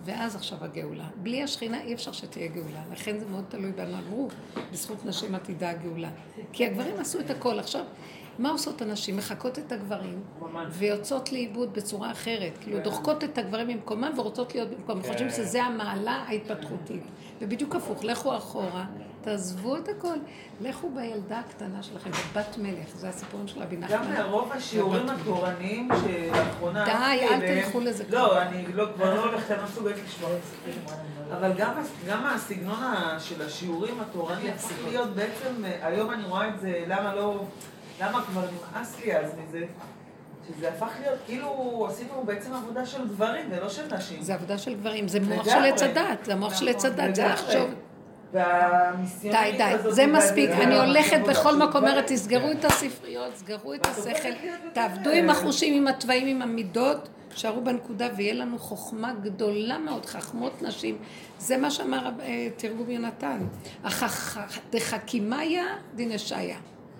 [0.05, 1.07] ואז עכשיו הגאולה.
[1.15, 3.97] בלי השכינה אי אפשר שתהיה גאולה, לכן זה מאוד תלוי בנו.
[3.97, 4.29] אמרו,
[4.71, 6.09] בזכות נשים עתידה הגאולה.
[6.53, 7.59] כי הגברים עשו את הכל.
[7.59, 7.85] עכשיו,
[8.39, 9.17] מה עושות הנשים?
[9.17, 10.23] מחקות את הגברים,
[10.69, 12.57] ויוצאות לאיבוד בצורה אחרת.
[12.61, 15.01] כאילו, דוחקות את הגברים במקומם ורוצות להיות במקום.
[15.01, 17.03] חושבים שזה המעלה ההתפתחותית.
[17.41, 18.85] ובדיוק הפוך, לכו אחורה,
[19.21, 20.17] תעזבו את הכל.
[20.61, 24.13] לכו בילדה הקטנה שלכם, בבת מלך, זה הסיפורים של רבי גם נחמן.
[24.13, 26.85] מרוב השיעורים התורניים שלאחרונה...
[26.85, 28.41] די, הלכתי אל תלכו לזה לא.
[28.41, 30.71] אני לא, כבר לא הולכת, אני לא מסוגלת לשמוע את זה.
[31.37, 31.73] אבל גם,
[32.07, 32.79] גם הסגנון
[33.19, 37.43] של השיעורים התורניים הפך להיות בעצם, אה, היום אני רואה את זה, למה לא,
[38.01, 38.41] למה כבר
[38.73, 39.65] נמאס לי אז מזה,
[40.47, 44.21] שזה הפך להיות, כאילו, עשינו בעצם עבודה של גברים ולא של נשים.
[44.21, 45.65] זה עבודה של גברים, זה מוח של.
[45.65, 47.27] עץ הדת, זה המוח של עץ הדת, זה.
[47.27, 47.69] לחשוב.
[49.31, 50.49] די, די, זה מספיק.
[50.49, 52.05] זה אני ממש הולכת בכל של מקום, אומרת.
[52.07, 54.29] תסגרו את הספריות, סגרו את השכל,
[54.73, 60.61] תעבדו עם החושים, עם התוואים, עם המידות, שערו בנקודה, ויהיה לנו חוכמה גדולה מאוד, חכמות
[60.61, 60.97] נשים.
[61.39, 63.39] זה מה שאמר אה, תרגום יונתן.
[63.85, 64.39] החכ-
[64.71, 65.63] דחכימיה
[65.95, 66.57] דנשיה.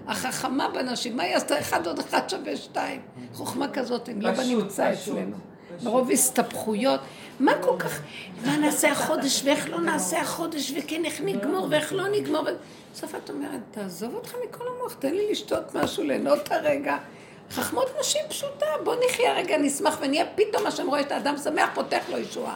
[0.07, 1.59] החכמה בנשים, מה היא עשתה?
[1.59, 3.01] אחד עוד אחד שווה שתיים.
[3.33, 5.37] חוכמה כזאת, הם לא בנמצא אצלנו.
[5.83, 6.99] מרוב הסתבכויות.
[7.39, 8.01] מה כל כך,
[8.45, 12.43] מה נעשה החודש ואיך לא נעשה החודש וכן איך נגמור ואיך לא נגמור.
[12.93, 16.97] בסוף את אומרת, תעזוב אותך מכל המוח, תן לי לשתות משהו, ליהנות הרגע.
[17.51, 21.69] חכמות נשים פשוטה, בוא נחיה רגע, נשמח ונהיה פתאום מה שם רואה את האדם שמח,
[21.73, 22.55] פותח לו ישועה.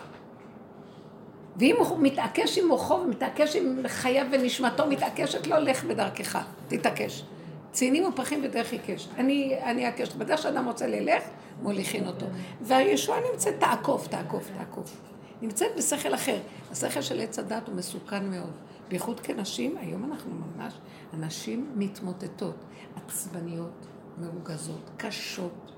[1.58, 6.38] ואם הוא מתעקש עם מוחו ומתעקש עם חייו ונשמתו, מתעקשת לא, לך בדרכך,
[6.68, 7.24] תתעקש.
[7.72, 9.08] ציינים ופרחים בדרך עיקש.
[9.18, 10.14] אני, אני אעקש.
[10.14, 11.24] בדרך שאדם רוצה ללך,
[11.62, 12.26] מוליכין אותו.
[12.62, 15.02] והישועה נמצאת, תעקוף, תעקוף, תעקוף.
[15.42, 16.38] נמצאת בשכל אחר.
[16.72, 18.52] השכל של עץ הדת הוא מסוכן מאוד.
[18.90, 20.74] בייחוד כנשים, היום אנחנו ממש,
[21.14, 22.56] הנשים מתמוטטות,
[22.96, 25.72] עצבניות, מרוגזות, קשות.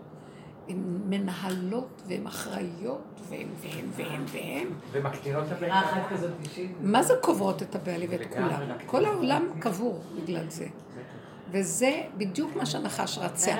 [0.70, 4.68] הן מנהלות והן אחראיות והן והן והן והן.
[4.92, 5.64] ומקטינות את
[6.44, 6.72] אישית.
[6.82, 8.34] מה זה קוברות את הבעלים ואת.
[8.34, 8.62] כולם?
[8.86, 10.66] כל העולם קבור בגלל זה.
[11.54, 13.56] וזה בדיוק מה שהנחש רצה.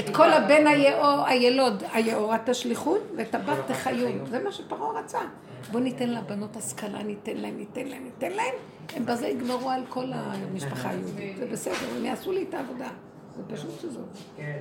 [0.00, 0.16] את.
[0.16, 4.26] כל הבן היאור, הילוד, היאורה תשליכות, ואת הבת תחיון.
[4.30, 5.18] זה מה שפרעה רצה.
[5.72, 8.54] בוא ניתן לבנות השכלה, ניתן להם, ניתן להם, ניתן להם.
[8.96, 11.36] הם בזה יגמרו על כל המשפחה היהודית.
[11.36, 12.88] זה בסדר, הם יעשו לי את העבודה.
[13.36, 14.08] זה פשוט שזאת.
[14.36, 14.60] כן.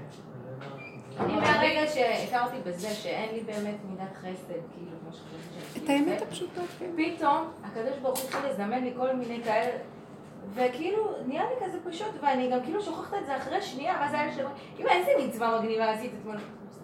[1.19, 6.61] אני מהרגע שהכרתי בזה שאין לי באמת מידת חסד, כאילו, כמו שחושבים את האמת הפשוטה,
[6.79, 6.86] כן.
[6.95, 9.77] פתאום הקדוש ברוך הוא התחיל לזמן לי כל מיני כאלה,
[10.54, 14.34] וכאילו נהיה לי כזה פשוט, ואני גם כאילו שוכחת את זה אחרי שנייה, זה היה
[14.36, 16.36] שלמה, כאילו איזה מצווה מגניבה עשית אתמול,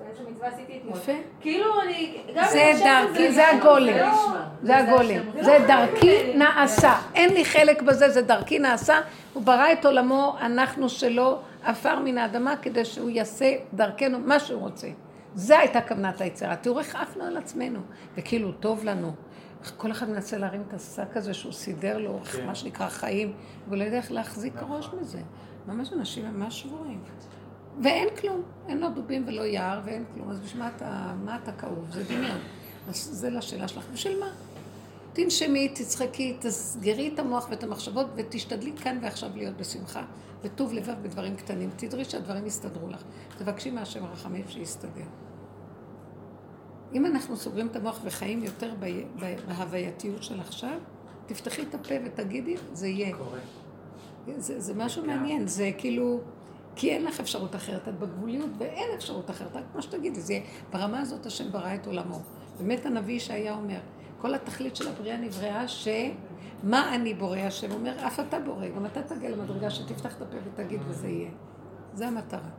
[0.10, 1.12] איזה מצווה עשיתי אתמול, יפה.
[1.42, 3.98] כאילו אני, גם זה חושבת דרכי, על זה הגולם.
[3.98, 5.24] לא- זה הגולם.
[5.42, 6.94] זה דרכי נעשה.
[7.16, 9.00] אין לי חלק בזה, זה דרכי נעשה.
[9.34, 14.62] הוא ברא את עולמו, אנחנו שלו, עפר מן האדמה, כדי שהוא יעשה דרכנו מה שהוא
[14.62, 14.88] רוצה.
[15.36, 16.56] זה הייתה כוונת היצירה.
[16.56, 17.80] תראו איך עפנו על עצמנו,
[18.18, 19.12] וכאילו טוב לנו.
[19.78, 23.34] כל אחד מנסה להרים את השק הזה שהוא סידר לו, מה שנקרא חיים,
[23.68, 25.22] והוא לא יודע איך להחזיק ראש מזה.
[25.68, 27.04] ממש אנשים ממש שבורים.
[27.84, 31.52] ואין כלום, אין לא דובים ולא יער ואין כלום, אז בשביל מה אתה, מה אתה
[31.52, 31.92] כאוב?
[31.92, 32.38] זה דמיון.
[32.90, 34.30] אז זה לשאלה שלך, בשביל מה?
[35.14, 40.04] תנשמי, תצחקי, תסגרי את המוח ואת המחשבות ותשתדלי כאן ועכשיו להיות בשמחה.
[40.44, 41.70] וטוב לבב בדברים קטנים.
[41.76, 43.04] תדרי שהדברים יסתדרו לך.
[43.38, 45.06] תבקשי מהשם הרחמים שיסתדר.
[46.94, 49.04] אם אנחנו סוגרים את המוח וחיים יותר ב-
[49.48, 50.78] בהווייתיות של עכשיו,
[51.26, 53.18] תפתחי את הפה ותגידי, זה יהיה.
[53.18, 53.40] קורה.
[54.38, 56.20] זה, זה משהו מעניין, זה כאילו,
[56.76, 60.40] כי אין לך אפשרות אחרת, את בגבוליות ואין אפשרות אחרת, רק מה שתגידי, זה
[60.72, 62.20] ברמה הזאת השם ברא את עולמו.
[62.58, 63.80] באמת הנביא ישעיה אומר,
[64.22, 69.02] כל התכלית של הבריאה נבראה שמה אני בורא השם, אומר, אף אתה בורא, גם אתה
[69.02, 71.32] תגיע למדרגה שתפתח את הפה ותגיד וזה יהיה.
[71.94, 72.50] זה המטרה.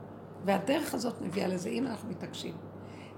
[0.45, 2.55] והדרך הזאת מביאה לזה, אם אנחנו מתעקשים.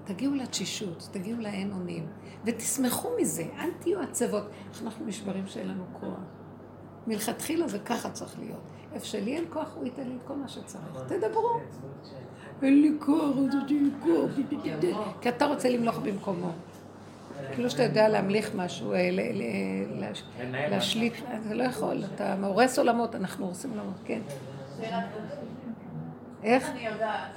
[0.05, 2.07] תגיעו לתשישות, תגיעו לאין אונים,
[2.45, 4.43] ותשמחו מזה, אל תהיו עצבות.
[4.69, 6.19] איך אנחנו נשברים שאין לנו כוח.
[7.07, 8.61] מלכתחילה זה ככה צריך להיות.
[8.93, 10.83] איפה שלי אין כוח, הוא ייתן לי את כל מה שצריך.
[11.07, 11.59] תדברו.
[12.61, 14.31] אין לי כוח, אז יש לי כוח.
[15.21, 16.51] כי אתה רוצה למלוך במקומו.
[17.53, 19.09] כאילו שאתה יודע להמליך משהו, אה,
[20.69, 24.21] להשליט, אתה לא יכול, אתה הורס עולמות, אנחנו הורסים עולמות, כן.
[26.43, 26.69] איך?
[26.69, 27.35] אני יודעת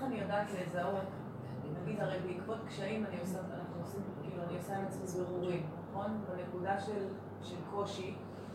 [0.00, 1.04] איך אני יודעת לזהות,
[1.82, 6.24] נגיד הרי בעקבות קשיים אני עושה, אנחנו עושים, כאילו אני עושה עם עצמי בירורים, נכון?
[6.28, 7.08] בנקודה של,
[7.42, 8.14] של קושי,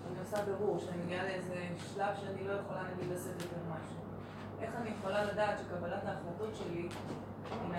[0.10, 1.56] אני עושה בירור, שאני מגיעה לאיזה
[1.94, 3.96] שלב שאני לא יכולה נגיד לשאת יותר משהו.
[4.62, 6.90] איך אני יכולה לדעת שקבלת ההחלטות שלי.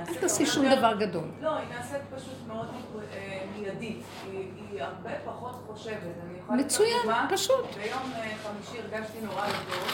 [0.09, 1.29] אל תעשי שום דבר גדול.
[1.41, 2.67] לא, היא נעשית פשוט מאוד
[3.13, 4.05] אה, מיידית.
[4.25, 6.15] היא, היא הרבה פחות חושבת.
[6.49, 6.99] מצוין.
[7.31, 7.65] פשוט.
[7.75, 9.87] ביום אה, חמישי הרגשתי נורא לבוא,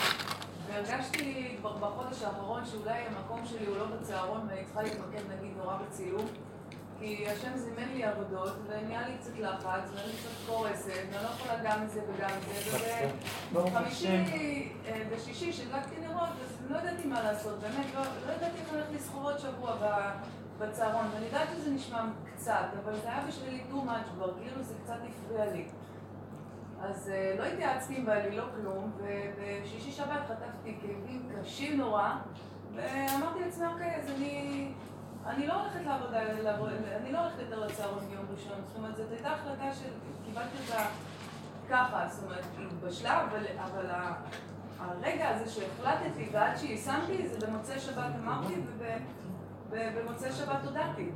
[0.73, 5.77] והרגשתי כבר בחודש האחרון שאולי המקום שלי הוא לא בצהרון ואני צריכה להתמקד נגיד נורא
[5.77, 6.27] בצילום.
[6.99, 11.55] כי השם זימן לי עבודות, ונהיה לי קצת לחץ, ואני קצת קורסת, ואני לא יכולה
[11.65, 13.11] גם את זה וגם את זה,
[13.53, 14.09] ובחמישי
[14.87, 18.93] אה, ושישי שהדלקתי נרות, אז לא ידעתי מה לעשות, באמת, לא, לא ידעתי איך ללכת
[18.95, 19.77] לסחור עוד שבוע
[20.59, 22.03] בצהרון, ואני יודעת שזה נשמע
[22.35, 25.65] קצת, אבל זה היה בשבילי too much כבר, כאילו זה קצת הפריע לי.
[26.83, 32.11] אז אה, לא התייעצתי עם בעלי, לא כלום, ובשישי שבת חטפתי כאבים קשים נורא,
[32.75, 34.69] ואמרתי לעצמי, אוקיי, אז אני,
[35.27, 39.11] אני לא הולכת לעבודה, לעבוד, אני לא הולכת יותר לצהרון ביום ראשון, זאת אומרת, זאת
[39.11, 40.85] הייתה החלטה שקיבלתי אותה
[41.71, 43.87] ככה, זאת אומרת, היא התבשלה, אבל, אבל
[44.79, 48.55] הרגע הזה שהחלטתי ועד שיישמתי זה במוצאי שבת אמרתי
[49.71, 51.11] ובמוצאי שבת הודעתי.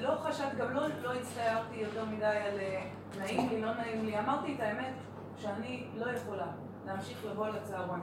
[0.00, 2.82] לא חשבתי, גם לא, לא הצטערתי יותר מדי על אה,
[3.18, 4.18] נעים לי, לא נעים לי.
[4.18, 4.92] אמרתי את האמת
[5.38, 6.46] שאני לא יכולה
[6.86, 8.00] להמשיך לבוא לצהרון.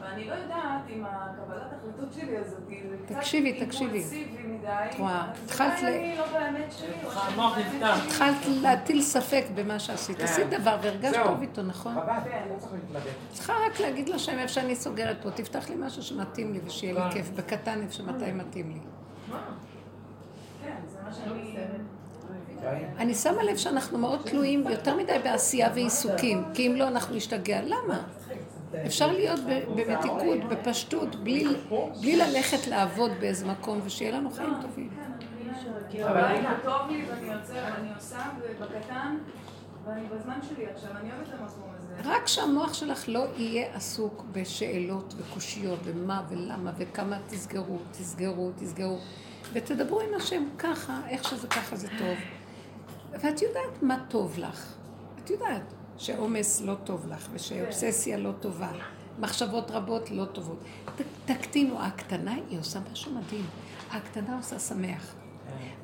[0.00, 2.74] ואני לא יודעת אם הקבלת החלטות שלי הזאת, זה
[3.06, 3.98] קצת תקשיבי, תקשיבי.
[3.98, 4.66] אימפולסיבי מדי.
[4.90, 6.94] את רואה, אז התחלת ל- אני לא באמת שלי.
[8.06, 10.16] התחלת להטיל ספק במה שעשית.
[10.18, 10.24] כן.
[10.24, 11.22] עשית דבר והרגשת.
[11.24, 11.94] טוב איתו, נכון?
[11.94, 12.12] חבל,
[12.54, 13.02] לא צריך להתלבט.
[13.32, 17.00] צריכה רק להגיד לשם איפה שאני סוגרת פה, תפתח לי משהו שמתאים לי ושיהיה לי
[17.00, 17.10] כן.
[17.10, 18.78] כיף, בקטן איפה שמתי מתאים לי.
[20.64, 21.05] כן, זה מה שאני...
[22.98, 27.60] אני שמה לב שאנחנו מאוד תלויים יותר מדי בעשייה ועיסוקים, כי אם לא אנחנו נשתגע.
[27.62, 28.02] למה?
[28.86, 29.40] אפשר להיות
[29.76, 31.46] במתיקות, בפשטות, בלי,
[32.00, 34.90] בלי ללכת לעבוד באיזה מקום ושיהיה לנו חיים טובים.
[36.04, 38.18] אבל אני טוב לי ואני יוצר ואני עושה
[38.60, 39.16] בקטן
[39.84, 41.94] ואני בזמן שלי עכשיו, אני אוהבת את המקום הזה.
[42.04, 48.98] רק שהמוח שלך לא יהיה עסוק בשאלות וקושיות ומה ולמה וכמה תסגרו, תסגרו, תסגרו
[49.52, 52.16] ותדברו עם השם ככה, איך שזה ככה זה טוב.
[53.12, 54.72] ואת יודעת מה טוב לך.
[55.24, 55.62] את יודעת
[55.98, 58.70] שעומס לא טוב לך ושאובססיה לא טובה.
[59.18, 60.58] מחשבות רבות לא טובות.
[60.96, 61.00] ת-
[61.30, 63.46] תקטינו, הקטנה היא עושה משהו מדהים.
[63.90, 65.14] הקטנה עושה שמח.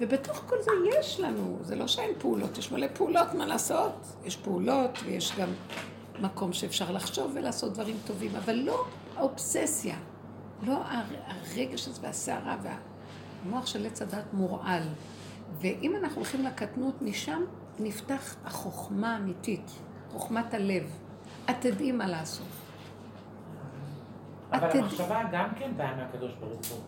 [0.01, 3.93] ובתוך כל זה יש לנו, זה לא שאין פעולות, יש מלא פעולות, מה לעשות?
[4.25, 5.49] יש פעולות ויש גם
[6.21, 8.85] מקום שאפשר לחשוב ולעשות דברים טובים, אבל לא
[9.17, 9.97] האובססיה,
[10.63, 12.57] לא הר- הרגש הזה והסערה
[13.45, 14.83] והמוח של עץ הדת מורעל.
[15.61, 17.43] ואם אנחנו הולכים לקטנות, משם
[17.79, 19.71] נפתח החוכמה האמיתית,
[20.11, 20.91] חוכמת הלב.
[21.51, 22.47] את תדעי מה לעשות.
[24.53, 26.81] אבל המחשבה גם כן באה מהקדוש ברוך הוא.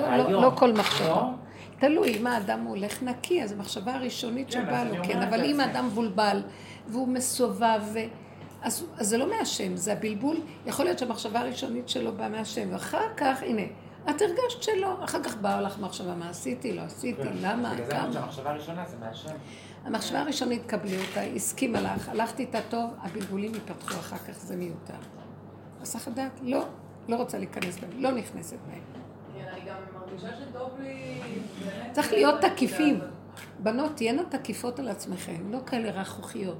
[0.00, 0.42] לא, לא.
[0.42, 1.08] לא כל מחשבה.
[1.08, 1.30] לא?
[1.78, 5.60] תלוי, אם האדם הולך נקי, אז המחשבה הראשונית כן, שבאה לו, כן, אבל אם.
[5.60, 6.42] האדם מבולבל
[6.88, 7.98] והוא מסובב, ו-
[8.62, 10.36] אז, אז זה לא מהשם, זה הבלבול.
[10.66, 13.62] יכול להיות שהמחשבה הראשונית שלו באה מהשם, ואחר כך, הנה,
[14.10, 17.32] את הרגשת שלא, אחר כך באה לך מחשבה, מה עשיתי, לא עשיתי, כן.
[17.40, 18.12] למה, בגלל זה כמה.
[18.12, 19.34] שהמחשבה הראשונה זה מהשם.
[19.84, 24.94] המחשבה הראשונית, קבלי אותה, הסכימה לך, הלכתי איתה טוב, הבלבולים ייפתחו אחר כך, זה מיותר.
[25.82, 26.64] הסך הדעת, לא,
[27.08, 28.80] לא רוצה להיכנס בהם, לא נכנסת בהם.
[29.34, 31.20] כן, אני גם מרגישה שטוב לי...
[31.92, 33.00] צריך להיות תקיפים.
[33.58, 36.58] בנות, תהיינה תקיפות על עצמכם, לא כאלה רכוכיות.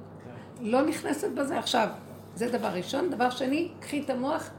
[0.61, 1.89] לא נכנסת בזה עכשיו.
[2.35, 3.09] זה דבר ראשון.
[3.09, 4.49] דבר שני, קחי את המוח,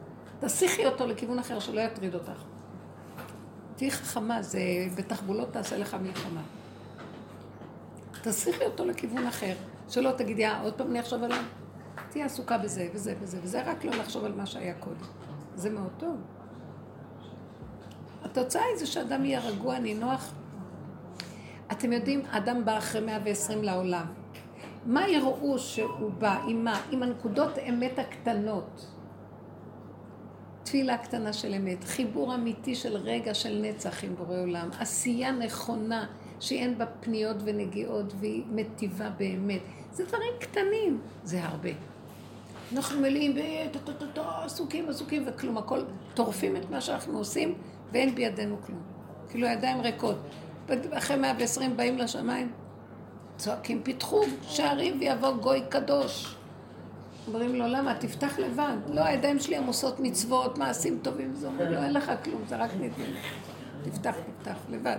[0.40, 2.42] תסיכי אותו לכיוון אחר, שלא יטריד אותך.
[3.76, 4.60] תהיי חכמה, זה
[4.94, 6.42] בתחבולות תעשה לך מלחמה.
[8.22, 9.54] תסיכי אותו לכיוון אחר,
[9.88, 11.42] שלא תגידי, אה, עוד פעם אני אחשוב עליו?
[12.10, 15.06] תהיי עסוקה בזה וזה וזה וזה, רק לא לחשוב על מה שהיה קודם.
[15.54, 16.16] זה מאוד טוב.
[18.24, 20.32] התוצאה היא זה שאדם יהיה רגוע, נינוח.
[21.72, 24.06] אתם יודעים, אדם בא אחרי 120 לעולם.
[24.86, 26.42] מה יראו שהוא בא?
[26.48, 26.80] עם מה?
[26.90, 28.86] עם הנקודות אמת הקטנות.
[30.66, 36.06] תפילה קטנה של אמת, חיבור אמיתי של רגע של נצח עם בורא עולם, עשייה נכונה
[36.40, 39.60] שאין בה פניות ונגיעות והיא מטיבה באמת.
[39.92, 41.70] זה דברים קטנים, זה הרבה.
[42.72, 43.36] אנחנו מלאים
[44.44, 45.80] עסוקים, עסוקים וכלום, הכל
[46.14, 47.54] טורפים את מה שאנחנו עושים
[47.92, 48.82] ואין בידינו כלום.
[49.30, 50.16] כאילו הידיים ריקות.
[50.90, 52.52] אחרי 120 באים לשמיים,
[53.36, 56.35] צועקים, פיתחו שערים ויבוא גוי קדוש.
[57.26, 57.94] אומרים לו, למה?
[57.94, 58.76] תפתח לבד.
[58.88, 61.34] לא, הידיים שלי עמוסות מצוות, מעשים טובים.
[61.34, 63.04] זה אומר, לא, אין לך כלום, זה רק נדמה.
[63.84, 64.98] תפתח, תפתח, לבד.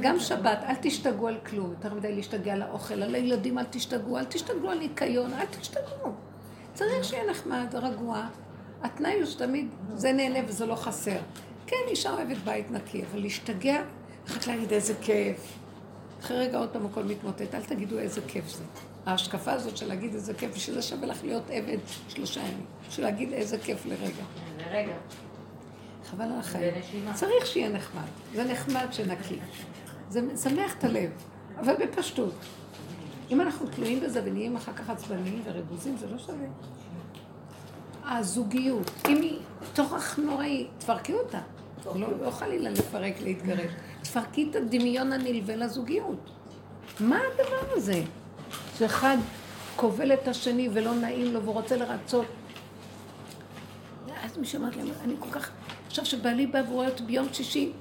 [0.00, 4.18] גם שבת, אל תשתגעו על כלום, יותר מדי להשתגע על האוכל, על הילדים אל תשתגעו,
[4.18, 6.12] אל תשתגעו על ניקיון, אל תשתגעו.
[6.74, 8.26] צריך שיהיה נחמד, רגוע.
[8.82, 11.18] התנאי הוא שתמיד זה נהנה וזה לא חסר.
[11.66, 13.82] כן, אישה אוהבת בית נקי, אבל להשתגע,
[14.26, 15.59] אחת להגיד איזה כיף.
[16.20, 18.64] אחרי רגע עוד פעם הכל מתמוטט, אל תגידו איזה כיף זה.
[19.06, 21.78] ההשקפה הזאת של להגיד איזה כיף, שזה שווה לך להיות עבד
[22.08, 22.66] שלושה ימים.
[22.90, 24.24] של להגיד איזה כיף לרגע.
[24.58, 24.92] לרגע.
[26.10, 26.74] חבל על החיים.
[27.14, 28.02] צריך שיהיה נחמד.
[28.34, 29.38] זה נחמד שנקי.
[30.08, 31.10] זה משמח את הלב,
[31.60, 32.34] אבל בפשטות.
[33.30, 36.46] אם אנחנו תלויים בזה ונהיים אחר כך עצבניים ורגוזים, זה לא שווה.
[38.04, 39.38] הזוגיות, אם היא
[39.74, 41.40] תוכח נוראי, תפרקי אותה.
[41.94, 43.70] לא, לא חלילה לפרק, להתגרש.
[44.02, 46.30] תפרקי את הדמיון הנלווה לזוגיות.
[47.00, 48.02] מה הדבר הזה?
[48.78, 49.16] שאחד
[49.76, 52.26] כובל את השני ולא נעים לו והוא רוצה לרצות.
[54.24, 55.50] אז מישהו אמר לי, אני כל כך...
[55.86, 57.72] עכשיו שבעלי בא והוא רואה אותי ביום שישי,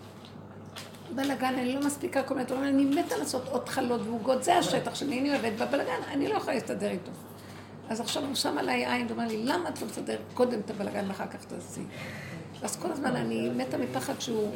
[1.15, 4.95] בלאגן, אני לא מספיקה כל מיני דברים, אני מתה לעשות עוד חלות ועוגות, זה השטח
[4.95, 7.11] שלי, אני אוהבת בבלאגן, אני לא יכולה להסתדר איתו.
[7.89, 11.05] אז עכשיו הוא שם עליי עין ואומר לי, למה את לא מסתדרת קודם את הבלאגן
[11.07, 11.81] ואחר כך תעשי?
[12.61, 14.51] אז כל הזמן אני מתה מפחד שהוא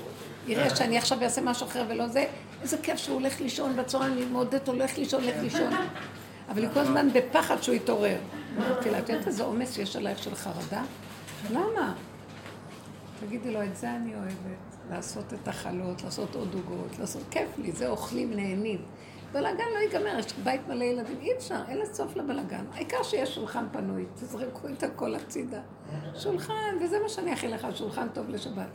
[0.47, 2.25] יראה שאני עכשיו אעשה משהו אחר ולא זה,
[2.61, 5.73] איזה כיף שהוא הולך לישון בצהריים, אני מעודדת, הולך לישון, הולך לישון.
[6.49, 8.17] אבל היא כל הזמן בפחד שהוא יתעורר.
[8.57, 10.81] אמרתי לה, את יודעת איזה עומס יש עלייך של חרדה?
[11.51, 11.93] למה?
[13.19, 17.71] תגידי לו, את זה אני אוהבת, לעשות את החלות, לעשות עוד עוגות, לעשות, כיף לי,
[17.71, 18.81] זה אוכלים, נהנים.
[19.33, 22.65] בלאגן לא ייגמר, יש בית מלא ילדים, אי אפשר, אין לסוף לבלאגן.
[22.73, 25.59] העיקר שיש שולחן פנוי, תזרקו את הכל הצידה.
[26.15, 28.67] שולחן, וזה מה שאני אכין לך, שולחן טוב לשבת.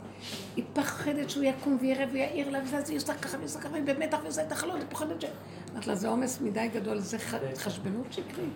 [0.55, 4.17] היא פחדת שהוא יקום ויראה ויעיר לה, וזה היא עושה ככה ועושה ככה, והיא במתח
[4.23, 5.25] ועושה את החלון, היא פוחדת ש...
[5.73, 7.17] אמרת לה, זה עומס מדי גדול, זה
[7.51, 8.53] התחשבנות שקרית.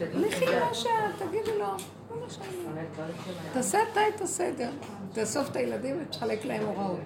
[0.00, 1.66] לכי כמו שאת, תגידי לו,
[2.10, 2.44] לא משנה.
[3.52, 4.70] תעשה אתה את הסדר,
[5.12, 7.00] תאסוף את הילדים ותחלק להם הוראות.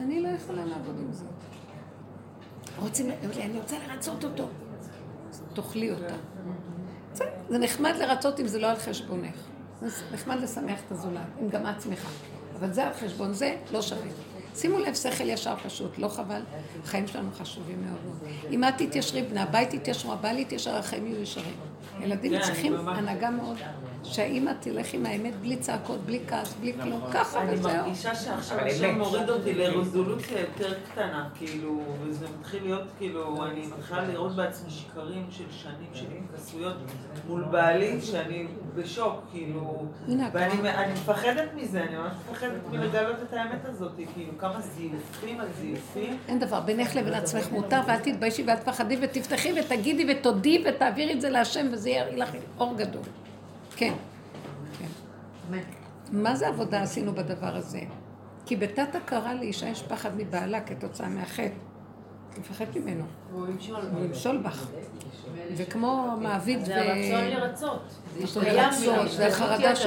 [0.00, 1.24] אני לא יכולה לעבוד עם זה.
[2.78, 3.10] רוצים,
[3.40, 4.48] אני רוצה לרצות אותו.
[5.54, 6.14] תאכלי אותה.
[7.48, 9.36] זה נחמד לרצות אם זה לא על חשבונך.
[9.80, 12.08] זה נחמד לשמח את הזולת, אם גם את שמחה.
[12.58, 14.08] אבל זה על חשבון זה, לא שווה.
[14.54, 16.42] שימו לב, שכל ישר פשוט, לא חבל?
[16.84, 18.30] החיים שלנו חשובים מאוד.
[18.50, 21.54] אם את תתיישרי, בני הבית יתיישרו, הבעל יתיישר, החיים יהיו ישרים.
[22.00, 22.88] ילדים כן, צריכים.
[22.88, 23.56] הנהגה מאוד,
[24.04, 27.72] שהאימא תלך עם האמת בלי צעקות, בלי כעס, בלי כלום, ככה אני וזהו.
[27.72, 28.98] מרגישה שעכשיו השם.
[28.98, 35.26] מוריד אותי לרזולוציה יותר קטנה, כאילו, וזה מתחיל להיות, כאילו, אני מתחילה לראות בעצמי שקרים
[35.30, 36.76] של שנים של התכסויות
[37.28, 39.86] מול בעלי, שאני בשוק, כאילו,
[40.32, 45.48] ואני אני מפחדת מזה, אני ממש מפחדת מלגלות את האמת הזאת, כאילו, כמה זיופים על
[45.60, 46.18] זיופים.
[46.28, 51.20] אין דבר, בינך לבין עצמך מותר, ואל תתביישי ואל תפחדי, ותפתחי ותגידי ותודי ותעבירי את
[51.20, 53.02] זה להשם, וזה יהיה לך אור גדול.
[53.76, 53.94] כן.
[54.78, 54.86] כן.
[56.12, 57.80] מה זה עבודה עשינו בדבר הזה?
[58.46, 61.42] כי בתת הכרה לאישה יש פחד מבעלה כתוצאה מהחטא.
[61.42, 63.04] היא מפחדת ממנו.
[63.32, 63.46] הוא
[64.04, 64.36] ימשול.
[64.36, 64.66] בך.
[65.56, 67.82] וכמו מעביד זה הרצון לרצות.
[68.18, 69.86] זה זה השתגעות זה החרדה יתר ש...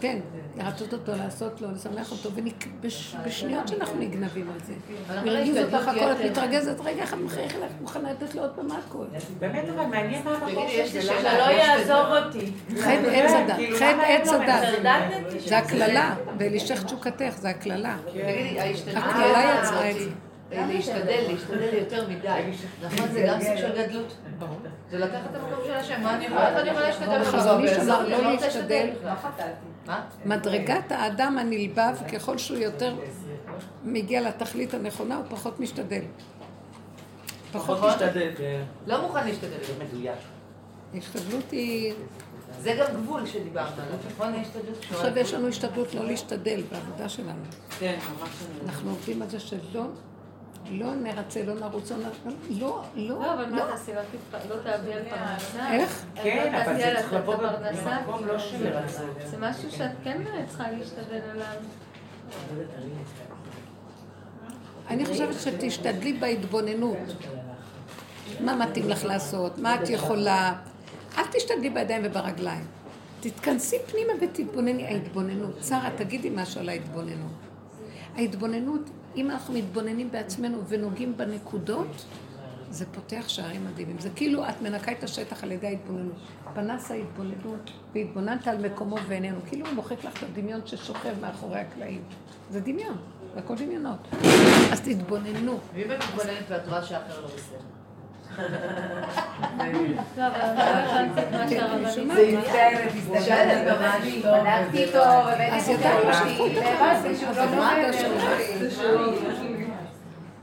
[0.00, 0.18] כן,
[0.56, 4.72] לרצות אותו, לעשות לו, לשמח אותו, ובשניות שאנחנו נגנבים על זה.
[5.10, 6.30] אנחנו מרגיז אותך הכל, את.
[6.30, 9.04] מתרגזת, רגע, איך את מחייכת לך, מוכנה לתת לו עוד פעם הכל.
[9.38, 11.02] באמת, אבל מעניין מה המקום של שאלה.
[11.02, 11.02] זה.
[11.02, 12.52] שלא יעזוב אותי.
[12.80, 15.40] חטא עץ הדת, חטא עץ לא הדת.
[15.46, 17.96] זה הקללה, ואלישך תשוקתך, זה הקללה.
[18.96, 20.10] הקללה יצרה את זה.
[20.52, 22.50] להשתדל, להשתדל יותר מדי.
[22.82, 24.16] נכון, זה גם סוג של גדלות.
[24.90, 27.06] זה לקחת את המקום של השם, מה אני יכולה, אני להשתדל?
[27.06, 28.90] אמר אני לא להשתדל.
[30.24, 32.96] מדרגת האדם הנלבב, ככל שהוא יותר
[33.84, 36.02] מגיע לתכלית הנכונה, הוא פחות משתדל.
[37.52, 38.30] פחות פחות משתדל.
[38.30, 38.62] משתדל.
[38.86, 39.56] לא מוכן להשתדל.
[39.66, 40.18] זה מדויק.
[40.94, 41.94] השתדלות היא...
[42.60, 44.34] זה גם גבול שדיברת עליו, נכון?
[44.34, 44.78] ההשתדלות.
[44.90, 47.42] עכשיו יש לנו השתדלות לא להשתדל בעבודה שלנו.
[47.78, 48.30] כן, ממש.
[48.66, 49.84] אנחנו עובדים על זה שלא,
[50.70, 53.50] לא נרצה, לא נרוץ, לא לא, לא, לא, אבל לא.
[53.56, 53.92] מה תעשי?
[53.94, 55.72] לא תפ- לא תאבדי על פרנסה?
[55.72, 56.04] איך?
[56.14, 57.98] כן, לא אבל תעשי זה צריך לבוא הפרנסה?
[58.06, 59.10] במקום לא של רצון.
[59.30, 61.46] זה משהו שאת כן צריכה להשתדל עליו.
[64.88, 66.98] אני חושבת שתשתדלי בהתבוננות.
[68.40, 69.58] מה מתאים לך לעשות?
[69.58, 70.52] מה את יכולה?
[71.18, 72.64] אל תשתדלי בידיים וברגליים.
[73.20, 74.86] תתכנסי פנימה ותתבונני.
[74.86, 75.54] ההתבוננות.
[75.68, 77.30] שרה, תגידי משהו על ההתבוננות.
[78.16, 82.04] ההתבוננות, אם אנחנו מתבוננים בעצמנו ונוגעים בנקודות,
[82.70, 83.98] זה פותח שערים מדהימים.
[83.98, 86.16] זה כאילו את מנקה את השטח על ידי ההתבוננות.
[86.54, 89.40] פנס ההתבוננות, והתבוננת על מקומו ואיננו.
[89.46, 92.02] כאילו הוא מוחק לך את הדמיון ששוכב מאחורי הקלעים.
[92.50, 92.96] זה דמיון,
[93.34, 94.08] זה הכל דמיונות.
[94.72, 95.58] אז תתבוננו.
[95.74, 97.79] ואם את מתבוננת ואת רואה שאחר לא בסדר.
[100.16, 101.50] לא, אבל אני לא הבנתי את מה
[103.20, 104.40] שהרבנית ממש לא.
[104.40, 109.12] בדקתי איתו, ובאמת אז את והבנתי שהוא לא.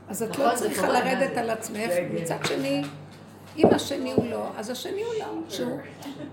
[0.08, 0.88] אז את זה צריכה.
[0.88, 1.90] לרדת על עצמך.
[2.12, 2.82] מצד שני,
[3.56, 5.26] אם השני הוא לא, אז השני הוא לא.
[5.48, 5.78] שהוא,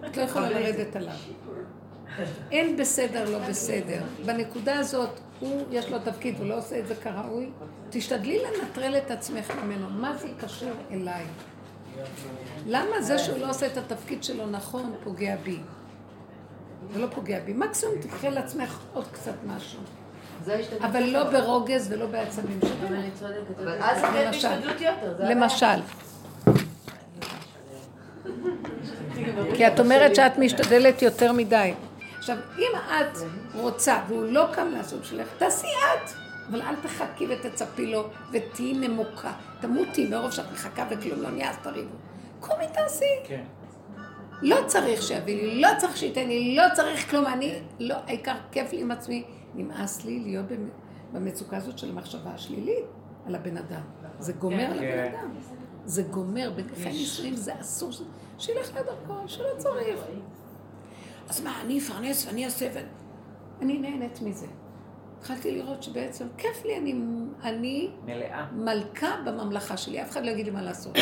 [0.06, 1.14] את לא יכולה לרדת עליו.
[2.52, 4.02] אין בסדר, לא בסדר.
[4.26, 7.50] בנקודה הזאת, הוא, יש לו תפקיד, הוא לא עושה את זה כראוי.
[7.90, 9.90] תשתדלי לנטרל את עצמך ממנו.
[9.90, 11.24] מה זה קשור אליי?
[12.68, 15.60] למה זה שהוא לא עושה את התפקיד שלו נכון, פוגע בי?
[16.94, 17.54] זה לא פוגע בי.
[17.54, 19.80] מקסימום תקחי לעצמך עוד קצת משהו.
[20.82, 22.92] אבל לא ברוגז ולא בעצבים שלך.
[23.60, 24.26] אבל אז זה כן.
[24.26, 25.30] בהשתדלות יתר, זה הבעיה.
[25.30, 25.82] למשל.
[29.56, 31.74] כי את אומרת שאת משתדלת יותר מדי.
[32.18, 33.18] עכשיו, אם את
[33.54, 36.25] רוצה והוא לא קם לעשות בשבילך, תעשי את.
[36.50, 39.34] אבל אל תחכי ותצפי לו ותהיי נמוקה.
[39.62, 41.96] תמותי מרוב שאת מחכה וכלום לא נהיה, אז תריבו.
[42.40, 43.06] קומי תעשי.
[43.28, 43.44] כן.
[44.42, 48.72] לא צריך שיביא לי, לא צריך שייתן לי, לא צריך כלום, אני, לא, העיקר כיף
[48.74, 49.24] לי עם עצמי.
[49.56, 50.70] נמאס לי להיות במ-
[51.14, 52.86] במצוקה הזאת של המחשבה השלילית
[53.28, 53.82] על הבן אדם.
[54.20, 55.14] זה גומר על הבן כן.
[55.20, 55.30] אדם.
[55.86, 57.92] זה גומר, בגופי נישואים זה אסור,
[58.38, 60.00] שילך לדרכו, שלא צריך.
[61.30, 62.80] אז מה, אני אפרנס ואני אעשה ו...
[63.62, 64.48] אני נהנית מזה.
[65.26, 66.94] התחלתי לראות שבעצם כיף לי, אני,
[67.44, 68.52] אני מלאה.
[68.52, 70.98] מלכה בממלכה שלי, אף אחד לא יגיד לי מה לעשות.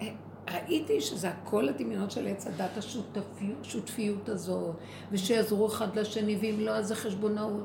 [0.00, 0.08] אה,
[0.54, 4.76] ראיתי שזה הכל הדמיונות של עץ הדת, השותפיות, השותפיות הזאת,
[5.12, 7.64] ושיעזרו אחד לשני, ואם לא, אז זה חשבונאות.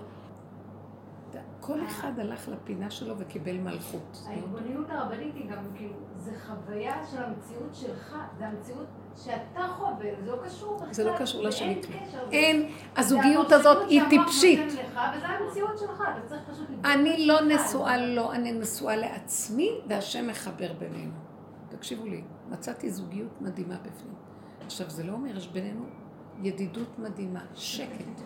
[1.61, 4.23] כל אחד הלך לפינה שלו וקיבל מלכות.
[4.27, 10.31] ההתבוננות הרבנית היא גם כאילו, זה חוויה של המציאות שלך, זה המציאות שאתה חווה, זה
[10.31, 10.93] לא קשור בכלל.
[10.93, 12.29] זה לא קשור לשני כלום.
[12.31, 14.59] אין, הזוגיות הזאת היא טיפשית.
[14.67, 17.41] וזה המציאות שלך, אתה צריך פשוט לבדוק אני לא.
[17.41, 21.13] נשואה לו, אני נשואה לעצמי, והשם מחבר בינינו.
[21.69, 24.15] תקשיבו לי, מצאתי זוגיות מדהימה בפנים.
[24.65, 25.85] עכשיו, זה לא אומר, יש בינינו
[26.43, 28.21] ידידות מדהימה, שקט.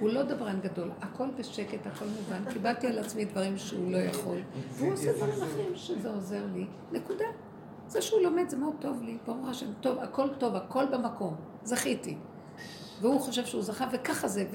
[0.00, 2.52] הוא לא דברן גדול, הכל בשקט, הכל מובן.
[2.52, 4.38] קיבלתי על עצמי דברים שהוא לא יכול,
[4.70, 6.66] והוא עושה דברים אחרים שזה עוזר לי.
[6.92, 7.24] נקודה.
[7.88, 11.34] זה שהוא לומד זה מאוד טוב לי, ברוך השם, טוב, הכל טוב, הכל במקום.
[11.64, 12.16] זכיתי.
[13.00, 14.46] והוא חושב שהוא זכה, וככה זה,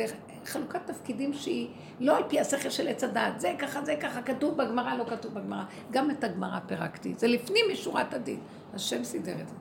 [0.43, 1.69] וחלוקת תפקידים שהיא
[1.99, 5.34] לא על פי השכל של עץ הדעת, זה ככה, זה ככה, כתוב בגמרא, לא כתוב
[5.34, 5.64] בגמרא.
[5.91, 8.39] גם את הגמרא פירקתי, זה לפנים משורת הדין.
[8.73, 9.56] השם סידר את זה.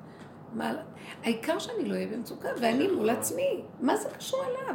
[0.52, 0.72] מה,
[1.22, 4.74] העיקר שאני לא אהיה במצוקה, ואני מול עצמי, מה זה קשור אליו?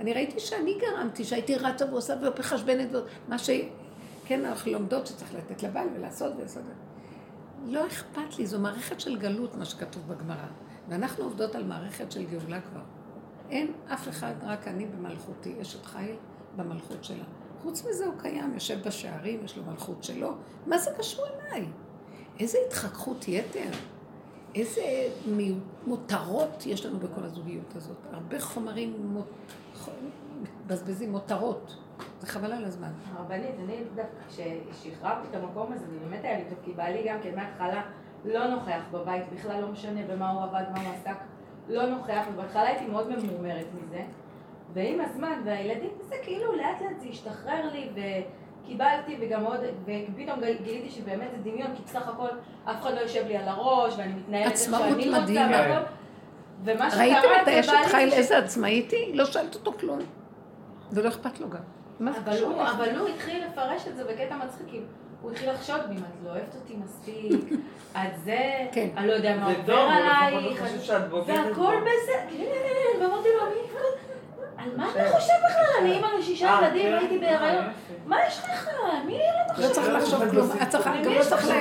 [0.00, 2.88] אני ראיתי שאני גרמתי, שהייתי רצה ועושה ומחשבנת,
[3.28, 3.36] מה.
[4.24, 6.62] כן, אנחנו לומדות שצריך לתת לבעל ולעשות ולעשות.
[7.66, 10.46] לא אכפת לי, זו מערכת של גלות, מה שכתוב בגמרא.
[10.88, 12.80] ואנחנו עובדות על מערכת של גאולה כבר.
[13.50, 16.16] אין אף אחד, רק אני במלכותי, אשת חיל
[16.56, 17.24] במלכות שלה.
[17.62, 20.32] חוץ מזה הוא קיים, יושב בשערים, יש לו מלכות שלו.
[20.66, 21.66] מה זה קשור אליי?
[22.38, 23.70] איזה התחככות יתר,
[24.54, 25.08] איזה
[25.86, 27.96] מותרות יש לנו בכל הזוגיות הזאת.
[28.12, 29.16] הרבה חומרים.
[30.66, 31.76] מבזבזים מותרות.
[32.20, 32.88] זה חבל על הזמן.
[33.16, 34.28] הרבנית, אני דווקא
[34.70, 37.82] כששחררתי את המקום הזה, זה באמת היה לי טוב, כי בעלי גם כן מההתחלה
[38.24, 41.16] לא נוכח בבית, בכלל לא משנה במה הוא עבד, מה הוא עסק,
[41.68, 44.02] לא נוכח, ובהתחלה הייתי מאוד ממורמרת מזה,
[44.72, 47.90] ועם הזמן, והילדים, זה כאילו לאט לאט זה השתחרר לי,
[48.64, 52.28] וקיבלתי, וגם עוד, ופתאום גיל- גיליתי שבאמת זה דמיון, כי בסך הכל
[52.64, 55.32] אף אחד לא יושב לי על הראש, ואני מתנהלת איך שאני רוצה.
[55.52, 55.86] והכל.
[56.64, 59.14] ומה שקרה ראיתם את זה האשת חיל איזה עצמאית היא?
[59.14, 59.98] לא שאלת אותו כלום.
[60.92, 61.58] ולא אכפת לו גם.
[62.00, 62.62] מה זה אבל קשור הוא?
[62.62, 64.80] אבל הוא התחיל לפרש את זה בקטע מצחיק, כי
[65.22, 67.58] הוא התחיל לחשוד בי, אם את לא אוהבת אותי מספיק,
[68.02, 68.38] את זה,
[68.72, 68.88] כן.
[68.96, 71.74] אני לא יודע מה עובר עלייך, לא והכל.
[71.80, 73.60] בסדר, כן, ואמרתי לו, אני,
[74.56, 75.80] על מה אתה חושב בכלל?
[75.80, 76.98] אני אימא לשישה אה, ילדים, כן.
[76.98, 77.64] הייתי בהיריון,
[78.06, 78.68] מה יש לך?
[79.06, 79.18] מי
[79.58, 80.50] לא לא צריך לחשוב כלום.
[80.62, 81.52] את צריכה, גם לא צריך ל...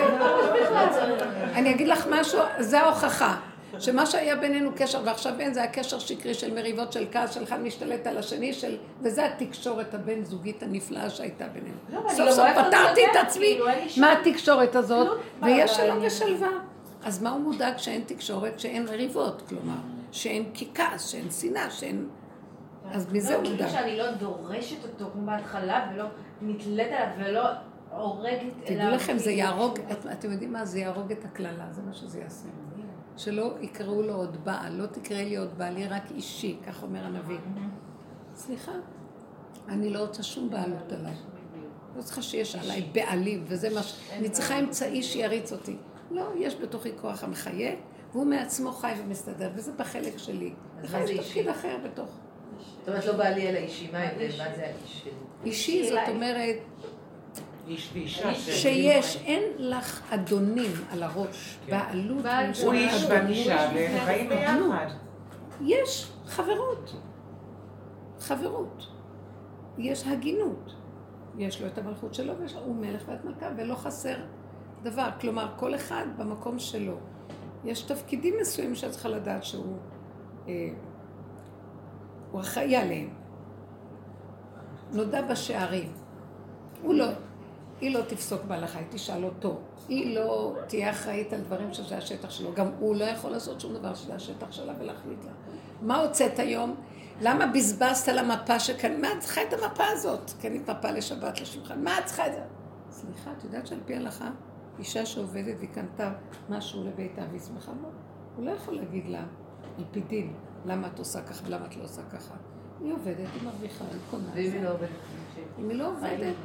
[1.53, 3.35] אני אגיד לך משהו, זה ההוכחה.
[3.79, 7.43] שמה שהיה בינינו קשר ועכשיו אין, זה היה קשר שקרי של מריבות של כעס, של
[7.43, 8.77] אחד משתלט על השני, של...
[9.01, 11.75] וזה התקשורת הבין זוגית הנפלאה שהייתה בינינו.
[11.89, 15.71] לא, סוף גם סוף פתרתי את עצמי כאילו, אין לי שום- מהתקשורת הזאת, כלום ויש
[15.71, 15.97] שלום.
[16.01, 16.47] ושלווה.
[17.03, 19.75] אז מה הוא מודאג שאין תקשורת, שאין מריבות, כלומר,
[20.11, 20.43] שאין
[20.73, 22.07] כעס, שאין שנאה, שאין...
[22.91, 23.67] אז מזה הוא לא, מודאג.
[23.67, 26.05] כאילו שאני לא דורשת אותו כמו בהתחלה, ולא
[26.41, 27.41] נתלית עליו, ולא
[27.91, 28.31] הורגת
[28.67, 28.77] אליו.
[28.85, 29.37] תדעו לכם, זה כאילו.
[29.37, 30.65] יהרוג, את- אתם יודעים מה?
[30.65, 32.47] זה יהרוג את הקללה, זה מה שזה יעשה.
[33.19, 37.05] שלא יקראו לו עוד בעל, לא תקראי לי עוד בעל, יהיה רק אישי, כך אומר
[37.05, 37.37] הנביא.
[38.35, 38.71] סליחה,
[39.69, 41.13] אני לא רוצה שום בעלות עליי.
[41.97, 43.99] לא צריכה שיש עליי בעלים, וזה מה ש...
[44.13, 45.75] אני צריכה אמצעי שיריץ אותי.
[46.11, 47.71] לא, יש בתוכי כוח המחיה,
[48.11, 50.53] והוא מעצמו חי ומסתדר, וזה בחלק שלי.
[50.83, 51.19] לך יש?
[51.19, 52.09] תפקיד אחר בתוך.
[52.79, 54.27] זאת אומרת, לא בעלי אלא אישי, מה ההבדל?
[54.37, 55.11] מה זה האיש שלי?
[55.45, 56.55] אישי, זאת אומרת,
[57.69, 58.35] איש ואישה.
[58.35, 62.23] שיש, אין לך אדונים על הראש, בעלות.
[62.23, 63.05] בעל של הוא איש.
[63.09, 64.87] ואישה, והם חיים ביחד.
[65.61, 66.95] יש חברות,
[68.19, 68.87] חברות.
[69.77, 70.73] יש הגינות.
[71.37, 74.15] יש לו את המלכות שלו, ויש לו, הוא מלך ואת מלכה, ולא חסר
[74.83, 75.09] דבר.
[75.21, 76.95] כלומר, כל אחד במקום שלו.
[77.65, 79.77] יש תפקידים מסוימים שאת צריכה לדעת שהוא
[80.47, 80.69] אה,
[82.31, 83.09] הוא אחראי עליהם.
[84.91, 85.91] נודע בשערים.
[86.81, 87.05] הוא לא,
[87.81, 89.59] היא לא תפסוק בהלכה, היא תשאל אותו.
[89.87, 92.53] היא לא תהיה אחראית על דברים שזה השטח שלו.
[92.53, 95.31] גם הוא לא יכול לעשות שום דבר שזה השטח שלה ולהחליט לה.
[95.81, 96.75] מה הוצאת היום?
[97.21, 99.01] למה בזבזת על המפה שכאן?
[99.01, 100.31] מה את צריכה את המפה הזאת?
[100.41, 101.83] קנית מפה לשבת לשולחן.
[101.83, 102.41] מה את צריכה את זה?
[102.91, 104.29] סליחה, את יודעת שעל פי ההלכה,
[104.79, 106.11] אישה שעובדת והיא קנתה
[106.49, 107.87] משהו לביתה והיא שמחה בו,
[108.35, 109.23] הוא לא יכול להגיד לה,
[109.77, 110.33] על פי דין,
[110.65, 112.33] למה את עושה ככה ולמה את לא עושה ככה.
[112.83, 114.23] היא עובדת, היא מרוויחה, היא קונה.
[114.33, 114.89] ואם היא לא עובדת?
[115.59, 116.35] אם היא לא עובדת,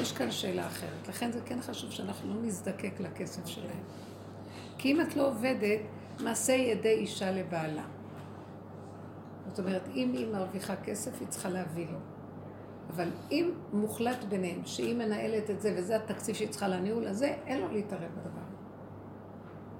[0.00, 1.08] יש כאן שאלה אחרת.
[1.08, 3.82] לכן זה כן חשוב שאנחנו לא נזדקק לכסף שלהם.
[4.78, 5.80] כי אם את לא עובדת,
[6.20, 7.84] מעשה ידי אישה לבעלה.
[9.48, 11.98] זאת אומרת, אם היא מרוויחה כסף, היא צריכה להביא לו.
[12.90, 17.60] אבל אם מוחלט ביניהם שהיא מנהלת את זה וזה התקציב שהיא צריכה לניהול הזה, אין
[17.60, 18.40] לו להתערב בדבר.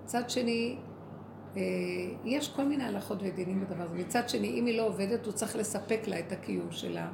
[0.05, 0.77] מצד שני,
[1.57, 1.63] אה,
[2.25, 3.95] יש כל מיני הלכות ודינים בדבר הזה.
[3.95, 7.09] מצד שני, אם היא לא עובדת, הוא צריך לספק לה את הקיום שלה,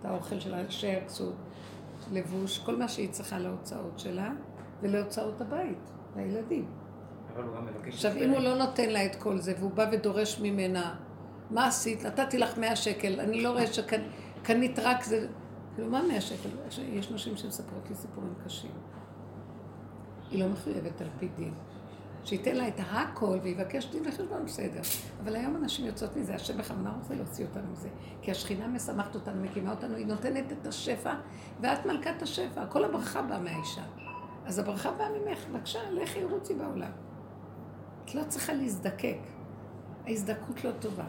[0.00, 1.34] את האוכל שלה, שער כסות,
[2.12, 4.32] לבוש, כל מה שהיא צריכה להוצאות שלה
[4.82, 6.66] ולהוצאות הבית, לילדים.
[7.86, 10.94] עכשיו, אם הוא לא נותן לה את כל זה, והוא בא ודורש ממנה,
[11.50, 12.06] מה עשית?
[12.06, 15.26] נתתי לך 100 שקל, אני לא רואה שקנית רק זה...
[15.74, 16.48] כאילו, מה 100 שקל?
[16.78, 18.70] יש נשים שמספרות לי סיפורים קשים.
[20.30, 21.54] היא לא מחויבת על פי דין.
[22.24, 24.80] שייתן לה את הכל ויבקש דין וחשבון, בסדר.
[25.24, 27.88] אבל היום אנשים יוצאות מזה, השם בכוונה רוצה להוציא אותנו מזה.
[28.22, 31.14] כי השכינה משמחת אותנו, מקימה אותנו, היא נותנת את השפע,
[31.60, 32.66] ואת מלכת השפע.
[32.66, 33.82] כל הברכה באה מהאישה.
[34.46, 36.90] אז הברכה באה ממך, בבקשה, לכי רוצי בעולם.
[38.04, 39.18] את לא צריכה להזדקק.
[40.06, 41.04] ההזדקות לא טובה.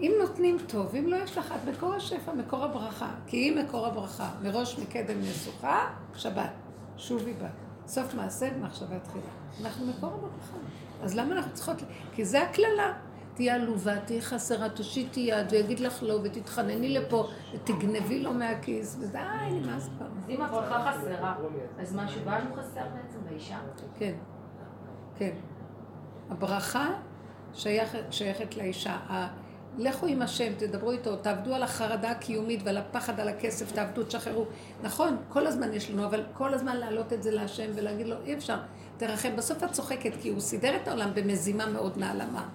[0.00, 3.10] אם נותנים טוב, אם לא יש לך, את מקור השפע, מקור הברכה.
[3.26, 4.30] כי היא מקור הברכה.
[4.42, 6.50] מראש מקדם נסוכה, שבת.
[6.96, 7.65] שובי בה.
[7.86, 9.24] סוף מעשה במחשבה תחילה.
[9.62, 10.56] אנחנו מקור הברכה.
[11.02, 11.76] אז למה אנחנו צריכות...
[12.12, 12.92] כי זה הקללה.
[13.34, 19.18] תהיה עלובה, תהיה חסרה, תושיטי יד, ויגיד לך לא, ותתחנני לפה, ותגנבי לו מהכיס, ודי,
[19.50, 20.06] נמאס כבר.
[20.06, 21.34] אז אם הברכה חסרה,
[21.78, 23.58] אז משהו בנו חסר בעצם באישה?
[23.98, 24.14] כן,
[25.18, 25.32] כן.
[26.30, 26.88] הברכה
[27.54, 28.96] שייכת, שייכת לאישה.
[29.78, 34.44] לכו עם השם, תדברו איתו, תעבדו על החרדה הקיומית ועל הפחד על הכסף, תעבדו, תשחררו.
[34.82, 38.34] נכון, כל הזמן יש לנו, אבל כל הזמן להעלות את זה להשם ולהגיד לו, אי
[38.34, 38.56] אפשר,
[38.96, 39.36] תרחם.
[39.36, 42.48] בסוף את צוחקת, כי הוא סידר את העולם במזימה מאוד נעלמה.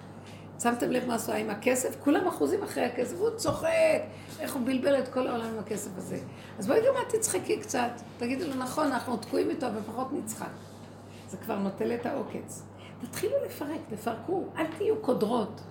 [0.63, 1.95] שמתם לב מה עשו עם הכסף?
[2.03, 4.01] כולם אחוזים אחרי הכסף, והוא צוחק,
[4.39, 6.17] איך הוא בלבל את כל העולם עם הכסף הזה.
[6.59, 10.51] אז בואי גם את תצחקי קצת, תגידי לו, נכון, אנחנו תקועים איתו, אבל פחות נצחק.
[11.29, 12.63] זה כבר נוטל את העוקץ.
[13.01, 15.61] תתחילו לפרק, תפרקו, אל תהיו קודרות.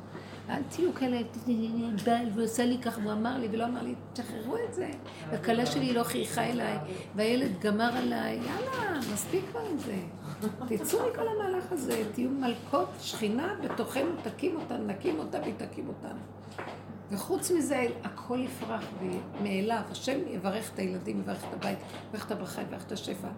[0.50, 1.20] אל תהיו כאלה,
[2.04, 4.90] בעל ועושה לי ככה, הוא אמר לי ולא אמר לי, תשחררו את זה.
[5.30, 6.78] והכלה שלי לא חייכה אליי,
[7.16, 9.96] והילד גמר עליי, יאללה, מספיק כבר עם זה.
[10.68, 16.20] תצאו מכל המהלך הזה, תהיו מלכות שכינה בתוכנו, תקים אותנו, נקים אותה והיא תקים אותנו.
[17.10, 18.84] וחוץ מזה, הכל יפרח
[19.42, 19.82] מאליו.
[19.90, 21.78] השם יברך את הילדים, יברך את הבית,
[22.08, 23.28] יברך את הברכה, יברך את השפע.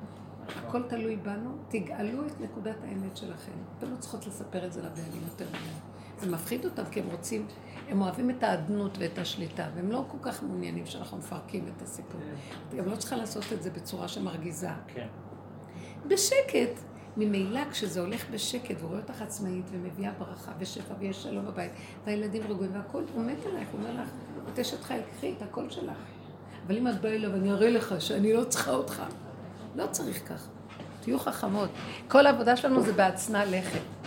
[0.56, 3.52] הכל תלוי בנו, תגאלו את נקודת האמת שלכם.
[3.78, 5.92] אתם לא צריכות לספר את זה לבעלים יותר ממנו.
[6.22, 7.46] זה מפחיד אותם כי הם רוצים,
[7.88, 12.20] הם אוהבים את האדנות ואת השליטה, והם לא כל כך מעוניינים שאנחנו מפרקים את הסיפור.
[12.68, 14.68] את גם לא צריכה לעשות את זה בצורה שמרגיזה.
[14.94, 15.06] כן.
[16.08, 16.80] בשקט.
[17.16, 21.72] ממילא כשזה הולך בשקט ורואה אותך עצמאית ומביאה ברכה ושפע ויש שלום בבית
[22.06, 24.08] והילדים רגועים והכל, הוא מת עלייך, הוא אומר לך,
[24.52, 25.96] את אשת חיל, קחי את הכל שלך.
[26.66, 29.02] אבל אם את באה אליו, אני אראה לך שאני לא צריכה אותך.
[29.76, 30.48] לא צריך ככה.
[31.00, 31.70] תהיו חכמות.
[32.08, 34.01] כל העבודה שלנו זה בהצנע לכת.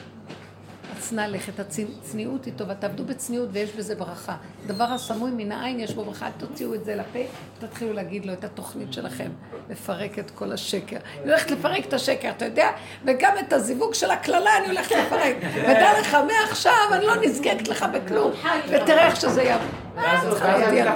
[0.98, 4.36] הצנע לכת, הצניעות היא טובה, תעבדו בצניעות ויש בזה ברכה.
[4.68, 7.20] דבר הסמוי מן העין יש בו ברכה, אל תוציאו את זה לפה,
[7.60, 9.30] תתחילו להגיד לו את התוכנית שלכם,
[9.70, 10.98] לפרק את כל השקר.
[11.24, 12.70] אני הולכת לפרק את השקר, אתה יודע?
[13.06, 15.36] וגם את הזיווג של הקללה אני הולכת לפרק.
[15.68, 18.32] ודע לך, מעכשיו אני לא נזקקת לך בכלום,
[18.70, 19.68] ותראה איך שזה יעבור.
[19.95, 20.45] ואז לך,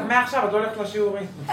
[0.08, 1.28] מעכשיו את לא הולכת לשיעורים.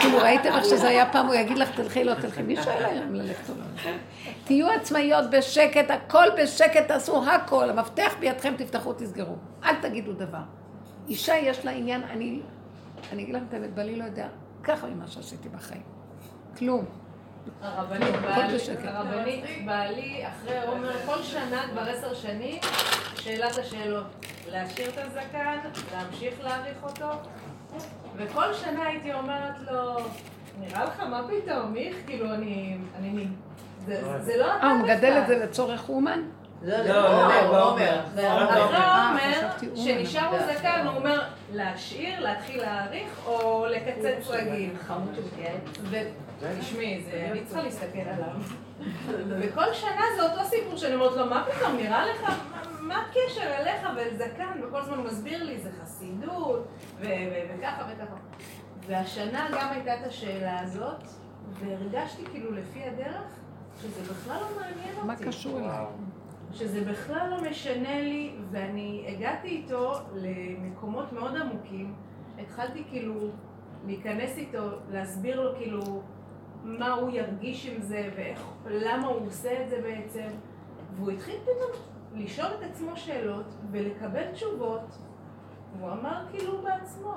[0.00, 2.42] כאילו, ראיתם איך שזה היה פעם, הוא יגיד לך, תלכי, לא תלכי.
[2.42, 3.90] מי שואל היום ללכת או לא?
[4.44, 7.70] תהיו עצמאיות בשקט, הכל בשקט, תעשו הכל.
[7.70, 9.36] המפתח בידכם, תפתחו, תסגרו.
[9.64, 10.38] אל תגידו דבר.
[11.08, 12.40] אישה יש לה עניין, אני,
[13.12, 14.28] אני אגיד לכם את האמת, בעלי לא יודע
[14.62, 15.82] ככה ממה שעשיתי בחיים.
[16.58, 16.84] כלום.
[17.62, 18.14] הרבנית
[19.66, 22.60] בעלי, אחרי עומר, כל שנה, כבר עשר שנים,
[23.16, 24.06] שאלת השאלות.
[24.50, 25.56] להשאיר את הזקן,
[25.92, 27.06] להמשיך להאריך אותו,
[28.18, 29.96] וכל שנה הייתי אומרת לו,
[30.60, 32.76] נראה לך, מה פתאום, איך, כאילו, אני...
[32.98, 33.26] אני...
[34.20, 36.22] זה לא אתה אה, הוא מגדל את זה לצורך אומן?
[36.62, 38.00] לא, לא, עומר.
[38.04, 41.22] אחרי עומר, שנשאר לו זקן, הוא אומר,
[41.52, 44.70] להשאיר, להתחיל להאריך, או לקצץ רגיל.
[44.86, 46.04] חמוד שמתייעץ.
[46.60, 48.40] תשמעי, אני צריכה להסתכל עליו.
[49.40, 52.32] וכל שנה זה אותו סיפור שאני אומרת לו, מה פתאום, נראה לך,
[52.88, 54.60] מה הקשר אליך ולזקן?
[54.62, 56.66] וכל הזמן הוא מסביר לי, זה חסידות,
[57.00, 58.16] וככה וככה.
[58.86, 61.02] והשנה גם הייתה את השאלה הזאת,
[61.52, 63.36] והרגשתי כאילו לפי הדרך,
[63.80, 65.06] שזה בכלל לא מעניין אותי.
[65.06, 65.84] מה קשור אליי?
[66.52, 71.94] שזה בכלל לא משנה לי, ואני הגעתי איתו למקומות מאוד עמוקים.
[72.38, 73.14] התחלתי כאילו
[73.86, 76.02] להיכנס איתו, להסביר לו כאילו
[76.62, 78.10] מה הוא ירגיש עם זה,
[78.64, 80.28] ולמה הוא עושה את זה בעצם.
[80.96, 81.82] והוא התחיל פתאום
[82.14, 84.98] לשאול את עצמו שאלות ולקבל תשובות.
[85.80, 87.14] הוא אמר כאילו בעצמו,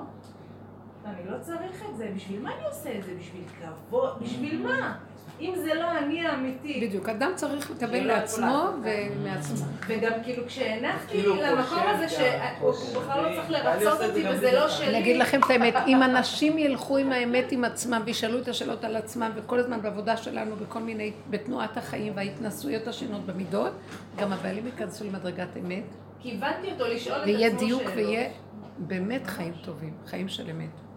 [1.04, 3.12] אני לא צריך את זה, בשביל מה אני עושה את זה?
[3.18, 4.22] בשביל כבוד?
[4.22, 4.94] בשביל מה?
[5.40, 6.86] אם זה לא אני האמיתי.
[6.86, 9.66] בדיוק, אדם צריך לקבל לעצמו ומעצמו.
[9.86, 14.88] וגם כאילו כשהנחתי למקום הזה שהוא בכלל לא צריך לרצות אותי וזה לא שלי.
[14.88, 18.84] אני אגיד לכם את האמת, אם אנשים ילכו עם האמת עם עצמם וישאלו את השאלות
[18.84, 23.72] על עצמם וכל הזמן בעבודה שלנו בכל מיני, בתנועת החיים וההתנסויות השונות במידות,
[24.16, 25.84] גם הבעלים ייכנסו למדרגת אמת.
[26.20, 28.30] כיוונתי אותו לשאול את עצמו ויהיה דיוק ויהיה
[28.78, 30.91] באמת חיים טובים, חיים של אמת.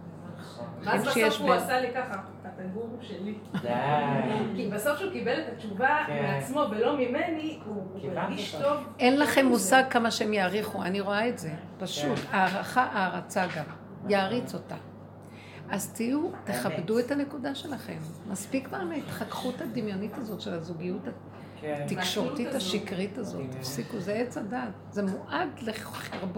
[0.83, 2.21] ואז בסוף הוא עשה לי ככה.
[2.41, 3.35] אתה גורו שלי.
[4.55, 6.23] כי בסוף שהוא קיבל את התשובה כן.
[6.23, 8.63] מעצמו ולא ממני, הוא אותו.
[8.63, 8.77] טוב.
[8.99, 12.19] אין לכם מושג כמה שהם יעריכו, אני רואה את זה, פשוט.
[12.31, 13.65] הערכה, הערצה גם.
[14.09, 14.75] יעריץ אותה.
[15.69, 17.97] אז תהיו, תכבדו את הנקודה שלכם.
[18.27, 21.01] מספיק כבר מההתחככות הדמיונית הזאת של הזוגיות
[21.61, 21.85] כן.
[21.85, 22.55] התקשורתית.
[22.55, 23.41] השקרית הזאת.
[23.51, 24.59] תפסיקו, זה עץ הדת.
[24.89, 26.33] זה מועד לחרבו.